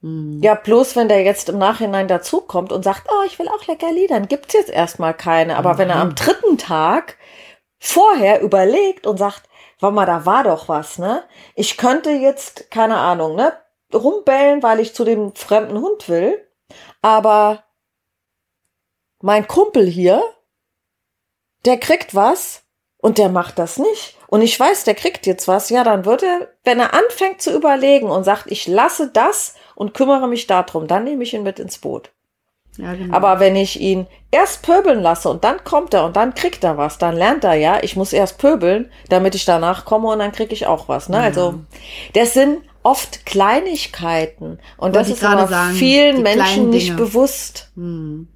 Hm. 0.01 0.41
Ja, 0.43 0.53
bloß 0.53 0.97
wenn 0.97 1.08
der 1.08 1.23
jetzt 1.23 1.47
im 1.47 1.58
Nachhinein 1.58 2.10
dazukommt 2.10 2.73
und 2.73 2.84
sagt, 2.84 3.08
oh, 3.10 3.25
ich 3.25 3.39
will 3.39 3.47
auch 3.47 3.65
Leckerli, 3.67 4.08
dann 4.08 4.27
gibt's 4.27 4.53
jetzt 4.53 4.69
erstmal 4.69 5.13
keine. 5.13 5.56
Aber 5.56 5.77
wenn 5.77 5.89
er 5.89 6.01
am 6.01 6.13
dritten 6.13 6.58
Tag 6.58 7.15
vorher 7.80 8.41
überlegt 8.41 9.08
und 9.08 9.17
sagt, 9.17 9.43
warte 9.80 9.95
mal, 9.95 10.06
da 10.06 10.25
war 10.25 10.43
doch 10.43 10.67
was, 10.67 10.97
ne? 10.97 11.23
Ich 11.56 11.77
könnte 11.77 12.10
jetzt, 12.12 12.69
keine 12.69 12.97
Ahnung, 12.97 13.38
ne, 13.38 13.53
rumbellen, 13.93 14.63
weil 14.63 14.80
ich 14.80 14.93
zu 14.93 15.04
dem 15.04 15.34
fremden 15.36 15.80
Hund 15.80 16.10
will, 16.10 16.45
aber 17.02 17.63
mein 19.21 19.47
Kumpel 19.47 19.86
hier, 19.88 20.21
der 21.65 21.78
kriegt 21.78 22.13
was 22.13 22.63
und 22.97 23.17
der 23.17 23.30
macht 23.30 23.60
das 23.60 23.78
nicht. 23.78 24.17
Und 24.28 24.41
ich 24.41 24.60
weiß, 24.60 24.84
der 24.84 24.95
kriegt 24.95 25.26
jetzt 25.26 25.47
was, 25.47 25.69
ja, 25.69 25.84
dann 25.84 26.06
wird 26.06 26.23
er, 26.23 26.50
wenn 26.63 26.80
er 26.80 26.93
anfängt 26.93 27.41
zu 27.41 27.56
überlegen 27.56 28.10
und 28.10 28.23
sagt, 28.23 28.52
ich 28.52 28.67
lasse 28.67 29.10
das 29.12 29.56
und 29.76 29.93
kümmere 29.93 30.28
mich 30.28 30.47
darum, 30.47 30.88
dann 30.88 31.04
nehme 31.06 31.23
ich 31.23 31.34
ihn 31.34 31.43
mit 31.43 31.60
ins 31.60 31.78
Boot. 31.78 32.12
Ja, 32.78 32.93
genau. 32.93 33.15
Aber 33.15 33.39
wenn 33.39 33.56
ich 33.56 33.80
ihn 33.80 34.08
erst 34.30 34.62
pöbeln 34.62 35.02
lasse 35.02 35.30
und 35.30 35.43
dann 35.43 35.63
kommt 35.63 35.93
er 35.93 36.06
und 36.06 36.15
dann 36.15 36.36
kriegt 36.36 36.63
er 36.63 36.78
was, 36.78 36.97
dann 36.97 37.15
lernt 37.15 37.43
er 37.43 37.56
ja, 37.56 37.80
ich 37.82 37.95
muss 37.95 38.13
erst 38.13 38.38
pöbeln, 38.38 38.91
damit 39.10 39.34
ich 39.34 39.45
danach 39.45 39.86
komme 39.86 40.10
und 40.10 40.19
dann 40.19 40.32
kriege 40.32 40.54
ich 40.54 40.67
auch 40.67 40.88
was. 40.88 41.10
Ne? 41.10 41.19
Also 41.19 41.56
das 42.13 42.34
sind 42.34 42.62
oft 42.88 43.26
Kleinigkeiten 43.26 44.60
und 44.78 44.95
das 44.95 45.10
ist 45.10 45.23
aber 45.23 45.47
sagen, 45.47 45.73
vielen 45.73 46.23
Menschen 46.23 46.69
nicht 46.69 46.95
bewusst. 46.95 47.69
Hm. 47.76 48.28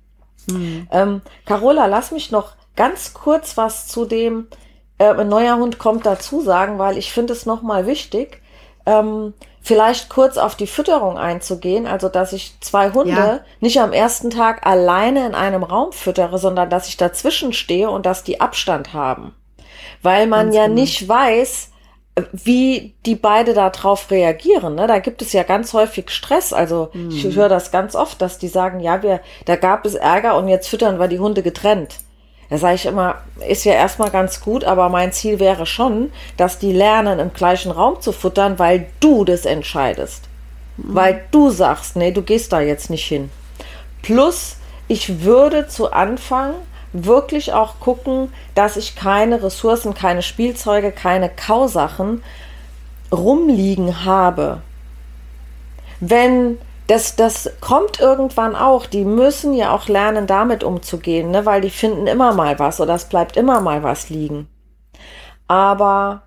Hm. 0.50 0.88
Ähm, 0.92 1.22
Carola, 1.46 1.86
lass 1.86 2.12
mich 2.12 2.32
noch 2.32 2.54
ganz 2.76 3.14
kurz 3.14 3.56
was 3.58 3.88
zu 3.88 4.06
dem 4.06 4.48
äh, 4.98 5.06
ein 5.06 5.30
neuer 5.30 5.58
Hund 5.58 5.80
kommt 5.80 6.06
dazu 6.06 6.42
sagen, 6.42 6.78
weil 6.78 6.98
ich 6.98 7.12
finde 7.12 7.34
es 7.34 7.46
nochmal 7.46 7.88
wichtig, 7.88 8.42
ähm, 8.86 9.34
vielleicht 9.62 10.10
kurz 10.10 10.38
auf 10.38 10.56
die 10.56 10.68
Fütterung 10.68 11.18
einzugehen, 11.18 11.88
also 11.88 12.10
dass 12.10 12.34
ich 12.34 12.56
zwei 12.60 12.92
Hunde 12.92 13.12
Ja. 13.12 13.40
nicht 13.62 13.80
am 13.80 13.94
ersten 13.94 14.30
Tag 14.30 14.66
alleine 14.66 15.26
in 15.26 15.34
einem 15.34 15.64
Raum 15.64 15.92
füttere, 15.92 16.38
sondern 16.38 16.70
dass 16.70 16.88
ich 16.88 16.98
dazwischen 16.98 17.54
stehe 17.54 17.90
und 17.90 18.06
dass 18.06 18.24
die 18.24 18.42
Abstand 18.42 18.94
haben. 18.94 19.34
Weil 20.02 20.28
man 20.28 20.48
Ganz 20.48 20.56
ja 20.56 20.64
genau. 20.64 20.76
nicht 20.76 21.08
weiß, 21.08 21.71
wie 22.34 22.94
die 23.06 23.16
beide 23.16 23.54
darauf 23.54 24.12
reagieren. 24.12 24.76
Ne? 24.76 24.86
Da 24.88 25.00
gibt 25.00 25.22
es 25.22 25.32
ja 25.34 25.44
ganz 25.44 25.74
häufig 25.74 26.10
Stress. 26.10 26.52
Also 26.54 26.90
ich 27.10 27.26
Mhm. 27.26 27.36
höre 27.36 27.50
das 27.50 27.72
ganz 27.72 27.96
oft, 27.96 28.22
dass 28.22 28.38
die 28.38 28.50
sagen, 28.50 28.80
ja, 28.82 29.02
wir, 29.02 29.22
da 29.46 29.56
gab 29.56 29.86
es 29.86 29.96
Ärger 29.96 30.36
und 30.38 30.48
jetzt 30.48 30.68
füttern 30.68 31.00
wir 31.00 31.08
die 31.08 31.20
Hunde 31.20 31.42
getrennt. 31.42 31.96
Da 32.50 32.58
sage 32.58 32.76
ich 32.76 32.86
immer, 32.86 33.16
ist 33.48 33.64
ja 33.64 33.72
erstmal 33.74 34.10
ganz 34.10 34.42
gut, 34.42 34.66
aber 34.66 34.90
mein 34.90 35.14
Ziel 35.14 35.40
wäre 35.40 35.66
schon, 35.66 36.12
dass 36.36 36.60
die 36.60 36.74
lernen, 36.74 37.20
im 37.20 37.32
gleichen 37.34 37.72
Raum 37.72 38.02
zu 38.02 38.12
futtern, 38.12 38.60
weil 38.60 38.88
du 39.00 39.24
das 39.24 39.46
entscheidest. 39.46 40.26
Weil 40.76 41.24
du 41.32 41.50
sagst, 41.50 41.96
nee, 41.96 42.12
du 42.12 42.22
gehst 42.24 42.52
da 42.52 42.60
jetzt 42.60 42.90
nicht 42.90 43.06
hin. 43.06 43.30
Plus, 44.02 44.58
ich 44.90 45.24
würde 45.24 45.68
zu 45.70 45.92
Anfang 45.94 46.56
wirklich 46.94 47.54
auch 47.54 47.80
gucken, 47.80 48.34
dass 48.56 48.78
ich 48.78 48.96
keine 48.96 49.42
Ressourcen, 49.42 49.94
keine 49.94 50.22
Spielzeuge, 50.22 50.92
keine 50.92 51.30
Kausachen 51.30 52.24
rumliegen 53.12 54.06
habe. 54.06 54.62
Wenn 56.00 56.58
das, 56.88 57.16
das 57.16 57.50
kommt 57.62 58.00
irgendwann 58.00 58.56
auch, 58.56 58.86
die 58.86 59.06
müssen 59.06 59.54
ja 59.54 59.74
auch 59.74 59.88
lernen, 59.88 60.28
damit 60.28 60.64
umzugehen, 60.64 61.32
ne? 61.32 61.46
weil 61.46 61.62
die 61.62 61.70
finden 61.70 62.08
immer 62.08 62.34
mal 62.34 62.60
was 62.60 62.82
oder 62.82 62.96
es 62.96 63.06
bleibt 63.06 63.38
immer 63.38 63.62
mal 63.62 63.84
was 63.84 64.10
liegen. 64.10 64.48
Aber 65.48 66.24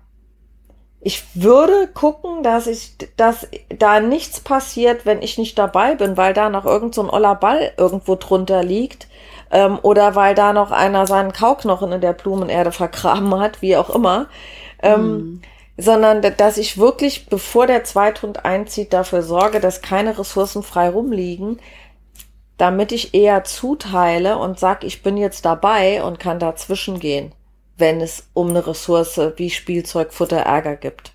ich 1.01 1.23
würde 1.35 1.87
gucken, 1.93 2.41
dass 2.41 2.65
ich, 2.65 2.97
dass 3.15 3.47
da 3.69 3.99
nichts 3.99 4.39
passiert, 4.39 5.05
wenn 5.05 5.21
ich 5.21 5.37
nicht 5.37 5.55
dabei 5.59 5.93
bin, 5.93 6.17
weil 6.17 6.33
da 6.33 6.49
noch 6.49 6.65
irgend 6.65 6.95
so 6.95 7.03
ein 7.03 7.11
oller 7.11 7.35
Ball 7.35 7.73
irgendwo 7.77 8.15
drunter 8.15 8.63
liegt. 8.63 9.07
Ähm, 9.51 9.79
oder 9.81 10.15
weil 10.15 10.35
da 10.35 10.53
noch 10.53 10.71
einer 10.71 11.07
seinen 11.07 11.33
Kauknochen 11.33 11.91
in 11.91 12.01
der 12.01 12.13
Blumenerde 12.13 12.71
vergraben 12.71 13.39
hat, 13.39 13.61
wie 13.61 13.77
auch 13.77 13.89
immer. 13.89 14.27
Ähm, 14.81 15.41
Sondern, 15.77 16.21
da- 16.21 16.29
dass 16.29 16.57
ich 16.57 16.77
wirklich, 16.77 17.27
bevor 17.27 17.67
der 17.67 17.83
Zweithund 17.83 18.45
einzieht, 18.45 18.93
dafür 18.93 19.21
sorge, 19.23 19.59
dass 19.59 19.81
keine 19.81 20.17
Ressourcen 20.17 20.63
frei 20.63 20.89
rumliegen, 20.89 21.59
damit 22.57 22.93
ich 22.93 23.13
eher 23.13 23.43
zuteile 23.43 24.37
und 24.37 24.57
sag, 24.57 24.85
ich 24.85 25.03
bin 25.03 25.17
jetzt 25.17 25.43
dabei 25.43 26.01
und 26.01 26.19
kann 26.19 26.39
dazwischen 26.39 26.99
gehen, 26.99 27.33
wenn 27.77 27.99
es 27.99 28.29
um 28.33 28.49
eine 28.51 28.65
Ressource 28.65 29.19
wie 29.35 29.49
Spielzeug, 29.49 30.13
Futter, 30.13 30.37
Ärger 30.37 30.77
gibt. 30.77 31.11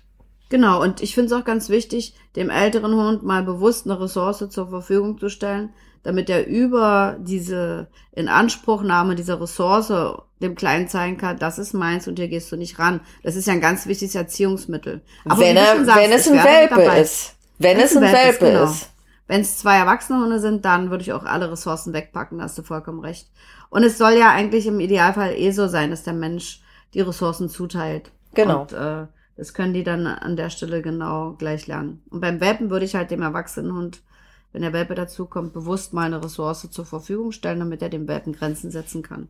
Genau, 0.49 0.79
und 0.81 1.01
ich 1.01 1.15
finde 1.15 1.33
es 1.33 1.41
auch 1.41 1.45
ganz 1.45 1.69
wichtig, 1.69 2.13
dem 2.35 2.51
älteren 2.51 2.93
Hund 2.93 3.23
mal 3.23 3.41
bewusst 3.41 3.85
eine 3.87 3.99
Ressource 3.99 4.47
zur 4.49 4.69
Verfügung 4.69 5.17
zu 5.17 5.29
stellen, 5.29 5.73
damit 6.03 6.29
er 6.29 6.47
über 6.47 7.17
diese 7.19 7.87
Inanspruchnahme 8.13 9.15
dieser 9.15 9.39
Ressource 9.39 9.91
dem 10.41 10.55
Kleinen 10.55 10.87
zeigen 10.87 11.17
kann, 11.17 11.37
das 11.37 11.59
ist 11.59 11.73
meins 11.73 12.07
und 12.07 12.17
hier 12.17 12.27
gehst 12.27 12.51
du 12.51 12.57
nicht 12.57 12.79
ran. 12.79 13.01
Das 13.23 13.35
ist 13.35 13.47
ja 13.47 13.53
ein 13.53 13.61
ganz 13.61 13.85
wichtiges 13.85 14.15
Erziehungsmittel. 14.15 15.01
Aber 15.25 15.39
wenn, 15.39 15.55
er, 15.55 15.85
sagst, 15.85 16.01
wenn 16.01 16.11
es 16.11 16.27
ein 16.27 16.43
Welpe 16.43 16.75
dabei. 16.75 17.01
ist. 17.01 17.35
Wenn 17.59 17.79
es 17.79 17.95
ein 17.95 18.01
Welpe 18.01 18.45
genau. 18.45 18.63
ist. 18.63 18.89
Wenn 19.27 19.41
es 19.41 19.59
zwei 19.59 19.77
erwachsene 19.77 20.19
Hunde 20.19 20.39
sind, 20.39 20.65
dann 20.65 20.89
würde 20.89 21.03
ich 21.03 21.13
auch 21.13 21.23
alle 21.23 21.51
Ressourcen 21.51 21.93
wegpacken, 21.93 22.39
da 22.39 22.45
hast 22.45 22.57
du 22.57 22.63
vollkommen 22.63 22.99
recht. 22.99 23.29
Und 23.69 23.83
es 23.83 23.97
soll 23.97 24.13
ja 24.13 24.31
eigentlich 24.31 24.67
im 24.67 24.79
Idealfall 24.79 25.33
eh 25.37 25.51
so 25.51 25.67
sein, 25.67 25.91
dass 25.91 26.03
der 26.03 26.13
Mensch 26.13 26.61
die 26.93 27.01
Ressourcen 27.01 27.47
zuteilt. 27.47 28.11
Genau. 28.33 28.63
Und 28.63 28.73
äh, 28.73 29.05
das 29.37 29.53
können 29.53 29.73
die 29.73 29.83
dann 29.83 30.05
an 30.07 30.35
der 30.35 30.49
Stelle 30.49 30.81
genau 30.81 31.33
gleich 31.37 31.67
lernen. 31.67 32.03
Und 32.09 32.19
beim 32.19 32.41
Welpen 32.41 32.69
würde 32.69 32.85
ich 32.85 32.95
halt 32.95 33.11
dem 33.11 33.21
erwachsenen 33.21 33.73
Hund, 33.73 34.01
wenn 34.53 34.61
der 34.61 34.73
Welpe 34.73 34.95
dazukommt, 34.95 35.53
bewusst 35.53 35.93
mal 35.93 36.05
eine 36.05 36.23
Ressource 36.23 36.69
zur 36.69 36.85
Verfügung 36.85 37.31
stellen, 37.31 37.59
damit 37.59 37.81
er 37.81 37.89
dem 37.89 38.07
Welpen 38.07 38.33
Grenzen 38.33 38.71
setzen 38.71 39.01
kann. 39.03 39.29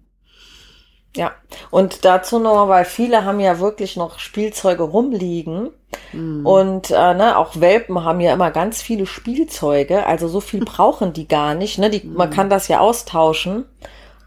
Ja, 1.15 1.33
und 1.71 2.05
dazu 2.05 2.39
noch, 2.39 2.69
weil 2.69 2.85
viele 2.85 3.25
haben 3.25 3.39
ja 3.41 3.59
wirklich 3.59 3.97
noch 3.97 4.19
Spielzeuge 4.19 4.83
rumliegen 4.83 5.71
Mhm. 6.13 6.45
und 6.45 6.91
äh, 6.91 7.13
ne, 7.13 7.37
auch 7.37 7.59
Welpen 7.59 8.03
haben 8.03 8.19
ja 8.21 8.33
immer 8.33 8.51
ganz 8.51 8.81
viele 8.81 9.05
Spielzeuge, 9.05 10.05
also 10.05 10.27
so 10.27 10.39
viel 10.39 10.63
brauchen 10.65 11.13
die 11.13 11.27
gar 11.27 11.53
nicht. 11.53 11.77
Ne? 11.79 11.89
Die, 11.89 12.05
Man 12.07 12.29
kann 12.29 12.49
das 12.49 12.67
ja 12.67 12.79
austauschen 12.79 13.65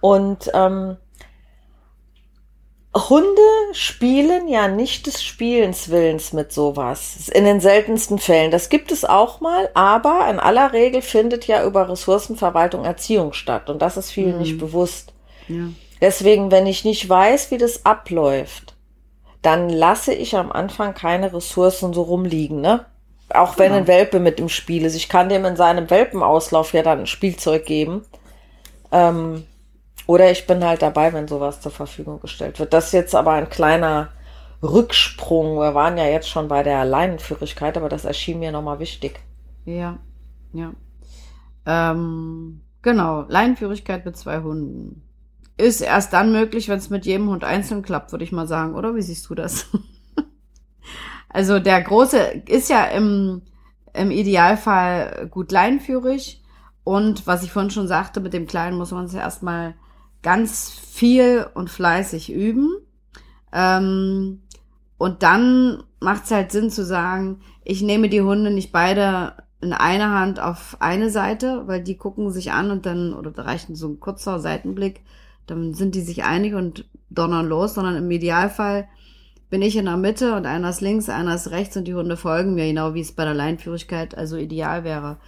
und 0.01 0.51
ähm, 0.55 0.97
Hunde 2.95 3.41
spielen 3.73 4.47
ja 4.47 4.69
nicht 4.69 5.07
des 5.07 5.25
Spielens 5.25 5.91
Willens 5.91 6.33
mit 6.33 6.53
sowas. 6.53 7.29
In 7.29 7.45
den 7.45 7.61
seltensten 7.61 8.19
Fällen. 8.19 8.53
Das 8.53 8.69
gibt 8.69 8.93
es 8.93 9.05
auch 9.05 9.41
mal, 9.41 9.69
aber 9.75 10.29
in 10.31 10.39
aller 10.39 10.73
Regel 10.73 11.03
findet 11.03 11.47
ja 11.49 11.65
über 11.65 11.89
Ressourcenverwaltung 11.89 12.85
Erziehung 12.85 13.33
statt. 13.33 13.69
Und 13.69 13.83
das 13.83 13.97
ist 13.97 14.13
vielen 14.13 14.39
nicht 14.39 14.59
bewusst. 14.59 15.13
Ja. 15.49 15.71
Deswegen, 16.01 16.53
wenn 16.53 16.67
ich 16.67 16.85
nicht 16.85 17.09
weiß, 17.09 17.51
wie 17.51 17.59
das 17.59 17.85
abläuft, 17.85 18.75
dann 19.43 19.69
lasse 19.69 20.15
ich 20.15 20.37
am 20.37 20.53
Anfang 20.53 20.95
keine 20.95 21.33
Ressourcen 21.33 21.93
so 21.93 22.03
rumliegen, 22.03 22.61
ne? 22.61 22.87
Auch 23.31 23.59
wenn 23.59 23.73
ein 23.73 23.87
Welpe 23.87 24.21
mit 24.21 24.39
im 24.39 24.49
Spiel 24.49 24.85
ist. 24.85 24.95
Ich 24.95 25.09
kann 25.09 25.29
dem 25.29 25.45
in 25.45 25.57
seinem 25.57 25.91
Welpenauslauf 25.91 26.73
ja 26.73 26.83
dann 26.83 27.01
ein 27.01 27.07
Spielzeug 27.07 27.67
geben. 27.67 28.05
Ähm, 28.93 29.45
oder 30.07 30.31
ich 30.31 30.47
bin 30.47 30.65
halt 30.65 30.83
dabei, 30.83 31.13
wenn 31.13 31.29
sowas 31.29 31.61
zur 31.61 31.73
Verfügung 31.73 32.21
gestellt 32.21 32.59
wird. 32.59 32.73
Das 32.73 32.87
ist 32.87 32.93
jetzt 32.93 33.15
aber 33.15 33.33
ein 33.33 33.49
kleiner 33.49 34.11
Rücksprung. 34.63 35.59
Wir 35.59 35.75
waren 35.75 35.97
ja 35.97 36.07
jetzt 36.07 36.29
schon 36.29 36.49
bei 36.49 36.63
der 36.63 36.85
Leinenführigkeit, 36.85 37.77
aber 37.77 37.89
das 37.89 38.05
erschien 38.05 38.39
mir 38.39 38.53
nochmal 38.53 38.79
wichtig. 38.79 39.21
Ja, 39.65 39.99
ja. 40.53 40.73
Ähm, 41.67 42.61
genau, 42.83 43.25
Leinenführigkeit 43.29 44.05
mit 44.05 44.17
zwei 44.17 44.41
Hunden. 44.41 45.03
Ist 45.57 45.81
erst 45.81 46.13
dann 46.13 46.33
möglich, 46.33 46.69
wenn 46.69 46.79
es 46.79 46.91
mit 46.91 47.07
jedem 47.07 47.29
Hund 47.31 47.45
einzeln 47.45 47.83
klappt, 47.83 48.13
würde 48.13 48.25
ich 48.25 48.33
mal 48.33 48.47
sagen, 48.47 48.75
oder? 48.75 48.95
Wie 48.97 49.03
siehst 49.03 49.29
du 49.31 49.35
das? 49.35 49.69
also 51.29 51.61
der 51.61 51.81
Große 51.81 52.19
ist 52.47 52.69
ja 52.69 52.85
im, 52.87 53.43
im 53.93 54.11
Idealfall 54.11 55.29
gut 55.31 55.53
leinenführig. 55.53 56.43
Und 56.83 57.27
was 57.27 57.43
ich 57.43 57.53
vorhin 57.53 57.71
schon 57.71 57.89
sagte, 57.89 58.21
mit 58.21 58.35
dem 58.35 58.47
Kleinen 58.47 58.77
muss 58.77 58.91
man 58.91 59.07
es 59.07 59.15
ja 59.15 59.21
erstmal 59.21 59.75
ganz 60.25 60.71
viel 60.71 61.47
und 61.55 61.71
fleißig 61.71 62.33
üben. 62.33 62.71
Ähm, 63.53 64.41
und 64.99 65.23
dann 65.23 65.85
macht 66.01 66.25
es 66.25 66.31
halt 66.33 66.51
Sinn 66.51 66.71
zu 66.71 66.85
sagen, 66.85 67.41
ich 67.63 67.83
nehme 67.83 68.09
die 68.09 68.23
Hunde 68.23 68.51
nicht 68.51 68.73
beide 68.73 69.35
in 69.61 69.73
einer 69.73 70.19
Hand 70.19 70.41
auf 70.41 70.77
eine 70.81 71.11
Seite, 71.11 71.63
weil 71.67 71.83
die 71.83 71.97
gucken 71.97 72.31
sich 72.31 72.53
an 72.53 72.71
und 72.71 72.87
dann, 72.87 73.15
oder 73.15 73.31
da 73.31 73.43
reicht 73.43 73.69
so 73.77 73.89
ein 73.89 74.01
kurzer 74.01 74.41
Seitenblick, 74.41 75.03
dann 75.47 75.75
sind 75.75 75.95
die 75.95 76.01
sich 76.01 76.25
einig 76.25 76.55
und 76.55 76.89
donnern 77.11 77.47
los, 77.47 77.75
sondern 77.75 77.97
im 77.97 78.11
Idealfall 78.11 78.89
bin 79.51 79.63
ich 79.63 79.77
in 79.77 79.85
der 79.85 79.97
Mitte 79.97 80.35
und 80.35 80.47
einer 80.47 80.71
ist 80.71 80.81
links, 80.81 81.09
einer 81.09 81.35
ist 81.35 81.51
rechts 81.51 81.77
und 81.77 81.85
die 81.85 81.95
Hunde 81.95 82.17
folgen 82.17 82.55
mir, 82.55 82.67
genau 82.67 82.95
wie 82.95 83.01
es 83.01 83.13
bei 83.13 83.25
der 83.25 83.35
Leinführigkeit 83.35 84.17
also 84.17 84.37
ideal 84.37 84.85
wäre. 84.85 85.19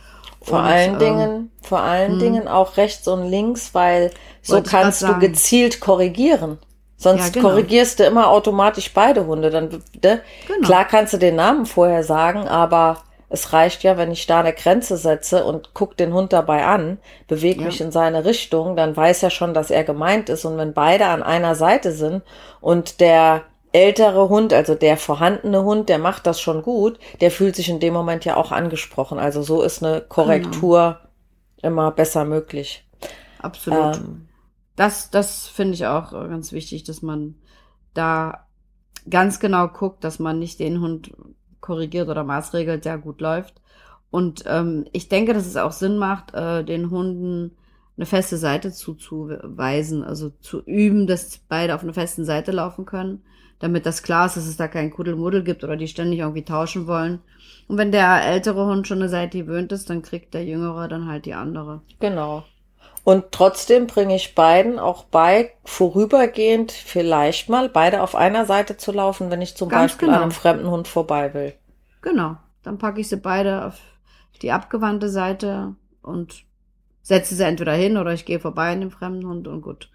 Vor 0.46 0.60
Und, 0.60 0.64
allen 0.64 0.92
ähm, 0.94 0.98
Dingen, 1.00 1.50
vor 1.60 1.80
allen 1.80 2.12
hm. 2.12 2.18
Dingen 2.20 2.48
auch 2.48 2.76
rechts 2.76 3.08
und 3.08 3.28
links, 3.28 3.74
weil 3.74 4.12
so 4.42 4.62
kannst 4.62 5.02
du 5.02 5.06
sagen. 5.08 5.20
gezielt 5.20 5.80
korrigieren. 5.80 6.58
Sonst 6.96 7.26
Ja, 7.26 7.30
genau. 7.32 7.48
korrigierst 7.48 7.98
du 7.98 8.04
immer 8.04 8.28
automatisch 8.28 8.92
beide 8.94 9.26
Hunde. 9.26 9.50
Dann, 9.50 9.82
ne? 10.02 10.20
Genau. 10.46 10.66
Klar 10.66 10.84
kannst 10.86 11.12
du 11.12 11.18
den 11.18 11.34
Namen 11.36 11.66
vorher 11.66 12.04
sagen, 12.04 12.46
aber 12.48 12.98
es 13.28 13.52
reicht 13.52 13.82
ja, 13.82 13.96
wenn 13.98 14.12
ich 14.12 14.28
da 14.28 14.38
eine 14.38 14.52
Grenze 14.52 14.96
setze 14.96 15.44
und 15.44 15.70
guck 15.74 15.96
den 15.96 16.14
Hund 16.14 16.32
dabei 16.32 16.64
an, 16.64 16.98
bewege 17.26 17.60
Ja. 17.60 17.66
mich 17.66 17.80
in 17.80 17.90
seine 17.90 18.24
Richtung, 18.24 18.76
dann 18.76 18.96
weiß 18.96 19.24
er 19.24 19.30
schon, 19.30 19.52
dass 19.52 19.70
er 19.72 19.82
gemeint 19.82 20.28
ist. 20.28 20.44
Und 20.44 20.56
wenn 20.58 20.72
beide 20.74 21.06
an 21.06 21.24
einer 21.24 21.56
Seite 21.56 21.90
sind 21.90 22.22
und 22.60 23.00
der 23.00 23.42
ältere 23.76 24.28
Hund, 24.28 24.52
also 24.52 24.74
der 24.74 24.96
vorhandene 24.96 25.62
Hund, 25.62 25.88
der 25.88 25.98
macht 25.98 26.26
das 26.26 26.40
schon 26.40 26.62
gut, 26.62 26.98
der 27.20 27.30
fühlt 27.30 27.56
sich 27.56 27.68
in 27.68 27.80
dem 27.80 27.92
Moment 27.92 28.24
ja 28.24 28.36
auch 28.36 28.50
angesprochen. 28.52 29.18
Also 29.18 29.42
so 29.42 29.62
ist 29.62 29.82
eine 29.82 30.00
Korrektur 30.00 30.98
immer 31.62 31.90
besser 31.90 32.24
möglich. 32.24 32.88
Absolut. 33.38 33.96
Ähm, 33.96 34.28
Das, 34.76 35.10
das 35.10 35.48
finde 35.48 35.74
ich 35.74 35.86
auch 35.86 36.12
ganz 36.12 36.52
wichtig, 36.52 36.84
dass 36.84 37.00
man 37.02 37.34
da 37.94 38.46
ganz 39.08 39.40
genau 39.40 39.68
guckt, 39.68 40.04
dass 40.04 40.18
man 40.18 40.38
nicht 40.38 40.58
den 40.58 40.80
Hund 40.80 41.12
korrigiert 41.60 42.08
oder 42.08 42.24
maßregelt, 42.24 42.84
der 42.84 42.98
gut 42.98 43.20
läuft. 43.20 43.54
Und 44.10 44.44
ähm, 44.46 44.84
ich 44.92 45.08
denke, 45.08 45.32
dass 45.34 45.46
es 45.46 45.56
auch 45.56 45.72
Sinn 45.72 45.98
macht, 45.98 46.34
äh, 46.34 46.64
den 46.64 46.90
Hunden 46.90 47.56
eine 47.96 48.06
feste 48.06 48.36
Seite 48.36 48.70
zuzuweisen, 48.72 50.04
also 50.04 50.30
zu 50.40 50.62
üben, 50.62 51.06
dass 51.06 51.38
beide 51.48 51.74
auf 51.74 51.82
einer 51.82 51.94
festen 51.94 52.24
Seite 52.24 52.52
laufen 52.52 52.84
können, 52.84 53.22
damit 53.58 53.86
das 53.86 54.02
klar 54.02 54.26
ist, 54.26 54.36
dass 54.36 54.46
es 54.46 54.56
da 54.56 54.68
kein 54.68 54.90
Kuddelmuddel 54.90 55.42
gibt 55.42 55.64
oder 55.64 55.76
die 55.76 55.88
ständig 55.88 56.20
irgendwie 56.20 56.44
tauschen 56.44 56.86
wollen. 56.86 57.20
Und 57.68 57.78
wenn 57.78 57.92
der 57.92 58.24
ältere 58.24 58.66
Hund 58.66 58.86
schon 58.86 58.98
eine 58.98 59.08
Seite 59.08 59.38
gewöhnt 59.38 59.72
ist, 59.72 59.90
dann 59.90 60.02
kriegt 60.02 60.34
der 60.34 60.44
jüngere 60.44 60.88
dann 60.88 61.08
halt 61.08 61.24
die 61.24 61.34
andere. 61.34 61.80
Genau. 62.00 62.44
Und 63.02 63.26
trotzdem 63.30 63.86
bringe 63.86 64.16
ich 64.16 64.34
beiden 64.34 64.78
auch 64.78 65.04
bei, 65.04 65.52
vorübergehend 65.64 66.72
vielleicht 66.72 67.48
mal 67.48 67.68
beide 67.68 68.02
auf 68.02 68.16
einer 68.16 68.46
Seite 68.46 68.76
zu 68.76 68.90
laufen, 68.90 69.30
wenn 69.30 69.42
ich 69.42 69.56
zum 69.56 69.68
Ganz 69.68 69.92
Beispiel 69.92 70.08
genau. 70.08 70.16
an 70.16 70.22
einem 70.24 70.32
fremden 70.32 70.70
Hund 70.70 70.88
vorbei 70.88 71.32
will. 71.32 71.54
Genau. 72.02 72.36
Dann 72.64 72.78
packe 72.78 73.00
ich 73.00 73.08
sie 73.08 73.16
beide 73.16 73.64
auf 73.64 73.78
die 74.42 74.50
abgewandte 74.50 75.08
Seite 75.08 75.76
und 76.02 76.44
setze 77.02 77.36
sie 77.36 77.44
entweder 77.44 77.74
hin 77.74 77.96
oder 77.96 78.12
ich 78.12 78.24
gehe 78.24 78.40
vorbei 78.40 78.72
an 78.72 78.80
dem 78.80 78.90
fremden 78.90 79.28
Hund 79.28 79.46
und 79.46 79.62
gut. 79.62 79.88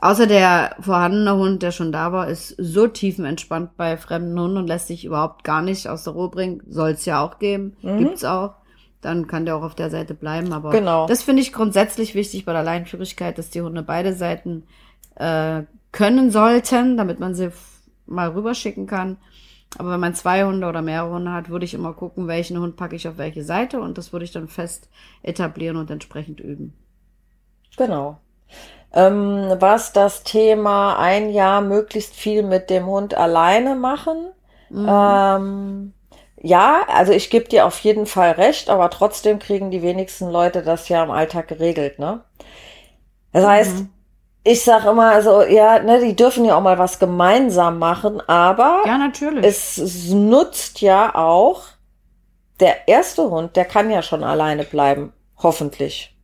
Außer 0.00 0.26
der 0.26 0.76
vorhandene 0.80 1.34
Hund, 1.36 1.62
der 1.62 1.72
schon 1.72 1.90
da 1.90 2.12
war, 2.12 2.28
ist 2.28 2.54
so 2.58 2.86
tiefenentspannt 2.86 3.76
bei 3.76 3.96
fremden 3.96 4.38
Hunden 4.38 4.56
und 4.58 4.68
lässt 4.68 4.86
sich 4.86 5.04
überhaupt 5.04 5.42
gar 5.42 5.60
nicht 5.60 5.88
aus 5.88 6.04
der 6.04 6.12
Ruhe 6.12 6.28
bringen. 6.30 6.62
Soll 6.68 6.90
es 6.90 7.04
ja 7.04 7.20
auch 7.20 7.38
geben. 7.38 7.76
Mhm. 7.82 7.98
Gibt's 7.98 8.24
auch. 8.24 8.54
Dann 9.00 9.26
kann 9.26 9.44
der 9.44 9.56
auch 9.56 9.62
auf 9.62 9.74
der 9.74 9.90
Seite 9.90 10.14
bleiben. 10.14 10.52
Aber 10.52 10.70
Genau. 10.70 11.06
das 11.06 11.22
finde 11.22 11.42
ich 11.42 11.52
grundsätzlich 11.52 12.14
wichtig 12.14 12.44
bei 12.44 12.52
der 12.52 12.62
Leinführigkeit, 12.62 13.38
dass 13.38 13.50
die 13.50 13.60
Hunde 13.62 13.82
beide 13.82 14.12
Seiten 14.14 14.64
äh, 15.16 15.62
können 15.90 16.30
sollten, 16.30 16.96
damit 16.96 17.18
man 17.18 17.34
sie 17.34 17.50
mal 18.06 18.28
rüberschicken 18.28 18.86
kann. 18.86 19.16
Aber 19.76 19.90
wenn 19.92 20.00
man 20.00 20.14
zwei 20.14 20.44
Hunde 20.44 20.66
oder 20.66 20.80
mehrere 20.80 21.12
Hunde 21.12 21.32
hat, 21.32 21.48
würde 21.50 21.64
ich 21.64 21.74
immer 21.74 21.92
gucken, 21.92 22.26
welchen 22.26 22.58
Hund 22.58 22.76
packe 22.76 22.96
ich 22.96 23.06
auf 23.06 23.18
welche 23.18 23.44
Seite 23.44 23.80
und 23.80 23.98
das 23.98 24.12
würde 24.12 24.24
ich 24.24 24.32
dann 24.32 24.48
fest 24.48 24.88
etablieren 25.22 25.76
und 25.76 25.90
entsprechend 25.90 26.40
üben. 26.40 26.72
Genau. 27.76 28.18
Ähm, 28.92 29.54
was 29.58 29.92
das 29.92 30.24
Thema 30.24 30.98
ein 30.98 31.30
Jahr 31.30 31.60
möglichst 31.60 32.14
viel 32.14 32.42
mit 32.42 32.70
dem 32.70 32.86
Hund 32.86 33.14
alleine 33.14 33.74
machen. 33.76 34.30
Ähm, 34.86 35.92
ja, 36.40 36.82
also 36.88 37.12
ich 37.12 37.30
gebe 37.30 37.48
dir 37.48 37.66
auf 37.66 37.80
jeden 37.80 38.06
Fall 38.06 38.32
recht, 38.32 38.70
aber 38.70 38.90
trotzdem 38.90 39.38
kriegen 39.40 39.70
die 39.70 39.82
wenigsten 39.82 40.30
Leute 40.30 40.62
das 40.62 40.88
ja 40.88 41.02
im 41.04 41.10
Alltag 41.10 41.48
geregelt, 41.48 41.98
ne? 41.98 42.24
Das 43.32 43.44
heißt, 43.44 43.84
Mhm. 43.84 43.90
ich 44.44 44.64
sag 44.64 44.84
immer, 44.86 45.12
also 45.12 45.42
ja, 45.42 45.80
ne, 45.80 46.00
die 46.00 46.16
dürfen 46.16 46.44
ja 46.44 46.56
auch 46.56 46.62
mal 46.62 46.78
was 46.78 46.98
gemeinsam 46.98 47.78
machen, 47.78 48.20
aber 48.28 48.82
Ja, 48.84 48.98
natürlich. 48.98 49.44
es 49.44 49.78
nutzt 50.10 50.80
ja 50.82 51.14
auch, 51.14 51.64
der 52.60 52.88
erste 52.88 53.30
Hund, 53.30 53.56
der 53.56 53.64
kann 53.66 53.90
ja 53.90 54.02
schon 54.02 54.24
alleine 54.24 54.64
bleiben, 54.64 55.12
hoffentlich. 55.38 56.17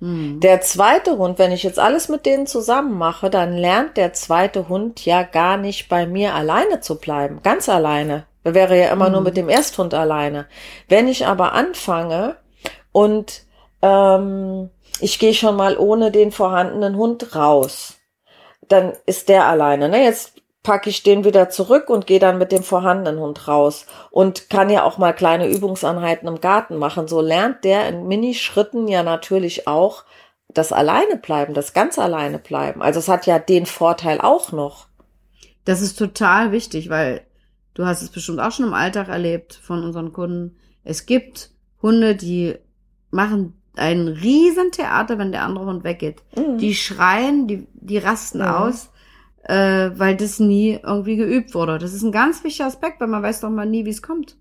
Mhm. 0.00 0.40
Der 0.40 0.60
zweite 0.60 1.18
Hund, 1.18 1.38
wenn 1.38 1.52
ich 1.52 1.62
jetzt 1.62 1.78
alles 1.78 2.08
mit 2.08 2.26
denen 2.26 2.46
zusammen 2.46 2.96
mache, 2.96 3.30
dann 3.30 3.52
lernt 3.56 3.96
der 3.96 4.12
zweite 4.12 4.68
Hund 4.68 5.04
ja 5.04 5.22
gar 5.22 5.56
nicht 5.56 5.88
bei 5.88 6.06
mir 6.06 6.34
alleine 6.34 6.80
zu 6.80 6.98
bleiben, 6.98 7.40
ganz 7.42 7.68
alleine. 7.68 8.26
Er 8.44 8.54
wäre 8.54 8.78
ja 8.78 8.90
immer 8.92 9.10
nur 9.10 9.20
Mhm. 9.20 9.24
mit 9.26 9.36
dem 9.36 9.48
Ersthund 9.48 9.94
alleine. 9.94 10.46
Wenn 10.88 11.08
ich 11.08 11.26
aber 11.26 11.52
anfange 11.52 12.36
und 12.92 13.42
ähm, 13.82 14.70
ich 15.00 15.18
gehe 15.18 15.34
schon 15.34 15.56
mal 15.56 15.76
ohne 15.76 16.10
den 16.10 16.32
vorhandenen 16.32 16.96
Hund 16.96 17.34
raus, 17.34 17.94
dann 18.68 18.92
ist 19.06 19.28
der 19.28 19.46
alleine. 19.46 19.88
Ne? 19.88 20.04
Jetzt 20.04 20.37
packe 20.68 20.90
ich 20.90 21.02
den 21.02 21.24
wieder 21.24 21.48
zurück 21.48 21.88
und 21.88 22.06
gehe 22.06 22.18
dann 22.18 22.36
mit 22.36 22.52
dem 22.52 22.62
vorhandenen 22.62 23.18
Hund 23.18 23.48
raus 23.48 23.86
und 24.10 24.50
kann 24.50 24.68
ja 24.68 24.82
auch 24.82 24.98
mal 24.98 25.14
kleine 25.14 25.48
Übungseinheiten 25.48 26.28
im 26.28 26.42
Garten 26.42 26.76
machen. 26.76 27.08
So 27.08 27.22
lernt 27.22 27.64
der 27.64 27.88
in 27.88 28.06
Minischritten 28.06 28.86
ja 28.86 29.02
natürlich 29.02 29.66
auch 29.66 30.04
das 30.52 30.70
alleine 30.70 31.16
bleiben, 31.16 31.54
das 31.54 31.72
ganz 31.72 31.98
alleine 31.98 32.38
bleiben. 32.38 32.82
Also 32.82 32.98
es 32.98 33.08
hat 33.08 33.24
ja 33.24 33.38
den 33.38 33.64
Vorteil 33.64 34.20
auch 34.20 34.52
noch. 34.52 34.88
Das 35.64 35.80
ist 35.80 35.98
total 35.98 36.52
wichtig, 36.52 36.90
weil 36.90 37.22
du 37.72 37.86
hast 37.86 38.02
es 38.02 38.10
bestimmt 38.10 38.40
auch 38.40 38.52
schon 38.52 38.66
im 38.66 38.74
Alltag 38.74 39.08
erlebt 39.08 39.54
von 39.54 39.82
unseren 39.82 40.12
Kunden. 40.12 40.58
Es 40.84 41.06
gibt 41.06 41.48
Hunde, 41.80 42.14
die 42.14 42.56
machen 43.10 43.58
ein 43.74 44.06
Riesentheater, 44.06 45.16
wenn 45.16 45.32
der 45.32 45.44
andere 45.44 45.64
Hund 45.64 45.82
weggeht. 45.82 46.22
Mhm. 46.36 46.58
Die 46.58 46.74
schreien, 46.74 47.48
die, 47.48 47.66
die 47.72 47.96
rasten 47.96 48.40
Mhm. 48.40 48.44
aus, 48.48 48.90
äh, 49.48 49.90
weil 49.98 50.16
das 50.16 50.38
nie 50.38 50.78
irgendwie 50.82 51.16
geübt 51.16 51.54
wurde. 51.54 51.78
Das 51.78 51.92
ist 51.92 52.02
ein 52.02 52.12
ganz 52.12 52.44
wichtiger 52.44 52.66
Aspekt, 52.68 53.00
weil 53.00 53.08
man 53.08 53.22
weiß 53.22 53.40
doch 53.40 53.50
mal 53.50 53.66
nie, 53.66 53.84
wie 53.84 53.90
es 53.90 54.02
kommt. 54.02 54.36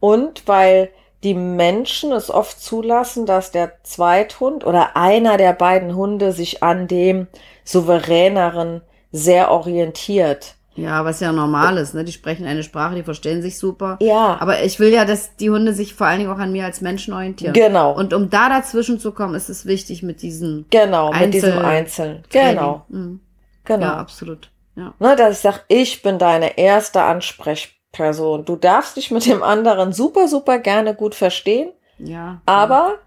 Und 0.00 0.48
weil 0.48 0.88
die 1.22 1.34
Menschen 1.34 2.12
es 2.12 2.30
oft 2.30 2.58
zulassen, 2.62 3.26
dass 3.26 3.50
der 3.50 3.72
Zweithund 3.82 4.64
oder 4.64 4.96
einer 4.96 5.36
der 5.36 5.52
beiden 5.52 5.94
Hunde 5.94 6.32
sich 6.32 6.62
an 6.62 6.88
dem 6.88 7.26
souveräneren 7.64 8.82
sehr 9.12 9.50
orientiert. 9.50 10.54
Ja, 10.76 11.04
was 11.04 11.20
ja 11.20 11.32
normal 11.32 11.76
ist, 11.78 11.94
ne? 11.94 12.04
Die 12.04 12.12
sprechen 12.12 12.46
eine 12.46 12.62
Sprache, 12.62 12.94
die 12.94 13.02
verstehen 13.02 13.42
sich 13.42 13.58
super. 13.58 13.98
Ja, 14.00 14.38
Aber 14.40 14.62
ich 14.62 14.78
will 14.78 14.90
ja, 14.92 15.04
dass 15.04 15.36
die 15.36 15.50
Hunde 15.50 15.74
sich 15.74 15.94
vor 15.94 16.06
allen 16.06 16.20
Dingen 16.20 16.30
auch 16.30 16.38
an 16.38 16.52
mir 16.52 16.64
als 16.64 16.80
Menschen 16.80 17.12
orientieren. 17.12 17.52
genau. 17.52 17.92
Und 17.94 18.14
um 18.14 18.30
da 18.30 18.48
dazwischen 18.48 18.98
zu 18.98 19.12
kommen, 19.12 19.34
ist 19.34 19.50
es 19.50 19.66
wichtig 19.66 20.02
mit 20.02 20.22
diesen 20.22 20.66
genau, 20.70 21.12
mit 21.12 21.34
diesem 21.34 21.58
Einzel- 21.58 21.64
Einzelnen. 21.64 22.22
Genau, 22.30 22.84
Mhm. 22.88 23.20
Genau. 23.64 23.86
Ja, 23.86 23.96
absolut. 23.98 24.50
Ja. 24.76 24.94
Ne, 24.98 25.16
dass 25.16 25.36
ich 25.36 25.42
sage, 25.42 25.60
ich 25.68 26.02
bin 26.02 26.18
deine 26.18 26.56
erste 26.58 27.02
Ansprechperson. 27.02 28.44
Du 28.44 28.56
darfst 28.56 28.96
dich 28.96 29.10
mit 29.10 29.26
dem 29.26 29.42
anderen 29.42 29.92
super, 29.92 30.28
super 30.28 30.58
gerne 30.58 30.94
gut 30.94 31.14
verstehen, 31.14 31.72
Ja. 31.98 32.40
aber 32.46 32.98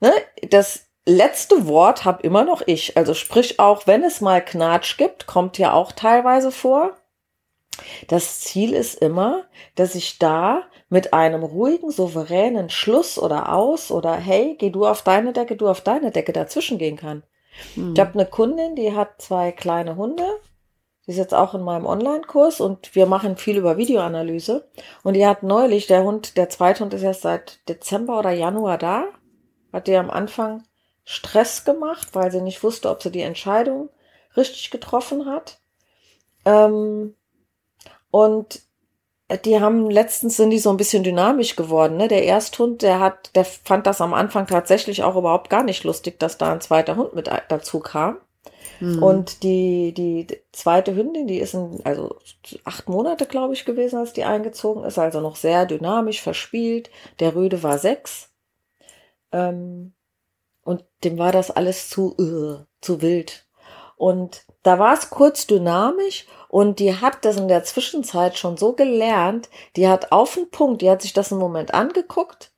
ne, 0.00 0.12
das 0.48 0.86
letzte 1.06 1.66
Wort 1.66 2.04
hab 2.04 2.22
immer 2.24 2.44
noch 2.44 2.62
ich. 2.66 2.96
Also 2.96 3.14
sprich 3.14 3.58
auch, 3.58 3.86
wenn 3.86 4.04
es 4.04 4.20
mal 4.20 4.44
Knatsch 4.44 4.96
gibt, 4.96 5.26
kommt 5.26 5.58
ja 5.58 5.72
auch 5.72 5.92
teilweise 5.92 6.52
vor. 6.52 6.96
Das 8.08 8.40
Ziel 8.40 8.72
ist 8.74 9.00
immer, 9.00 9.44
dass 9.74 9.94
ich 9.94 10.18
da 10.18 10.62
mit 10.88 11.14
einem 11.14 11.42
ruhigen, 11.42 11.90
souveränen 11.90 12.68
Schluss 12.68 13.18
oder 13.18 13.52
aus 13.54 13.90
oder 13.90 14.14
hey, 14.14 14.56
geh 14.58 14.70
du 14.70 14.86
auf 14.86 15.02
deine 15.02 15.32
Decke, 15.32 15.56
du 15.56 15.68
auf 15.68 15.80
deine 15.80 16.10
Decke 16.10 16.32
dazwischen 16.32 16.78
gehen 16.78 16.96
kann. 16.96 17.22
Mhm. 17.76 17.94
Ich 17.94 18.00
habe 18.00 18.14
eine 18.14 18.26
Kundin, 18.26 18.76
die 18.76 18.94
hat 18.94 19.20
zwei 19.20 19.52
kleine 19.52 19.96
Hunde. 19.96 20.24
Die 21.06 21.12
ist 21.12 21.16
jetzt 21.16 21.34
auch 21.34 21.54
in 21.54 21.62
meinem 21.62 21.86
Online-Kurs 21.86 22.60
und 22.60 22.94
wir 22.94 23.06
machen 23.06 23.36
viel 23.36 23.56
über 23.56 23.76
Videoanalyse. 23.76 24.68
Und 25.02 25.14
die 25.14 25.26
hat 25.26 25.42
neulich, 25.42 25.86
der 25.86 26.04
Hund, 26.04 26.36
der 26.36 26.48
zweite 26.50 26.84
Hund 26.84 26.94
ist 26.94 27.02
erst 27.02 27.22
seit 27.22 27.68
Dezember 27.68 28.18
oder 28.18 28.30
Januar 28.30 28.78
da, 28.78 29.06
hat 29.72 29.86
die 29.86 29.96
am 29.96 30.10
Anfang 30.10 30.62
Stress 31.04 31.64
gemacht, 31.64 32.08
weil 32.12 32.30
sie 32.30 32.40
nicht 32.40 32.62
wusste, 32.62 32.90
ob 32.90 33.02
sie 33.02 33.10
die 33.10 33.22
Entscheidung 33.22 33.88
richtig 34.36 34.70
getroffen 34.70 35.26
hat. 35.26 35.60
Ähm, 36.44 37.16
und 38.10 38.62
die 39.36 39.60
haben 39.60 39.90
letztens 39.90 40.36
sind 40.36 40.50
die 40.50 40.58
so 40.58 40.70
ein 40.70 40.76
bisschen 40.76 41.02
dynamisch 41.02 41.56
geworden. 41.56 41.96
Ne? 41.96 42.08
Der 42.08 42.24
Ersthund, 42.24 42.82
der 42.82 43.00
hat, 43.00 43.30
der 43.34 43.44
fand 43.44 43.86
das 43.86 44.00
am 44.00 44.14
Anfang 44.14 44.46
tatsächlich 44.46 45.02
auch 45.02 45.16
überhaupt 45.16 45.50
gar 45.50 45.62
nicht 45.62 45.84
lustig, 45.84 46.18
dass 46.18 46.38
da 46.38 46.52
ein 46.52 46.60
zweiter 46.60 46.96
Hund 46.96 47.14
mit 47.14 47.30
dazu 47.48 47.80
kam. 47.80 48.18
Mhm. 48.80 49.02
Und 49.02 49.42
die, 49.42 49.92
die 49.92 50.26
zweite 50.52 50.94
Hündin, 50.94 51.26
die 51.26 51.38
ist 51.38 51.54
in, 51.54 51.80
also 51.84 52.16
acht 52.64 52.88
Monate, 52.88 53.26
glaube 53.26 53.54
ich, 53.54 53.64
gewesen, 53.64 53.98
als 53.98 54.12
die 54.12 54.24
eingezogen 54.24 54.84
ist, 54.84 54.98
also 54.98 55.20
noch 55.20 55.36
sehr 55.36 55.66
dynamisch, 55.66 56.20
verspielt. 56.22 56.90
Der 57.20 57.34
Rüde 57.34 57.62
war 57.62 57.78
sechs. 57.78 58.30
Ähm, 59.32 59.92
und 60.62 60.84
dem 61.04 61.18
war 61.18 61.32
das 61.32 61.50
alles 61.50 61.88
zu, 61.88 62.14
uh, 62.18 62.64
zu 62.80 63.02
wild. 63.02 63.46
Und 63.96 64.44
da 64.62 64.78
war 64.78 64.94
es 64.94 65.10
kurz 65.10 65.46
dynamisch 65.46 66.26
und 66.50 66.80
die 66.80 66.96
hat 66.96 67.24
das 67.24 67.36
in 67.36 67.46
der 67.46 67.62
Zwischenzeit 67.62 68.36
schon 68.36 68.56
so 68.56 68.72
gelernt, 68.72 69.48
die 69.76 69.88
hat 69.88 70.10
auf 70.10 70.34
den 70.34 70.50
Punkt, 70.50 70.82
die 70.82 70.90
hat 70.90 71.00
sich 71.00 71.12
das 71.12 71.30
einen 71.30 71.40
Moment 71.40 71.72
angeguckt 71.72 72.50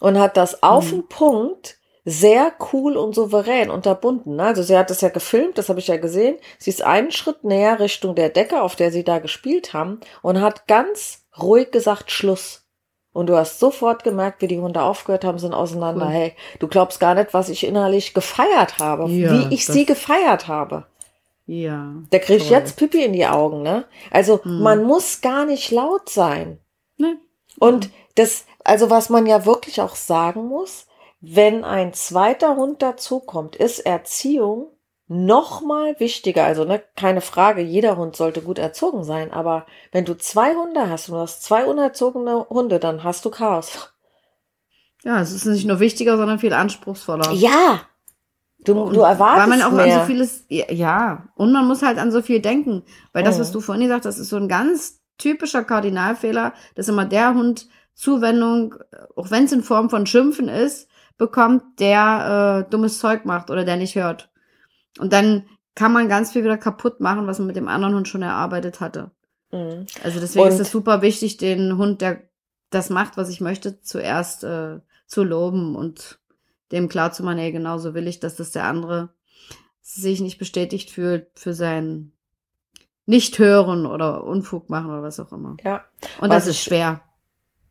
und 0.00 0.18
hat 0.18 0.38
das 0.38 0.62
auf 0.62 0.86
mhm. 0.86 0.90
den 0.90 1.08
Punkt 1.08 1.76
sehr 2.06 2.50
cool 2.72 2.96
und 2.96 3.14
souverän 3.14 3.68
unterbunden. 3.68 4.40
Also 4.40 4.62
sie 4.62 4.76
hat 4.76 4.88
das 4.88 5.02
ja 5.02 5.10
gefilmt, 5.10 5.58
das 5.58 5.68
habe 5.68 5.80
ich 5.80 5.88
ja 5.88 5.98
gesehen. 5.98 6.38
Sie 6.58 6.70
ist 6.70 6.82
einen 6.82 7.10
Schritt 7.10 7.44
näher 7.44 7.78
Richtung 7.78 8.14
der 8.14 8.30
Decke, 8.30 8.62
auf 8.62 8.74
der 8.74 8.90
sie 8.90 9.04
da 9.04 9.18
gespielt 9.18 9.74
haben 9.74 10.00
und 10.22 10.40
hat 10.40 10.66
ganz 10.66 11.26
ruhig 11.38 11.70
gesagt 11.70 12.10
Schluss. 12.10 12.64
Und 13.12 13.26
du 13.26 13.36
hast 13.36 13.58
sofort 13.58 14.02
gemerkt, 14.02 14.40
wie 14.40 14.46
die 14.46 14.60
Hunde 14.60 14.80
aufgehört 14.80 15.24
haben, 15.24 15.38
sind 15.38 15.52
auseinander. 15.52 16.06
Cool. 16.06 16.12
Hey, 16.12 16.36
du 16.58 16.68
glaubst 16.68 17.00
gar 17.00 17.14
nicht, 17.14 17.34
was 17.34 17.50
ich 17.50 17.66
innerlich 17.66 18.14
gefeiert 18.14 18.78
habe, 18.78 19.10
ja, 19.10 19.30
wie 19.30 19.54
ich 19.54 19.66
sie 19.66 19.84
gefeiert 19.84 20.48
habe. 20.48 20.86
Ja. 21.52 21.94
Da 22.10 22.20
kriege 22.20 22.44
ich 22.44 22.48
jetzt 22.48 22.76
Pipi 22.76 23.04
in 23.04 23.12
die 23.12 23.26
Augen, 23.26 23.62
ne? 23.62 23.84
Also 24.12 24.44
hm. 24.44 24.62
man 24.62 24.84
muss 24.84 25.20
gar 25.20 25.44
nicht 25.44 25.72
laut 25.72 26.08
sein. 26.08 26.60
Ne. 26.96 27.18
Und 27.58 27.90
das, 28.14 28.44
also 28.62 28.88
was 28.88 29.10
man 29.10 29.26
ja 29.26 29.44
wirklich 29.46 29.80
auch 29.80 29.96
sagen 29.96 30.46
muss, 30.46 30.86
wenn 31.20 31.64
ein 31.64 31.92
zweiter 31.92 32.54
Hund 32.54 32.82
dazukommt, 32.82 33.56
ist 33.56 33.80
Erziehung 33.80 34.68
noch 35.08 35.60
mal 35.60 35.98
wichtiger. 35.98 36.44
Also 36.44 36.64
ne, 36.64 36.84
keine 36.94 37.20
Frage, 37.20 37.62
jeder 37.62 37.96
Hund 37.96 38.14
sollte 38.14 38.42
gut 38.42 38.60
erzogen 38.60 39.02
sein. 39.02 39.32
Aber 39.32 39.66
wenn 39.90 40.04
du 40.04 40.16
zwei 40.16 40.54
Hunde 40.54 40.88
hast 40.88 41.08
und 41.08 41.16
du 41.16 41.20
hast 41.20 41.42
zwei 41.42 41.64
unerzogene 41.64 42.46
Hunde, 42.48 42.78
dann 42.78 43.02
hast 43.02 43.24
du 43.24 43.30
Chaos. 43.30 43.92
Ja, 45.02 45.20
es 45.20 45.32
ist 45.32 45.46
nicht 45.46 45.66
nur 45.66 45.80
wichtiger, 45.80 46.16
sondern 46.16 46.38
viel 46.38 46.52
anspruchsvoller. 46.52 47.32
Ja. 47.32 47.80
Du, 48.64 48.74
du 48.74 49.00
erwartest 49.00 49.50
Weil 49.50 49.58
man 49.58 49.62
auch 49.62 49.72
mehr. 49.72 49.84
an 49.94 50.00
so 50.00 50.06
vieles, 50.06 50.44
ja, 50.48 51.28
und 51.34 51.52
man 51.52 51.66
muss 51.66 51.82
halt 51.82 51.98
an 51.98 52.12
so 52.12 52.20
viel 52.20 52.40
denken. 52.40 52.82
Weil 53.12 53.24
das, 53.24 53.38
was 53.38 53.48
mhm. 53.48 53.54
du 53.54 53.60
vorhin 53.60 53.84
gesagt 53.84 54.04
hast, 54.04 54.18
ist 54.18 54.28
so 54.28 54.36
ein 54.36 54.48
ganz 54.48 55.00
typischer 55.16 55.64
Kardinalfehler, 55.64 56.52
dass 56.74 56.88
immer 56.88 57.06
der 57.06 57.34
Hund 57.34 57.68
Zuwendung, 57.94 58.74
auch 59.16 59.30
wenn 59.30 59.44
es 59.44 59.52
in 59.52 59.62
Form 59.62 59.90
von 59.90 60.06
Schimpfen 60.06 60.48
ist, 60.48 60.88
bekommt, 61.18 61.62
der 61.80 62.64
äh, 62.66 62.70
dummes 62.70 62.98
Zeug 62.98 63.26
macht 63.26 63.50
oder 63.50 63.64
der 63.64 63.76
nicht 63.76 63.94
hört. 63.94 64.30
Und 64.98 65.12
dann 65.12 65.44
kann 65.74 65.92
man 65.92 66.08
ganz 66.08 66.32
viel 66.32 66.42
wieder 66.42 66.56
kaputt 66.56 67.00
machen, 67.00 67.26
was 67.26 67.38
man 67.38 67.46
mit 67.46 67.56
dem 67.56 67.68
anderen 67.68 67.94
Hund 67.94 68.08
schon 68.08 68.22
erarbeitet 68.22 68.80
hatte. 68.80 69.10
Mhm. 69.52 69.86
Also 70.02 70.20
deswegen 70.20 70.46
und 70.46 70.52
ist 70.52 70.60
es 70.60 70.70
super 70.70 71.02
wichtig, 71.02 71.36
den 71.36 71.76
Hund, 71.76 72.00
der 72.00 72.22
das 72.70 72.88
macht, 72.88 73.16
was 73.16 73.28
ich 73.28 73.40
möchte, 73.40 73.82
zuerst 73.82 74.44
äh, 74.44 74.80
zu 75.06 75.24
loben 75.24 75.76
und 75.76 76.20
dem 76.72 76.88
klar 76.88 77.12
zu 77.12 77.22
machen, 77.22 77.38
ey, 77.38 77.52
genauso 77.52 77.94
will 77.94 78.06
ich, 78.06 78.20
dass 78.20 78.36
das 78.36 78.50
der 78.50 78.64
andere 78.64 79.10
sich 79.82 80.20
nicht 80.20 80.38
bestätigt 80.38 80.90
fühlt 80.90 81.26
für 81.34 81.54
sein 81.54 82.12
Nicht-Hören 83.06 83.86
oder 83.86 84.24
Unfug 84.24 84.70
machen 84.70 84.90
oder 84.90 85.02
was 85.02 85.18
auch 85.18 85.32
immer. 85.32 85.56
Ja. 85.64 85.84
Und 86.20 86.30
das 86.30 86.46
ist 86.46 86.60
schwer. 86.60 87.02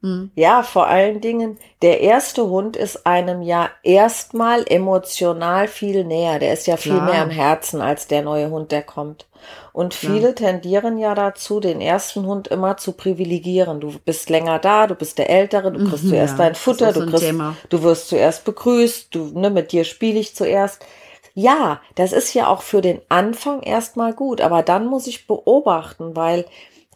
Mhm. 0.02 0.32
Ja, 0.36 0.64
vor 0.64 0.88
allen 0.88 1.20
Dingen, 1.20 1.58
der 1.82 2.00
erste 2.02 2.50
Hund 2.50 2.78
ist 2.78 3.06
einem 3.06 3.42
ja 3.42 3.70
erstmal 3.84 4.64
emotional 4.68 5.68
viel 5.68 6.06
näher. 6.06 6.40
Der 6.40 6.54
ist 6.54 6.68
ja 6.68 6.78
viel 6.78 6.94
Klar. 6.94 7.06
mehr 7.06 7.24
im 7.24 7.30
Herzen 7.30 7.82
als 7.82 8.08
der 8.08 8.22
neue 8.22 8.50
Hund, 8.50 8.72
der 8.72 8.84
kommt. 8.84 9.28
Und 9.74 9.94
viele 9.94 10.30
ja. 10.30 10.34
tendieren 10.34 10.98
ja 10.98 11.16
dazu, 11.16 11.60
den 11.60 11.80
ersten 11.82 12.26
Hund 12.26 12.48
immer 12.48 12.78
zu 12.78 12.94
privilegieren. 12.94 13.80
Du 13.80 13.94
bist 14.04 14.30
länger 14.30 14.60
da, 14.60 14.88
du 14.88 14.96
bist 14.96 15.18
der 15.18 15.30
Ältere, 15.30 15.72
du 15.72 15.88
kriegst 15.88 16.06
mhm, 16.06 16.10
zuerst 16.10 16.38
ja, 16.38 16.46
dein 16.46 16.56
Futter, 16.56 16.92
du, 16.92 17.06
kriegst, 17.06 17.34
du 17.70 17.84
wirst 17.84 18.10
zuerst 18.10 18.46
begrüßt, 18.46 19.14
du, 19.14 19.32
ne, 19.40 19.50
mit 19.50 19.72
dir 19.72 19.84
spiele 19.84 20.20
ich 20.20 20.36
zuerst. 20.36 20.86
Ja, 21.34 21.80
das 21.96 22.12
ist 22.12 22.34
ja 22.34 22.48
auch 22.48 22.62
für 22.62 22.82
den 22.82 23.00
Anfang 23.08 23.62
erstmal 23.62 24.14
gut, 24.14 24.42
aber 24.42 24.64
dann 24.64 24.88
muss 24.88 25.08
ich 25.08 25.28
beobachten, 25.28 26.16
weil 26.16 26.46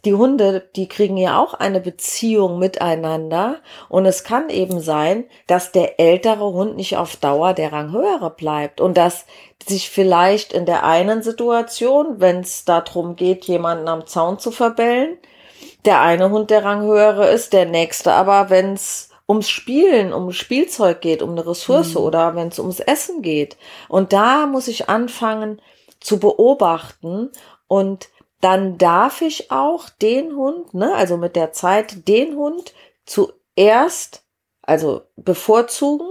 die 0.04 0.14
Hunde, 0.14 0.68
die 0.76 0.88
kriegen 0.88 1.16
ja 1.16 1.38
auch 1.38 1.54
eine 1.54 1.80
Beziehung 1.80 2.58
miteinander. 2.58 3.56
Und 3.88 4.06
es 4.06 4.24
kann 4.24 4.50
eben 4.50 4.80
sein, 4.80 5.24
dass 5.46 5.72
der 5.72 5.98
ältere 6.00 6.52
Hund 6.52 6.76
nicht 6.76 6.96
auf 6.96 7.16
Dauer 7.16 7.54
der 7.54 7.72
Ranghöhere 7.72 8.30
bleibt 8.30 8.80
und 8.80 8.96
dass 8.96 9.26
sich 9.66 9.90
vielleicht 9.90 10.52
in 10.52 10.66
der 10.66 10.84
einen 10.84 11.22
Situation, 11.22 12.20
wenn 12.20 12.40
es 12.40 12.64
darum 12.64 13.16
geht, 13.16 13.44
jemanden 13.46 13.88
am 13.88 14.06
Zaun 14.06 14.38
zu 14.38 14.50
verbellen, 14.50 15.16
der 15.84 16.00
eine 16.00 16.30
Hund 16.30 16.50
der 16.50 16.64
Ranghöhere 16.64 17.28
ist, 17.30 17.52
der 17.52 17.66
nächste 17.66 18.12
aber, 18.12 18.50
wenn 18.50 18.74
es 18.74 19.10
ums 19.28 19.48
Spielen, 19.48 20.12
um 20.12 20.32
Spielzeug 20.32 21.00
geht, 21.00 21.22
um 21.22 21.30
eine 21.30 21.46
Ressource 21.46 21.94
mhm. 21.94 22.00
oder 22.00 22.34
wenn 22.36 22.48
es 22.48 22.58
ums 22.58 22.80
Essen 22.80 23.22
geht. 23.22 23.56
Und 23.88 24.12
da 24.12 24.46
muss 24.46 24.68
ich 24.68 24.88
anfangen 24.88 25.60
zu 26.00 26.18
beobachten 26.18 27.30
und 27.68 28.08
dann 28.44 28.76
darf 28.76 29.22
ich 29.22 29.50
auch 29.50 29.88
den 29.88 30.36
Hund, 30.36 30.74
ne, 30.74 30.94
also 30.94 31.16
mit 31.16 31.34
der 31.34 31.52
Zeit 31.52 32.06
den 32.06 32.36
Hund 32.36 32.74
zuerst, 33.06 34.22
also 34.60 35.00
bevorzugen, 35.16 36.06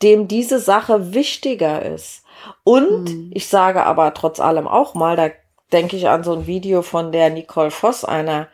dem 0.00 0.28
diese 0.28 0.60
Sache 0.60 1.12
wichtiger 1.12 1.84
ist. 1.84 2.22
Und 2.62 3.08
mhm. 3.08 3.30
ich 3.34 3.48
sage 3.48 3.82
aber 3.82 4.14
trotz 4.14 4.38
allem 4.38 4.68
auch 4.68 4.94
mal, 4.94 5.16
da 5.16 5.30
denke 5.72 5.96
ich 5.96 6.08
an 6.08 6.22
so 6.22 6.32
ein 6.32 6.46
Video 6.46 6.82
von 6.82 7.10
der 7.10 7.30
Nicole 7.30 7.72
Voss, 7.72 8.04
einer 8.04 8.46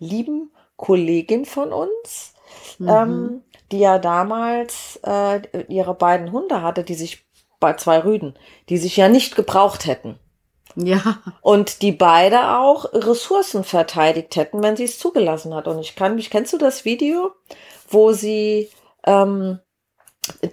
lieben 0.00 0.50
Kollegin 0.76 1.44
von 1.44 1.72
uns, 1.72 2.34
mhm. 2.78 2.88
ähm, 2.88 3.42
die 3.70 3.78
ja 3.78 4.00
damals 4.00 4.98
äh, 5.04 5.40
ihre 5.68 5.94
beiden 5.94 6.32
Hunde 6.32 6.62
hatte, 6.62 6.82
die 6.82 6.94
sich 6.94 7.24
bei 7.60 7.74
zwei 7.74 8.02
Rüden, 8.02 8.34
die 8.70 8.78
sich 8.78 8.96
ja 8.96 9.08
nicht 9.08 9.36
gebraucht 9.36 9.86
hätten. 9.86 10.18
Ja. 10.76 11.18
Und 11.40 11.82
die 11.82 11.92
beide 11.92 12.56
auch 12.58 12.92
Ressourcen 12.92 13.64
verteidigt 13.64 14.36
hätten, 14.36 14.62
wenn 14.62 14.76
sie 14.76 14.84
es 14.84 14.98
zugelassen 14.98 15.54
hat. 15.54 15.68
Und 15.68 15.78
ich 15.78 15.96
kann 15.96 16.14
mich, 16.14 16.30
kennst 16.30 16.52
du 16.52 16.58
das 16.58 16.84
Video, 16.84 17.32
wo 17.88 18.12
sie 18.12 18.70
ähm, 19.06 19.58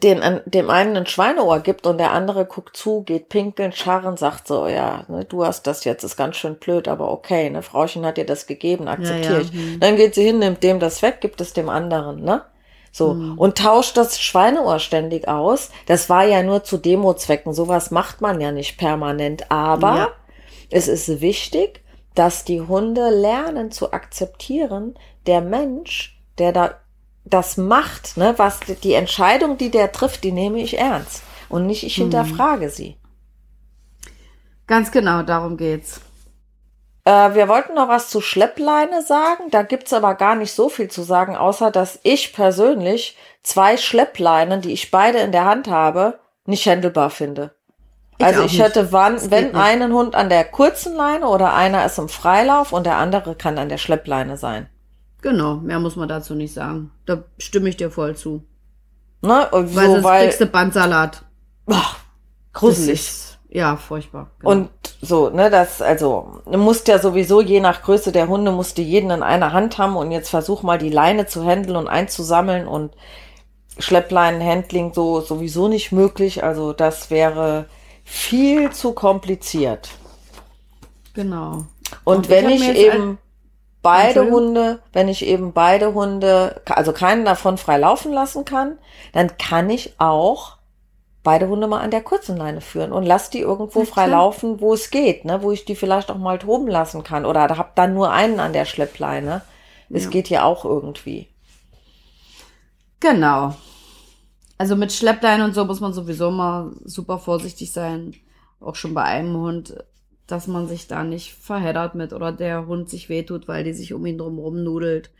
den, 0.02 0.42
dem 0.46 0.70
einen 0.70 0.98
ein 0.98 1.06
Schweineohr 1.06 1.60
gibt 1.60 1.86
und 1.86 2.00
der 2.00 2.12
andere 2.12 2.46
guckt 2.46 2.76
zu, 2.76 3.04
geht 3.04 3.30
pinkeln, 3.30 3.72
scharren, 3.72 4.18
sagt 4.18 4.48
so, 4.48 4.68
ja, 4.68 5.04
ne, 5.08 5.26
du 5.26 5.46
hast 5.46 5.68
das 5.68 5.84
jetzt, 5.84 6.04
ist 6.04 6.18
ganz 6.18 6.38
schön 6.38 6.56
blöd, 6.56 6.88
aber 6.88 7.12
okay, 7.12 7.50
ne, 7.50 7.62
Frauchen 7.62 8.06
hat 8.06 8.18
dir 8.18 8.26
das 8.26 8.48
gegeben, 8.48 8.88
akzeptiere 8.88 9.34
ja, 9.34 9.40
ja. 9.40 9.42
ich. 9.42 9.52
Hm. 9.52 9.80
Dann 9.80 9.96
geht 9.96 10.16
sie 10.16 10.24
hin, 10.24 10.40
nimmt 10.40 10.64
dem 10.64 10.80
das 10.80 11.02
weg, 11.04 11.22
gibt 11.22 11.40
es 11.40 11.54
dem 11.54 11.70
anderen, 11.70 12.24
ne? 12.24 12.44
So, 12.92 13.12
hm. 13.12 13.38
und 13.38 13.58
tauscht 13.58 13.98
das 13.98 14.20
Schweineohr 14.20 14.80
ständig 14.80 15.28
aus. 15.28 15.70
Das 15.86 16.10
war 16.10 16.26
ja 16.26 16.44
nur 16.44 16.64
zu 16.64 16.78
Demozwecken. 16.78 17.54
Sowas 17.54 17.92
macht 17.92 18.22
man 18.22 18.42
ja 18.42 18.52
nicht 18.52 18.78
permanent. 18.78 19.52
Aber 19.52 19.96
ja. 19.96 20.08
es 20.70 20.88
ist 20.88 21.22
wichtig, 21.22 21.84
dass 22.16 22.44
die 22.44 22.62
Hunde 22.62 23.10
lernen 23.10 23.72
zu 23.72 23.94
akzeptieren, 23.94 24.96
der 25.26 25.42
Mensch, 25.42 26.20
der 26.38 26.52
da 26.52 26.76
das 27.26 27.58
macht, 27.58 28.18
ne, 28.18 28.34
was 28.38 28.60
die 28.84 28.94
Entscheidung, 28.94 29.58
die 29.58 29.70
der 29.70 29.92
trifft, 29.92 30.24
die 30.24 30.32
nehme 30.32 30.60
ich 30.60 30.78
ernst. 30.78 31.22
Und 31.48 31.68
nicht 31.68 31.84
ich 31.84 31.96
hm. 31.96 32.06
hinterfrage 32.06 32.70
sie. 32.70 32.98
Ganz 34.68 34.92
genau, 34.92 35.24
darum 35.24 35.58
geht's. 35.58 36.02
Äh, 37.10 37.34
wir 37.34 37.47
wollten 37.47 37.74
noch 37.74 37.88
was 37.88 38.10
zu 38.10 38.22
Schleppleine 38.22 39.01
sagen. 39.01 39.49
Da 39.49 39.64
gibt's 39.64 39.93
aber 39.93 40.14
gar 40.14 40.36
nicht 40.36 40.53
so 40.53 40.70
viel 40.70 40.89
zu 40.89 41.01
sagen, 41.01 41.36
außer 41.36 41.72
dass 41.72 41.99
ich 42.03 42.34
persönlich 42.34 43.18
zwei 43.41 43.78
Schleppleinen, 43.78 44.62
die 44.62 44.74
ich 44.74 44.91
beide 44.91 45.18
in 45.18 45.32
der 45.32 45.45
Hand 45.45 45.70
habe, 45.70 46.20
nicht 46.45 46.68
händelbar 46.68 47.10
finde. 47.10 47.55
Ich 48.20 48.26
also 48.26 48.43
ich 48.43 48.53
nicht. 48.53 48.62
hätte 48.62 48.91
wann, 48.91 49.32
wenn 49.32 49.55
einen 49.55 49.91
Hund 49.93 50.14
an 50.14 50.30
der 50.30 50.43
kurzen 50.43 50.95
Leine 50.95 51.28
oder 51.28 51.55
einer 51.55 51.84
ist 51.84 51.97
im 51.97 52.10
Freilauf 52.10 52.74
und 52.74 52.86
der 52.86 52.97
andere 52.97 53.34
kann 53.34 53.57
an 53.57 53.70
der 53.70 53.78
Schleppleine 53.80 54.38
sein. 54.38 54.70
Genau, 55.22 55.55
mehr 55.55 55.80
muss 55.80 55.95
man 55.95 56.10
dazu 56.10 56.36
nicht 56.36 56.53
sagen. 56.53 56.91
Da 57.07 57.24
stimme 57.39 57.70
ich 57.70 57.78
dir 57.78 57.89
voll 57.89 58.16
zu. 58.16 58.43
Ne? 59.22 59.49
Und 59.49 59.76
weil 59.76 59.88
so, 59.88 59.93
sonst 59.93 60.03
weil, 60.03 60.26
kriegst 60.26 60.41
du 60.41 60.45
Bandsalat. 60.45 61.24
Ach, 61.72 61.97
gruselig. 62.53 63.39
Ja, 63.52 63.78
furchtbar. 63.78 64.30
Genau. 64.39 64.52
Und 64.52 64.70
so, 65.02 65.30
ne, 65.30 65.50
das, 65.50 65.82
also, 65.82 66.41
du 66.45 66.58
musst 66.58 66.88
ja 66.88 67.00
sowieso, 67.00 67.41
je 67.41 67.60
nach 67.60 67.82
Größe 67.82 68.12
der 68.12 68.28
Hunde, 68.28 68.52
musst 68.52 68.78
du 68.78 68.84
jeden 68.84 69.10
in 69.10 69.24
einer 69.24 69.54
Hand 69.54 69.78
haben 69.80 69.95
und 69.95 70.12
jetzt 70.12 70.30
versuch 70.30 70.62
mal 70.62 70.78
die 70.78 70.89
Leine 70.91 71.26
zu 71.26 71.43
handeln 71.43 71.76
und 71.76 71.88
einzusammeln 71.88 72.68
und 72.68 72.93
Schleppleinenhandling 73.80 74.93
so 74.93 75.22
sowieso 75.22 75.68
nicht 75.68 75.91
möglich. 75.91 76.43
Also, 76.43 76.74
das 76.74 77.10
wäre 77.10 77.66
viel 78.04 78.70
zu 78.72 78.93
kompliziert. 78.93 79.89
Genau. 81.16 81.66
Und, 82.04 82.18
und 82.18 82.30
wenn 82.30 82.50
ich, 82.50 82.70
ich 82.70 82.78
eben 82.78 83.18
beide 83.82 84.30
Hunde, 84.30 84.80
wenn 84.93 85.08
ich 85.08 85.26
eben 85.26 85.54
beide 85.54 85.95
Hunde, 85.95 86.62
also 86.70 86.93
keinen 86.93 87.26
davon 87.26 87.58
frei 87.58 87.78
laufen 87.78 88.14
lassen 88.14 88.45
kann, 88.45 88.78
dann 89.14 89.38
kann 89.38 89.72
ich 89.72 89.95
auch 89.97 90.59
beide 91.24 91.48
Hunde 91.50 91.68
mal 91.68 91.82
an 91.82 91.92
der 91.92 92.02
kurzen 92.02 92.38
Leine 92.38 92.62
führen 92.62 92.92
und 92.92 93.06
lass 93.06 93.30
die 93.30 93.40
irgendwo 93.42 93.84
frei 93.86 94.08
laufen, 94.08 94.62
wo 94.62 94.74
es 94.74 94.90
geht, 94.90 95.26
ne? 95.26 95.42
wo 95.42 95.52
ich 95.52 95.66
die 95.66 95.76
vielleicht 95.76 96.10
auch 96.12 96.18
mal 96.18 96.40
toben 96.40 96.68
lassen 96.68 97.04
kann. 97.04 97.26
Oder 97.26 97.58
hab 97.58 97.76
dann 97.76 97.94
nur 97.94 98.12
einen 98.12 98.40
an 98.40 98.54
der 98.54 98.66
Schleppleine. 98.66 99.42
Es 99.90 100.06
Ja. 100.06 100.10
geht 100.10 100.30
ja 100.30 100.44
auch 100.44 100.66
irgendwie. 100.66 101.28
Genau. 103.00 103.56
Also 104.58 104.76
mit 104.76 104.92
Schlepplein 104.92 105.42
und 105.42 105.54
so 105.56 105.66
muss 105.66 105.80
man 105.80 105.94
sowieso 105.94 106.32
mal 106.32 106.72
super 106.84 107.18
vorsichtig 107.20 107.72
sein. 107.72 108.14
Auch 108.60 108.76
schon 108.76 108.94
bei 108.94 109.04
einem 109.04 109.36
Hund, 109.38 109.74
dass 110.28 110.48
man 110.48 110.68
sich 110.68 110.88
da 110.88 111.04
nicht 111.04 111.34
verheddert 111.34 111.96
mit 111.96 112.12
oder 112.14 112.32
der 112.32 112.68
Hund 112.68 112.90
sich 112.90 113.08
wehtut, 113.10 113.48
weil 113.48 113.64
die 113.64 113.74
sich 113.74 113.94
um 113.94 114.06
ihn 114.06 114.18
drumherum 114.18 114.64
nudelt. 114.64 115.12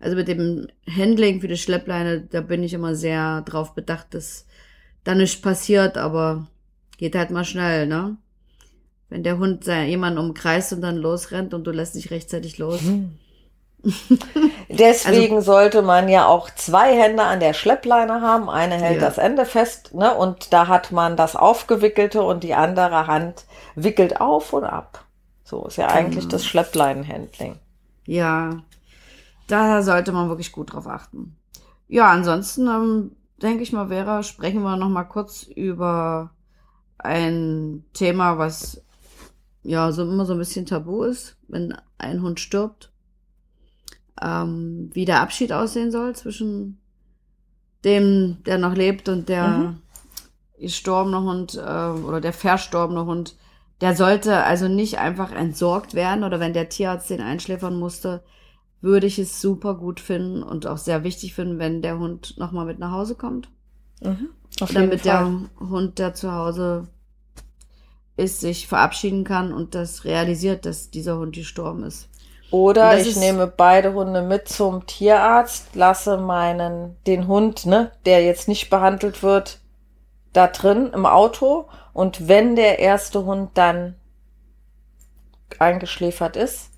Also 0.00 0.16
mit 0.16 0.26
dem 0.26 0.66
Handling 0.88 1.40
für 1.40 1.46
die 1.48 1.56
Schleppleine, 1.56 2.22
da 2.22 2.40
bin 2.40 2.64
ich 2.64 2.74
immer 2.74 2.96
sehr 2.96 3.42
drauf 3.42 3.72
bedacht, 3.74 4.14
dass 4.14 4.46
da 5.04 5.14
nichts 5.14 5.40
passiert, 5.40 5.96
aber 5.98 6.46
geht 6.98 7.14
halt 7.16 7.30
mal 7.30 7.44
schnell, 7.44 7.86
ne? 7.86 8.16
Wenn 9.08 9.22
der 9.24 9.38
Hund 9.38 9.64
sei- 9.64 9.88
jemanden 9.88 10.18
umkreist 10.18 10.72
und 10.72 10.80
dann 10.80 10.96
losrennt 10.96 11.52
und 11.54 11.64
du 11.64 11.70
lässt 11.70 11.94
nicht 11.94 12.10
rechtzeitig 12.10 12.58
los. 12.58 12.80
Deswegen 14.68 15.42
sollte 15.42 15.82
man 15.82 16.08
ja 16.08 16.26
auch 16.26 16.48
zwei 16.50 16.96
Hände 16.96 17.22
an 17.24 17.40
der 17.40 17.52
Schleppleine 17.52 18.20
haben. 18.20 18.48
Eine 18.48 18.76
hält 18.76 19.00
Ja. 19.00 19.08
das 19.08 19.18
Ende 19.18 19.44
fest, 19.44 19.92
ne? 19.94 20.14
Und 20.14 20.52
da 20.52 20.68
hat 20.68 20.92
man 20.92 21.16
das 21.16 21.36
Aufgewickelte 21.36 22.22
und 22.22 22.42
die 22.44 22.54
andere 22.54 23.06
Hand 23.06 23.44
wickelt 23.74 24.20
auf 24.20 24.52
und 24.52 24.64
ab. 24.64 25.04
So 25.44 25.66
ist 25.66 25.76
ja 25.76 25.88
eigentlich 25.88 26.28
das 26.28 26.46
Schleppleinenhandling. 26.46 27.56
Ja, 28.06 28.62
da 29.48 29.82
sollte 29.82 30.12
man 30.12 30.28
wirklich 30.28 30.52
gut 30.52 30.72
drauf 30.72 30.86
achten. 30.86 31.36
Ja, 31.88 32.08
ansonsten 32.10 32.66
ähm, 32.68 33.16
denke 33.42 33.62
ich 33.62 33.72
mal, 33.72 33.88
Vera, 33.88 34.22
sprechen 34.22 34.62
wir 34.62 34.76
noch 34.76 34.88
mal 34.88 35.04
kurz 35.04 35.44
über 35.44 36.30
ein 36.98 37.84
Thema, 37.92 38.38
was 38.38 38.82
ja 39.62 39.92
so 39.92 40.02
immer 40.02 40.26
so 40.26 40.34
ein 40.34 40.38
bisschen 40.38 40.66
tabu 40.66 41.04
ist, 41.04 41.36
wenn 41.48 41.76
ein 41.98 42.22
Hund 42.22 42.40
stirbt. 42.40 42.92
Ähm, 44.20 44.90
wie 44.92 45.04
der 45.04 45.20
Abschied 45.20 45.52
aussehen 45.52 45.90
soll 45.90 46.14
zwischen 46.14 46.78
dem, 47.84 48.38
der 48.46 48.58
noch 48.58 48.74
lebt 48.74 49.08
und 49.08 49.28
der 49.28 49.48
Mhm. 49.48 49.78
gestorbene 50.58 51.20
Hund 51.22 51.54
äh, 51.54 51.60
oder 51.60 52.20
der 52.20 52.32
verstorbene 52.32 53.04
Hund. 53.06 53.36
Der 53.80 53.96
sollte 53.96 54.44
also 54.44 54.68
nicht 54.68 54.98
einfach 54.98 55.32
entsorgt 55.32 55.94
werden 55.94 56.22
oder 56.22 56.38
wenn 56.38 56.52
der 56.52 56.68
Tierarzt 56.68 57.10
den 57.10 57.20
einschläfern 57.20 57.78
musste, 57.78 58.22
würde 58.82 59.06
ich 59.06 59.18
es 59.18 59.40
super 59.40 59.74
gut 59.74 60.00
finden 60.00 60.42
und 60.42 60.66
auch 60.66 60.76
sehr 60.76 61.04
wichtig 61.04 61.34
finden, 61.34 61.58
wenn 61.58 61.80
der 61.82 61.98
Hund 61.98 62.36
nochmal 62.36 62.66
mit 62.66 62.78
nach 62.78 62.90
Hause 62.92 63.14
kommt. 63.14 63.48
Mhm. 64.02 64.28
Damit 64.74 65.04
der. 65.04 65.40
Hund, 65.58 65.98
der 65.98 66.14
zu 66.14 66.32
Hause 66.32 66.88
ist, 68.16 68.40
sich 68.40 68.66
verabschieden 68.66 69.24
kann 69.24 69.52
und 69.52 69.74
das 69.74 70.04
realisiert, 70.04 70.66
dass 70.66 70.90
dieser 70.90 71.16
Hund 71.16 71.34
gestorben 71.34 71.84
ist. 71.84 72.08
Oder 72.50 72.98
ich 73.00 73.08
ist- 73.08 73.16
nehme 73.16 73.46
beide 73.46 73.94
Hunde 73.94 74.20
mit 74.20 74.46
zum 74.48 74.84
Tierarzt, 74.86 75.74
lasse 75.74 76.18
meinen, 76.18 76.96
den 77.06 77.26
Hund, 77.26 77.64
ne, 77.64 77.92
der 78.04 78.22
jetzt 78.22 78.46
nicht 78.48 78.68
behandelt 78.68 79.22
wird, 79.22 79.60
da 80.34 80.48
drin 80.48 80.90
im 80.92 81.06
Auto. 81.06 81.68
Und 81.94 82.28
wenn 82.28 82.54
der 82.56 82.78
erste 82.78 83.24
Hund 83.24 83.52
dann 83.54 83.94
eingeschläfert 85.58 86.36
ist, 86.36 86.71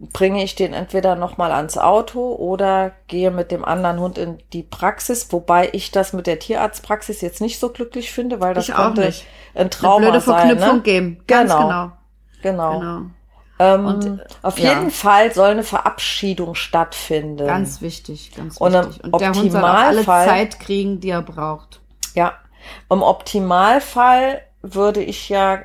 bringe 0.00 0.44
ich 0.44 0.54
den 0.54 0.74
entweder 0.74 1.16
nochmal 1.16 1.50
ans 1.50 1.76
Auto 1.76 2.32
oder 2.34 2.92
gehe 3.08 3.30
mit 3.32 3.50
dem 3.50 3.64
anderen 3.64 3.98
Hund 3.98 4.16
in 4.16 4.38
die 4.52 4.62
Praxis, 4.62 5.32
wobei 5.32 5.70
ich 5.72 5.90
das 5.90 6.12
mit 6.12 6.26
der 6.28 6.38
Tierarztpraxis 6.38 7.20
jetzt 7.20 7.40
nicht 7.40 7.58
so 7.58 7.70
glücklich 7.70 8.12
finde, 8.12 8.40
weil 8.40 8.54
das 8.54 8.68
Ich 8.68 8.74
auch 8.74 8.84
könnte 8.86 9.06
nicht. 9.06 9.26
ein 9.54 9.60
Eine 9.62 9.70
Trauma 9.70 9.98
blöde 10.10 10.20
sein. 10.20 10.46
Verknüpfung 10.48 10.76
Ne? 10.76 10.82
geben. 10.82 11.20
Ganz 11.26 11.50
Genau. 11.52 11.68
genau. 11.68 11.92
Genau. 12.42 12.78
Genau. 12.80 13.00
Ähm, 13.60 13.86
Und, 13.86 14.20
auf 14.42 14.58
ja. 14.60 14.68
jeden 14.68 14.92
Fall 14.92 15.34
soll 15.34 15.50
eine 15.50 15.64
Verabschiedung 15.64 16.54
stattfinden. 16.54 17.44
Ganz 17.44 17.80
wichtig, 17.82 18.32
ganz 18.36 18.56
Und 18.58 18.74
im 18.74 18.86
wichtig. 18.86 19.04
Und 19.12 19.20
der 19.20 19.34
Hund 19.34 19.50
soll 19.50 19.64
alle 19.64 20.04
Zeit 20.04 20.60
kriegen, 20.60 21.00
die 21.00 21.10
er 21.10 21.22
braucht. 21.22 21.80
Ja. 22.14 22.34
Im 22.88 23.02
Optimalfall 23.02 24.42
würde 24.62 25.02
ich 25.02 25.28
ja, 25.28 25.58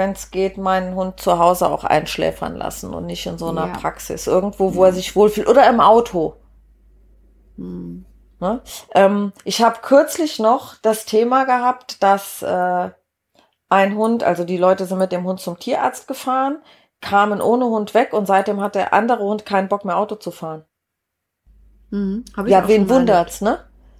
wenn 0.00 0.10
es 0.12 0.32
geht, 0.32 0.56
meinen 0.58 0.96
Hund 0.96 1.20
zu 1.20 1.38
Hause 1.38 1.68
auch 1.68 1.84
einschläfern 1.84 2.56
lassen 2.56 2.92
und 2.92 3.06
nicht 3.06 3.24
in 3.26 3.38
so 3.38 3.50
einer 3.50 3.68
Ja. 3.68 3.72
Praxis. 3.74 4.26
Irgendwo, 4.26 4.74
wo 4.74 4.84
er 4.84 4.92
sich 4.92 5.14
wohlfühlt. 5.14 5.46
Oder 5.46 5.68
im 5.68 5.80
Auto. 5.80 6.34
Hm. 7.56 8.04
Ne? 8.40 8.62
Ähm, 8.94 9.32
ich 9.44 9.62
habe 9.62 9.78
kürzlich 9.82 10.38
noch 10.38 10.74
das 10.82 11.04
Thema 11.04 11.44
gehabt, 11.44 12.02
dass 12.02 12.42
äh, 12.42 12.88
ein 13.68 13.94
Hund, 13.96 14.24
also 14.24 14.44
die 14.44 14.56
Leute 14.56 14.86
sind 14.86 14.98
mit 14.98 15.12
dem 15.12 15.24
Hund 15.24 15.40
zum 15.40 15.58
Tierarzt 15.58 16.08
gefahren, 16.08 16.58
kamen 17.02 17.40
ohne 17.42 17.66
Hund 17.66 17.92
weg 17.94 18.12
und 18.14 18.26
seitdem 18.26 18.60
hat 18.60 18.74
der 18.74 18.92
andere 18.94 19.22
Hund 19.22 19.44
keinen 19.46 19.68
Bock 19.68 19.84
mehr 19.84 19.96
Auto 19.98 20.14
zu 20.16 20.30
fahren. 20.30 20.64
Mhm. 21.90 22.24
Ja, 22.46 22.66
wen 22.66 22.88
wundert's, 22.88 23.40
ne? 23.42 23.58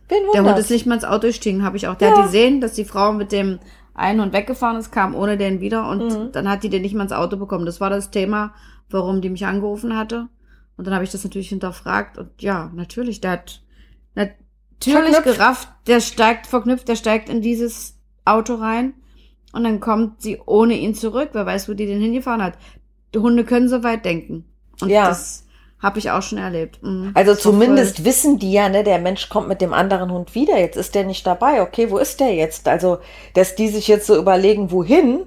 Wen 0.09 0.22
Der 0.22 0.28
Hund 0.40 0.48
wundert's? 0.48 0.61
ist 0.62 0.70
nicht 0.70 0.86
mal 0.86 0.94
ins 0.94 1.05
Auto 1.05 1.26
gestiegen, 1.26 1.62
habe 1.64 1.76
ich 1.76 1.86
auch. 1.86 1.94
Der 1.96 2.09
Ja. 2.11 2.16
hat 2.16 2.24
gesehen, 2.24 2.61
dass 2.61 2.72
die 2.72 2.84
Frau 2.84 3.12
mit 3.12 3.30
dem 3.32 3.61
einen 4.01 4.20
Hund 4.20 4.32
weggefahren 4.32 4.76
ist, 4.76 4.90
kam 4.90 5.14
ohne 5.14 5.36
den 5.36 5.61
wieder 5.61 5.88
und 5.88 6.03
Mhm. 6.09 6.32
dann 6.32 6.48
hat 6.48 6.62
die 6.64 6.68
den 6.70 6.82
nicht 6.82 6.94
mal 6.94 7.05
ins 7.05 7.12
Auto 7.12 7.36
bekommen. 7.36 7.66
Das 7.66 7.80
war 7.80 7.90
das 7.90 8.11
Thema, 8.11 8.53
warum 8.88 9.20
die 9.20 9.30
mich 9.30 9.46
angerufen 9.46 9.96
hatte. 9.96 10.28
Und 10.76 10.86
dann 10.86 10.94
habe 10.94 11.05
ich 11.05 11.11
das 11.11 11.22
natürlich 11.24 11.51
hinterfragt 11.51 12.16
und 12.18 12.30
ja, 12.40 12.70
natürlich, 12.74 13.20
der 13.20 13.32
hat 13.32 13.62
natürlich 14.14 15.12
Verknüpft. 15.14 15.24
gerafft, 15.38 15.68
der 15.86 16.01
steigt 16.01 16.46
verknüpft, 16.46 16.88
der 16.88 16.96
steigt 16.96 17.28
in 17.28 17.42
dieses 17.42 17.98
Auto 18.24 18.55
rein 18.55 18.94
und 19.53 19.64
dann 19.64 19.80
kommt 19.80 20.22
sie 20.22 20.40
ohne 20.46 20.74
ihn 20.74 20.94
zurück. 20.94 21.30
Wer 21.32 21.44
weiß, 21.44 21.68
wo 21.68 21.74
die 21.74 21.86
den 21.86 22.01
hingefahren 22.01 22.42
hat. 22.42 22.55
Die 23.14 23.18
Hunde 23.18 23.44
können 23.44 23.68
so 23.68 23.82
weit 23.82 24.05
denken. 24.05 24.44
Und 24.80 24.88
Ja. 24.88 25.09
das 25.09 25.44
habe 25.83 25.99
ich 25.99 26.11
auch 26.11 26.22
schon 26.22 26.39
erlebt. 26.39 26.83
Mhm. 26.83 27.12
Also 27.14 27.33
war 27.33 27.39
zumindest 27.39 28.05
wissen 28.05 28.39
die 28.39 28.53
ja, 28.53 28.68
ne, 28.68 28.85
der 28.85 28.99
Mensch 28.99 29.28
kommt 29.28 29.49
mit 29.49 29.61
dem 29.61 29.72
anderen 29.72 30.12
Hund 30.12 30.35
wieder. 30.35 30.59
Jetzt 30.59 30.76
ist 30.76 30.95
der 30.95 31.05
nicht 31.05 31.26
dabei. 31.26 31.62
Okay, 31.62 31.91
wo 31.91 31.99
ist 31.99 32.20
der 32.20 32.35
jetzt? 32.35 32.68
Also, 32.68 32.99
dass 33.35 33.55
die 33.55 33.68
sich 33.68 33.89
jetzt 33.89 34.07
so 34.07 34.16
überlegen, 34.16 34.70
wohin, 34.70 35.26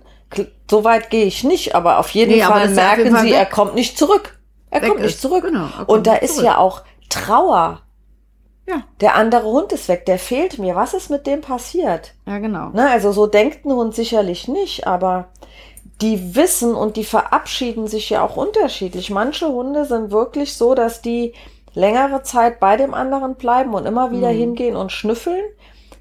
so 0.69 0.83
weit 0.83 1.09
gehe 1.09 1.25
ich 1.25 1.43
nicht. 1.43 1.75
Aber 1.75 1.99
auf 1.99 2.09
jeden 2.11 2.31
Nee, 2.33 2.41
Fall 2.41 2.51
er 2.61 2.61
jeden 2.63 2.75
merken 2.75 3.11
Fall 3.15 3.21
sie, 3.25 3.31
weg- 3.31 3.37
er 3.37 3.45
kommt 3.47 3.75
nicht 3.75 3.97
zurück. 3.97 4.37
Er 4.69 4.81
weg 4.81 4.89
kommt 4.89 5.01
nicht 5.01 5.15
ist. 5.15 5.21
zurück. 5.21 5.43
Genau, 5.43 5.67
Und 5.87 6.07
da 6.07 6.13
nicht 6.13 6.23
ist 6.23 6.33
zurück. 6.35 6.45
ja 6.45 6.57
auch 6.57 6.81
Trauer. 7.09 7.81
Ja. 8.67 8.83
Der 9.01 9.15
andere 9.15 9.43
Hund 9.45 9.73
ist 9.73 9.89
weg, 9.89 10.05
der 10.05 10.17
fehlt 10.17 10.57
mir. 10.57 10.73
Was 10.75 10.93
ist 10.93 11.09
mit 11.09 11.27
dem 11.27 11.41
passiert? 11.41 12.13
Ja, 12.25 12.39
genau. 12.39 12.69
Ne, 12.69 12.89
also 12.89 13.11
so 13.11 13.27
denkt 13.27 13.65
ein 13.65 13.73
Hund 13.73 13.93
sicherlich 13.93 14.47
nicht, 14.47 14.87
aber 14.87 15.27
die 16.01 16.35
wissen 16.35 16.75
und 16.75 16.97
die 16.97 17.03
verabschieden 17.05 17.87
sich 17.87 18.09
ja 18.09 18.23
auch 18.23 18.35
unterschiedlich. 18.37 19.09
Manche 19.09 19.47
Hunde 19.47 19.85
sind 19.85 20.11
wirklich 20.11 20.55
so, 20.55 20.75
dass 20.75 21.01
die 21.01 21.33
längere 21.73 22.23
Zeit 22.23 22.59
bei 22.59 22.77
dem 22.77 22.93
anderen 22.93 23.35
bleiben 23.35 23.73
und 23.73 23.85
immer 23.85 24.11
wieder 24.11 24.31
Mhm. 24.31 24.37
hingehen 24.37 24.75
und 24.75 24.91
schnüffeln. 24.91 25.43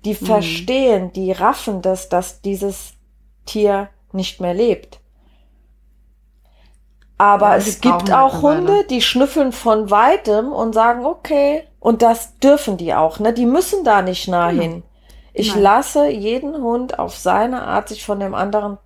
Die 0.05 0.15
verstehen, 0.15 1.13
die 1.13 1.33
raffen, 1.33 1.83
dass, 1.83 2.09
dass 2.09 2.41
dieses 2.43 2.95
Tier 3.47 3.91
nicht 4.13 4.41
mehr 4.41 4.55
lebt. 4.55 5.01
Aber 7.19 7.57
Ja, 7.57 7.57
es 7.57 7.81
gibt 7.81 8.11
halt 8.11 8.11
auch. 8.11 8.43
Hunde, 8.43 8.85
die 8.85 9.01
schnüffeln 9.03 9.53
von 9.53 9.91
weitem 9.91 10.53
und 10.53 10.73
sagen, 10.75 11.05
okay, 11.07 11.65
und 11.81 12.03
das 12.03 12.39
dürfen 12.39 12.77
die 12.77 12.95
auch, 12.95 13.19
ne? 13.19 13.33
Die 13.33 13.47
müssen 13.47 13.85
da 13.85 14.03
nicht 14.03 14.29
nah 14.29 14.51
Genau. 14.51 14.63
hin. 14.63 14.83
Ich 15.33 15.55
Nein. 15.55 15.63
lasse 15.63 16.09
jeden 16.09 16.55
Hund 16.63 16.99
auf 16.99 17.17
seine 17.17 17.63
Art 17.63 17.89
sich 17.89 18.05
von 18.05 18.21
dem 18.21 18.35
anderen 18.35 18.79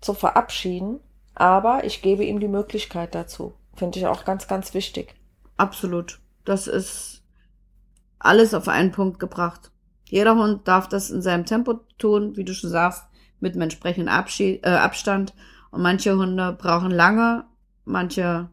zu 0.00 0.14
verabschieden, 0.14 1.00
aber 1.34 1.84
ich 1.84 2.02
gebe 2.02 2.24
ihm 2.24 2.40
die 2.40 2.48
Möglichkeit 2.48 3.14
dazu. 3.14 3.54
Finde 3.74 3.98
ich 3.98 4.06
auch 4.06 4.24
ganz, 4.24 4.48
ganz 4.48 4.74
wichtig. 4.74 5.14
Absolut. 5.56 6.20
Das 6.44 6.66
ist 6.66 7.22
alles 8.18 8.54
auf 8.54 8.68
einen 8.68 8.92
Punkt 8.92 9.18
gebracht. 9.18 9.70
Jeder 10.04 10.36
Hund 10.36 10.66
darf 10.68 10.88
das 10.88 11.10
in 11.10 11.20
seinem 11.20 11.44
Tempo 11.44 11.74
tun, 11.98 12.36
wie 12.36 12.44
du 12.44 12.54
schon 12.54 12.70
sagst, 12.70 13.04
mit 13.40 13.54
dem 13.54 13.62
entsprechenden 13.62 14.08
Abschied, 14.08 14.64
äh, 14.64 14.70
Abstand. 14.70 15.34
Und 15.70 15.82
manche 15.82 16.16
Hunde 16.16 16.52
brauchen 16.52 16.90
lange, 16.90 17.44
manche 17.84 18.48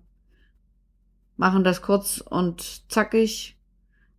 machen 1.38 1.64
das 1.64 1.82
kurz 1.82 2.20
und 2.20 2.92
zackig. 2.92 3.58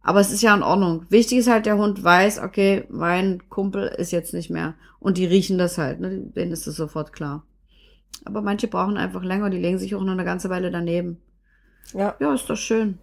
Aber 0.05 0.21
es 0.21 0.31
ist 0.31 0.43
ja 0.43 0.55
in 0.55 0.63
Ordnung. 0.63 1.07
Wichtig 1.09 1.39
ist 1.39 1.49
halt, 1.49 1.65
der 1.67 1.79
Hund 1.79 2.05
weiß, 2.05 2.41
okay, 2.41 2.85
mein 2.91 3.49
Kumpel 3.49 3.87
ist 3.87 4.13
jetzt 4.13 4.35
nicht 4.35 4.51
mehr. 4.51 4.75
Und 5.01 5.17
die 5.19 5.25
riechen 5.25 5.59
das 5.59 5.79
halt, 5.79 5.99
ne? 5.99 6.11
denen 6.19 6.53
ist 6.53 6.67
das 6.67 6.77
sofort 6.77 7.13
klar. 7.13 7.43
Aber 8.27 8.43
manche 8.43 8.69
brauchen 8.69 8.97
einfach 8.99 9.23
länger, 9.23 9.51
die 9.51 9.59
legen 9.59 9.79
sich 9.79 9.95
auch 9.95 10.03
noch 10.03 10.13
eine 10.13 10.25
ganze 10.25 10.51
Weile 10.51 10.71
daneben. 10.71 11.21
Ja. 11.95 12.15
Ja, 12.21 12.35
ist 12.35 12.49
doch 12.49 12.57
schön. 12.57 12.99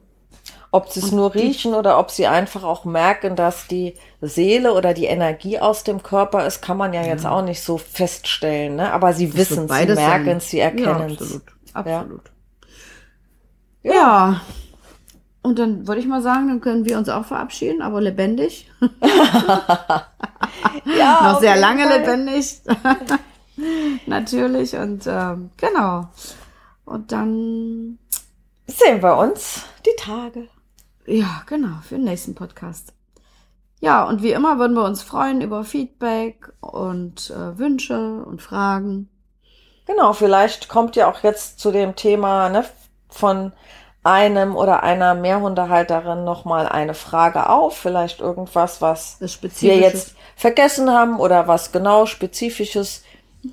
Ob 0.71 0.89
sie 0.89 1.01
es 1.01 1.11
nur 1.11 1.33
riechen 1.35 1.73
oder 1.73 1.99
ob 1.99 2.11
sie 2.11 2.27
einfach 2.27 2.63
auch 2.63 2.85
merken, 2.85 3.35
dass 3.35 3.67
die 3.67 3.95
Seele 4.21 4.73
oder 4.73 4.93
die 4.93 5.05
Energie 5.05 5.59
aus 5.59 5.83
dem 5.83 6.01
Körper 6.01 6.45
ist, 6.45 6.61
kann 6.61 6.77
man 6.77 6.93
ja 6.93 7.03
jetzt 7.03 7.25
auch 7.25 7.43
nicht 7.43 7.61
so 7.61 7.77
feststellen. 7.77 8.77
Ne? 8.77 8.93
Aber 8.93 9.13
sie 9.13 9.35
wissen 9.35 9.65
es, 9.69 9.77
sie 9.77 9.85
merken 9.95 10.37
es, 10.37 10.49
sie 10.49 10.59
Ja, 10.59 10.65
erkennen 10.65 11.11
es. 11.11 11.21
absolut. 11.21 11.43
Absolut. 11.73 12.31
Ja. 13.83 13.93
Ja. 13.93 14.41
Und 15.43 15.57
dann 15.57 15.87
würde 15.87 15.99
ich 16.01 16.07
mal 16.07 16.21
sagen, 16.21 16.47
dann 16.49 16.61
können 16.61 16.85
wir 16.85 16.97
uns 16.97 17.09
auch 17.09 17.25
verabschieden, 17.25 17.81
aber 17.81 18.01
lebendig. 18.01 18.69
Ja, 20.85 21.33
Noch 21.33 21.39
sehr 21.39 21.55
lange 21.55 21.83
Fall. 21.87 21.99
lebendig. 21.99 22.61
Natürlich. 24.05 24.75
Und 24.75 25.05
ähm, 25.07 25.51
genau. 25.57 26.07
Und 26.85 27.11
dann, 27.11 27.97
Sehen 28.67 29.01
wir 29.01 29.17
uns 29.17 29.63
die 29.85 29.95
Tage. 29.97 30.47
ja, 31.05 31.43
genau, 31.45 31.75
für 31.83 31.95
den 31.95 32.03
nächsten 32.05 32.35
Podcast. 32.35 32.93
Ja, 33.79 34.03
und 34.03 34.21
wie 34.23 34.31
immer 34.31 34.59
würden 34.59 34.75
wir 34.75 34.83
uns 34.83 35.01
freuen 35.01 35.41
über 35.41 35.63
Feedback 35.63 36.51
und 36.59 37.29
äh, 37.31 37.57
Wünsche 37.57 38.23
und 38.23 38.41
Fragen. 38.41 39.09
Genau, 39.87 40.13
vielleicht 40.13 40.69
kommt 40.69 40.95
ja 40.95 41.09
auch 41.09 41.23
jetzt 41.23 41.59
zu 41.59 41.71
dem 41.71 41.95
Thema 41.95 42.49
ne, 42.49 42.63
von 43.09 43.51
einem 44.03 44.55
oder 44.55 44.83
einer 44.83 45.13
Mehrhundehalterin 45.13 46.23
nochmal 46.23 46.67
eine 46.67 46.93
Frage 46.93 47.49
auf. 47.49 47.77
Vielleicht 47.77 48.19
irgendwas, 48.19 48.81
was 48.81 49.17
wir 49.19 49.77
jetzt 49.77 50.15
vergessen 50.35 50.91
haben 50.91 51.19
oder 51.19 51.47
was 51.47 51.71
genau 51.71 52.05
Spezifisches. 52.05 53.03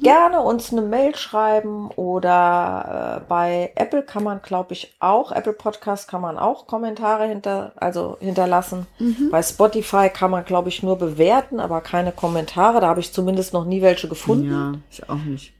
Gerne 0.03 0.43
uns 0.43 0.71
eine 0.71 0.83
Mail 0.83 1.17
schreiben 1.17 1.91
oder 1.93 3.23
äh, 3.23 3.27
bei 3.27 3.73
Apple 3.75 4.03
kann 4.03 4.23
man, 4.23 4.43
glaube 4.43 4.75
ich, 4.75 4.95
auch, 5.01 5.33
Apple 5.33 5.55
Podcast 5.55 6.09
kann 6.09 6.21
man 6.21 6.39
auch 6.39 6.67
Kommentare 6.67 7.27
hinter, 7.27 7.73
also 7.77 8.19
hinterlassen. 8.21 8.87
Bei 9.31 9.43
Spotify 9.43 10.11
kann 10.11 10.31
man, 10.31 10.45
glaube 10.45 10.69
ich, 10.69 10.83
nur 10.83 10.99
bewerten, 10.99 11.59
aber 11.59 11.81
keine 11.81 12.13
Kommentare. 12.13 12.83
Da 12.83 12.89
habe 12.89 13.01
ich 13.01 13.15
zumindest 13.15 13.55
noch 13.55 13.65
nie 13.65 13.81
welche 13.81 14.09
gefunden. 14.09 14.51
Ja, 14.51 14.73
ich 14.91 15.09
auch 15.09 15.25
nicht. 15.25 15.55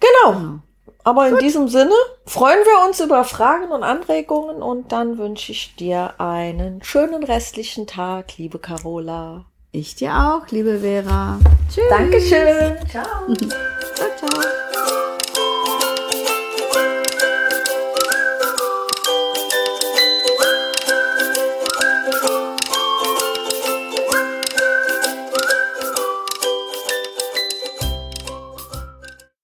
Genau. 0.00 0.60
Aber 1.08 1.26
in 1.26 1.38
diesem 1.38 1.68
Sinne 1.68 1.94
freuen 2.26 2.58
wir 2.66 2.86
uns 2.86 3.00
über 3.00 3.24
Fragen 3.24 3.72
und 3.72 3.82
Anregungen 3.82 4.60
und 4.60 4.92
dann 4.92 5.16
wünsche 5.16 5.52
ich 5.52 5.74
dir 5.74 6.20
einen 6.20 6.82
schönen 6.82 7.24
restlichen 7.24 7.86
Tag, 7.86 8.36
liebe 8.36 8.58
Carola. 8.58 9.46
Ich 9.72 9.94
dir 9.94 10.12
auch, 10.12 10.46
liebe 10.50 10.80
Vera. 10.80 11.38
Tschüss. 11.72 11.84
Dankeschön. 11.88 12.76
Ciao. 12.90 13.06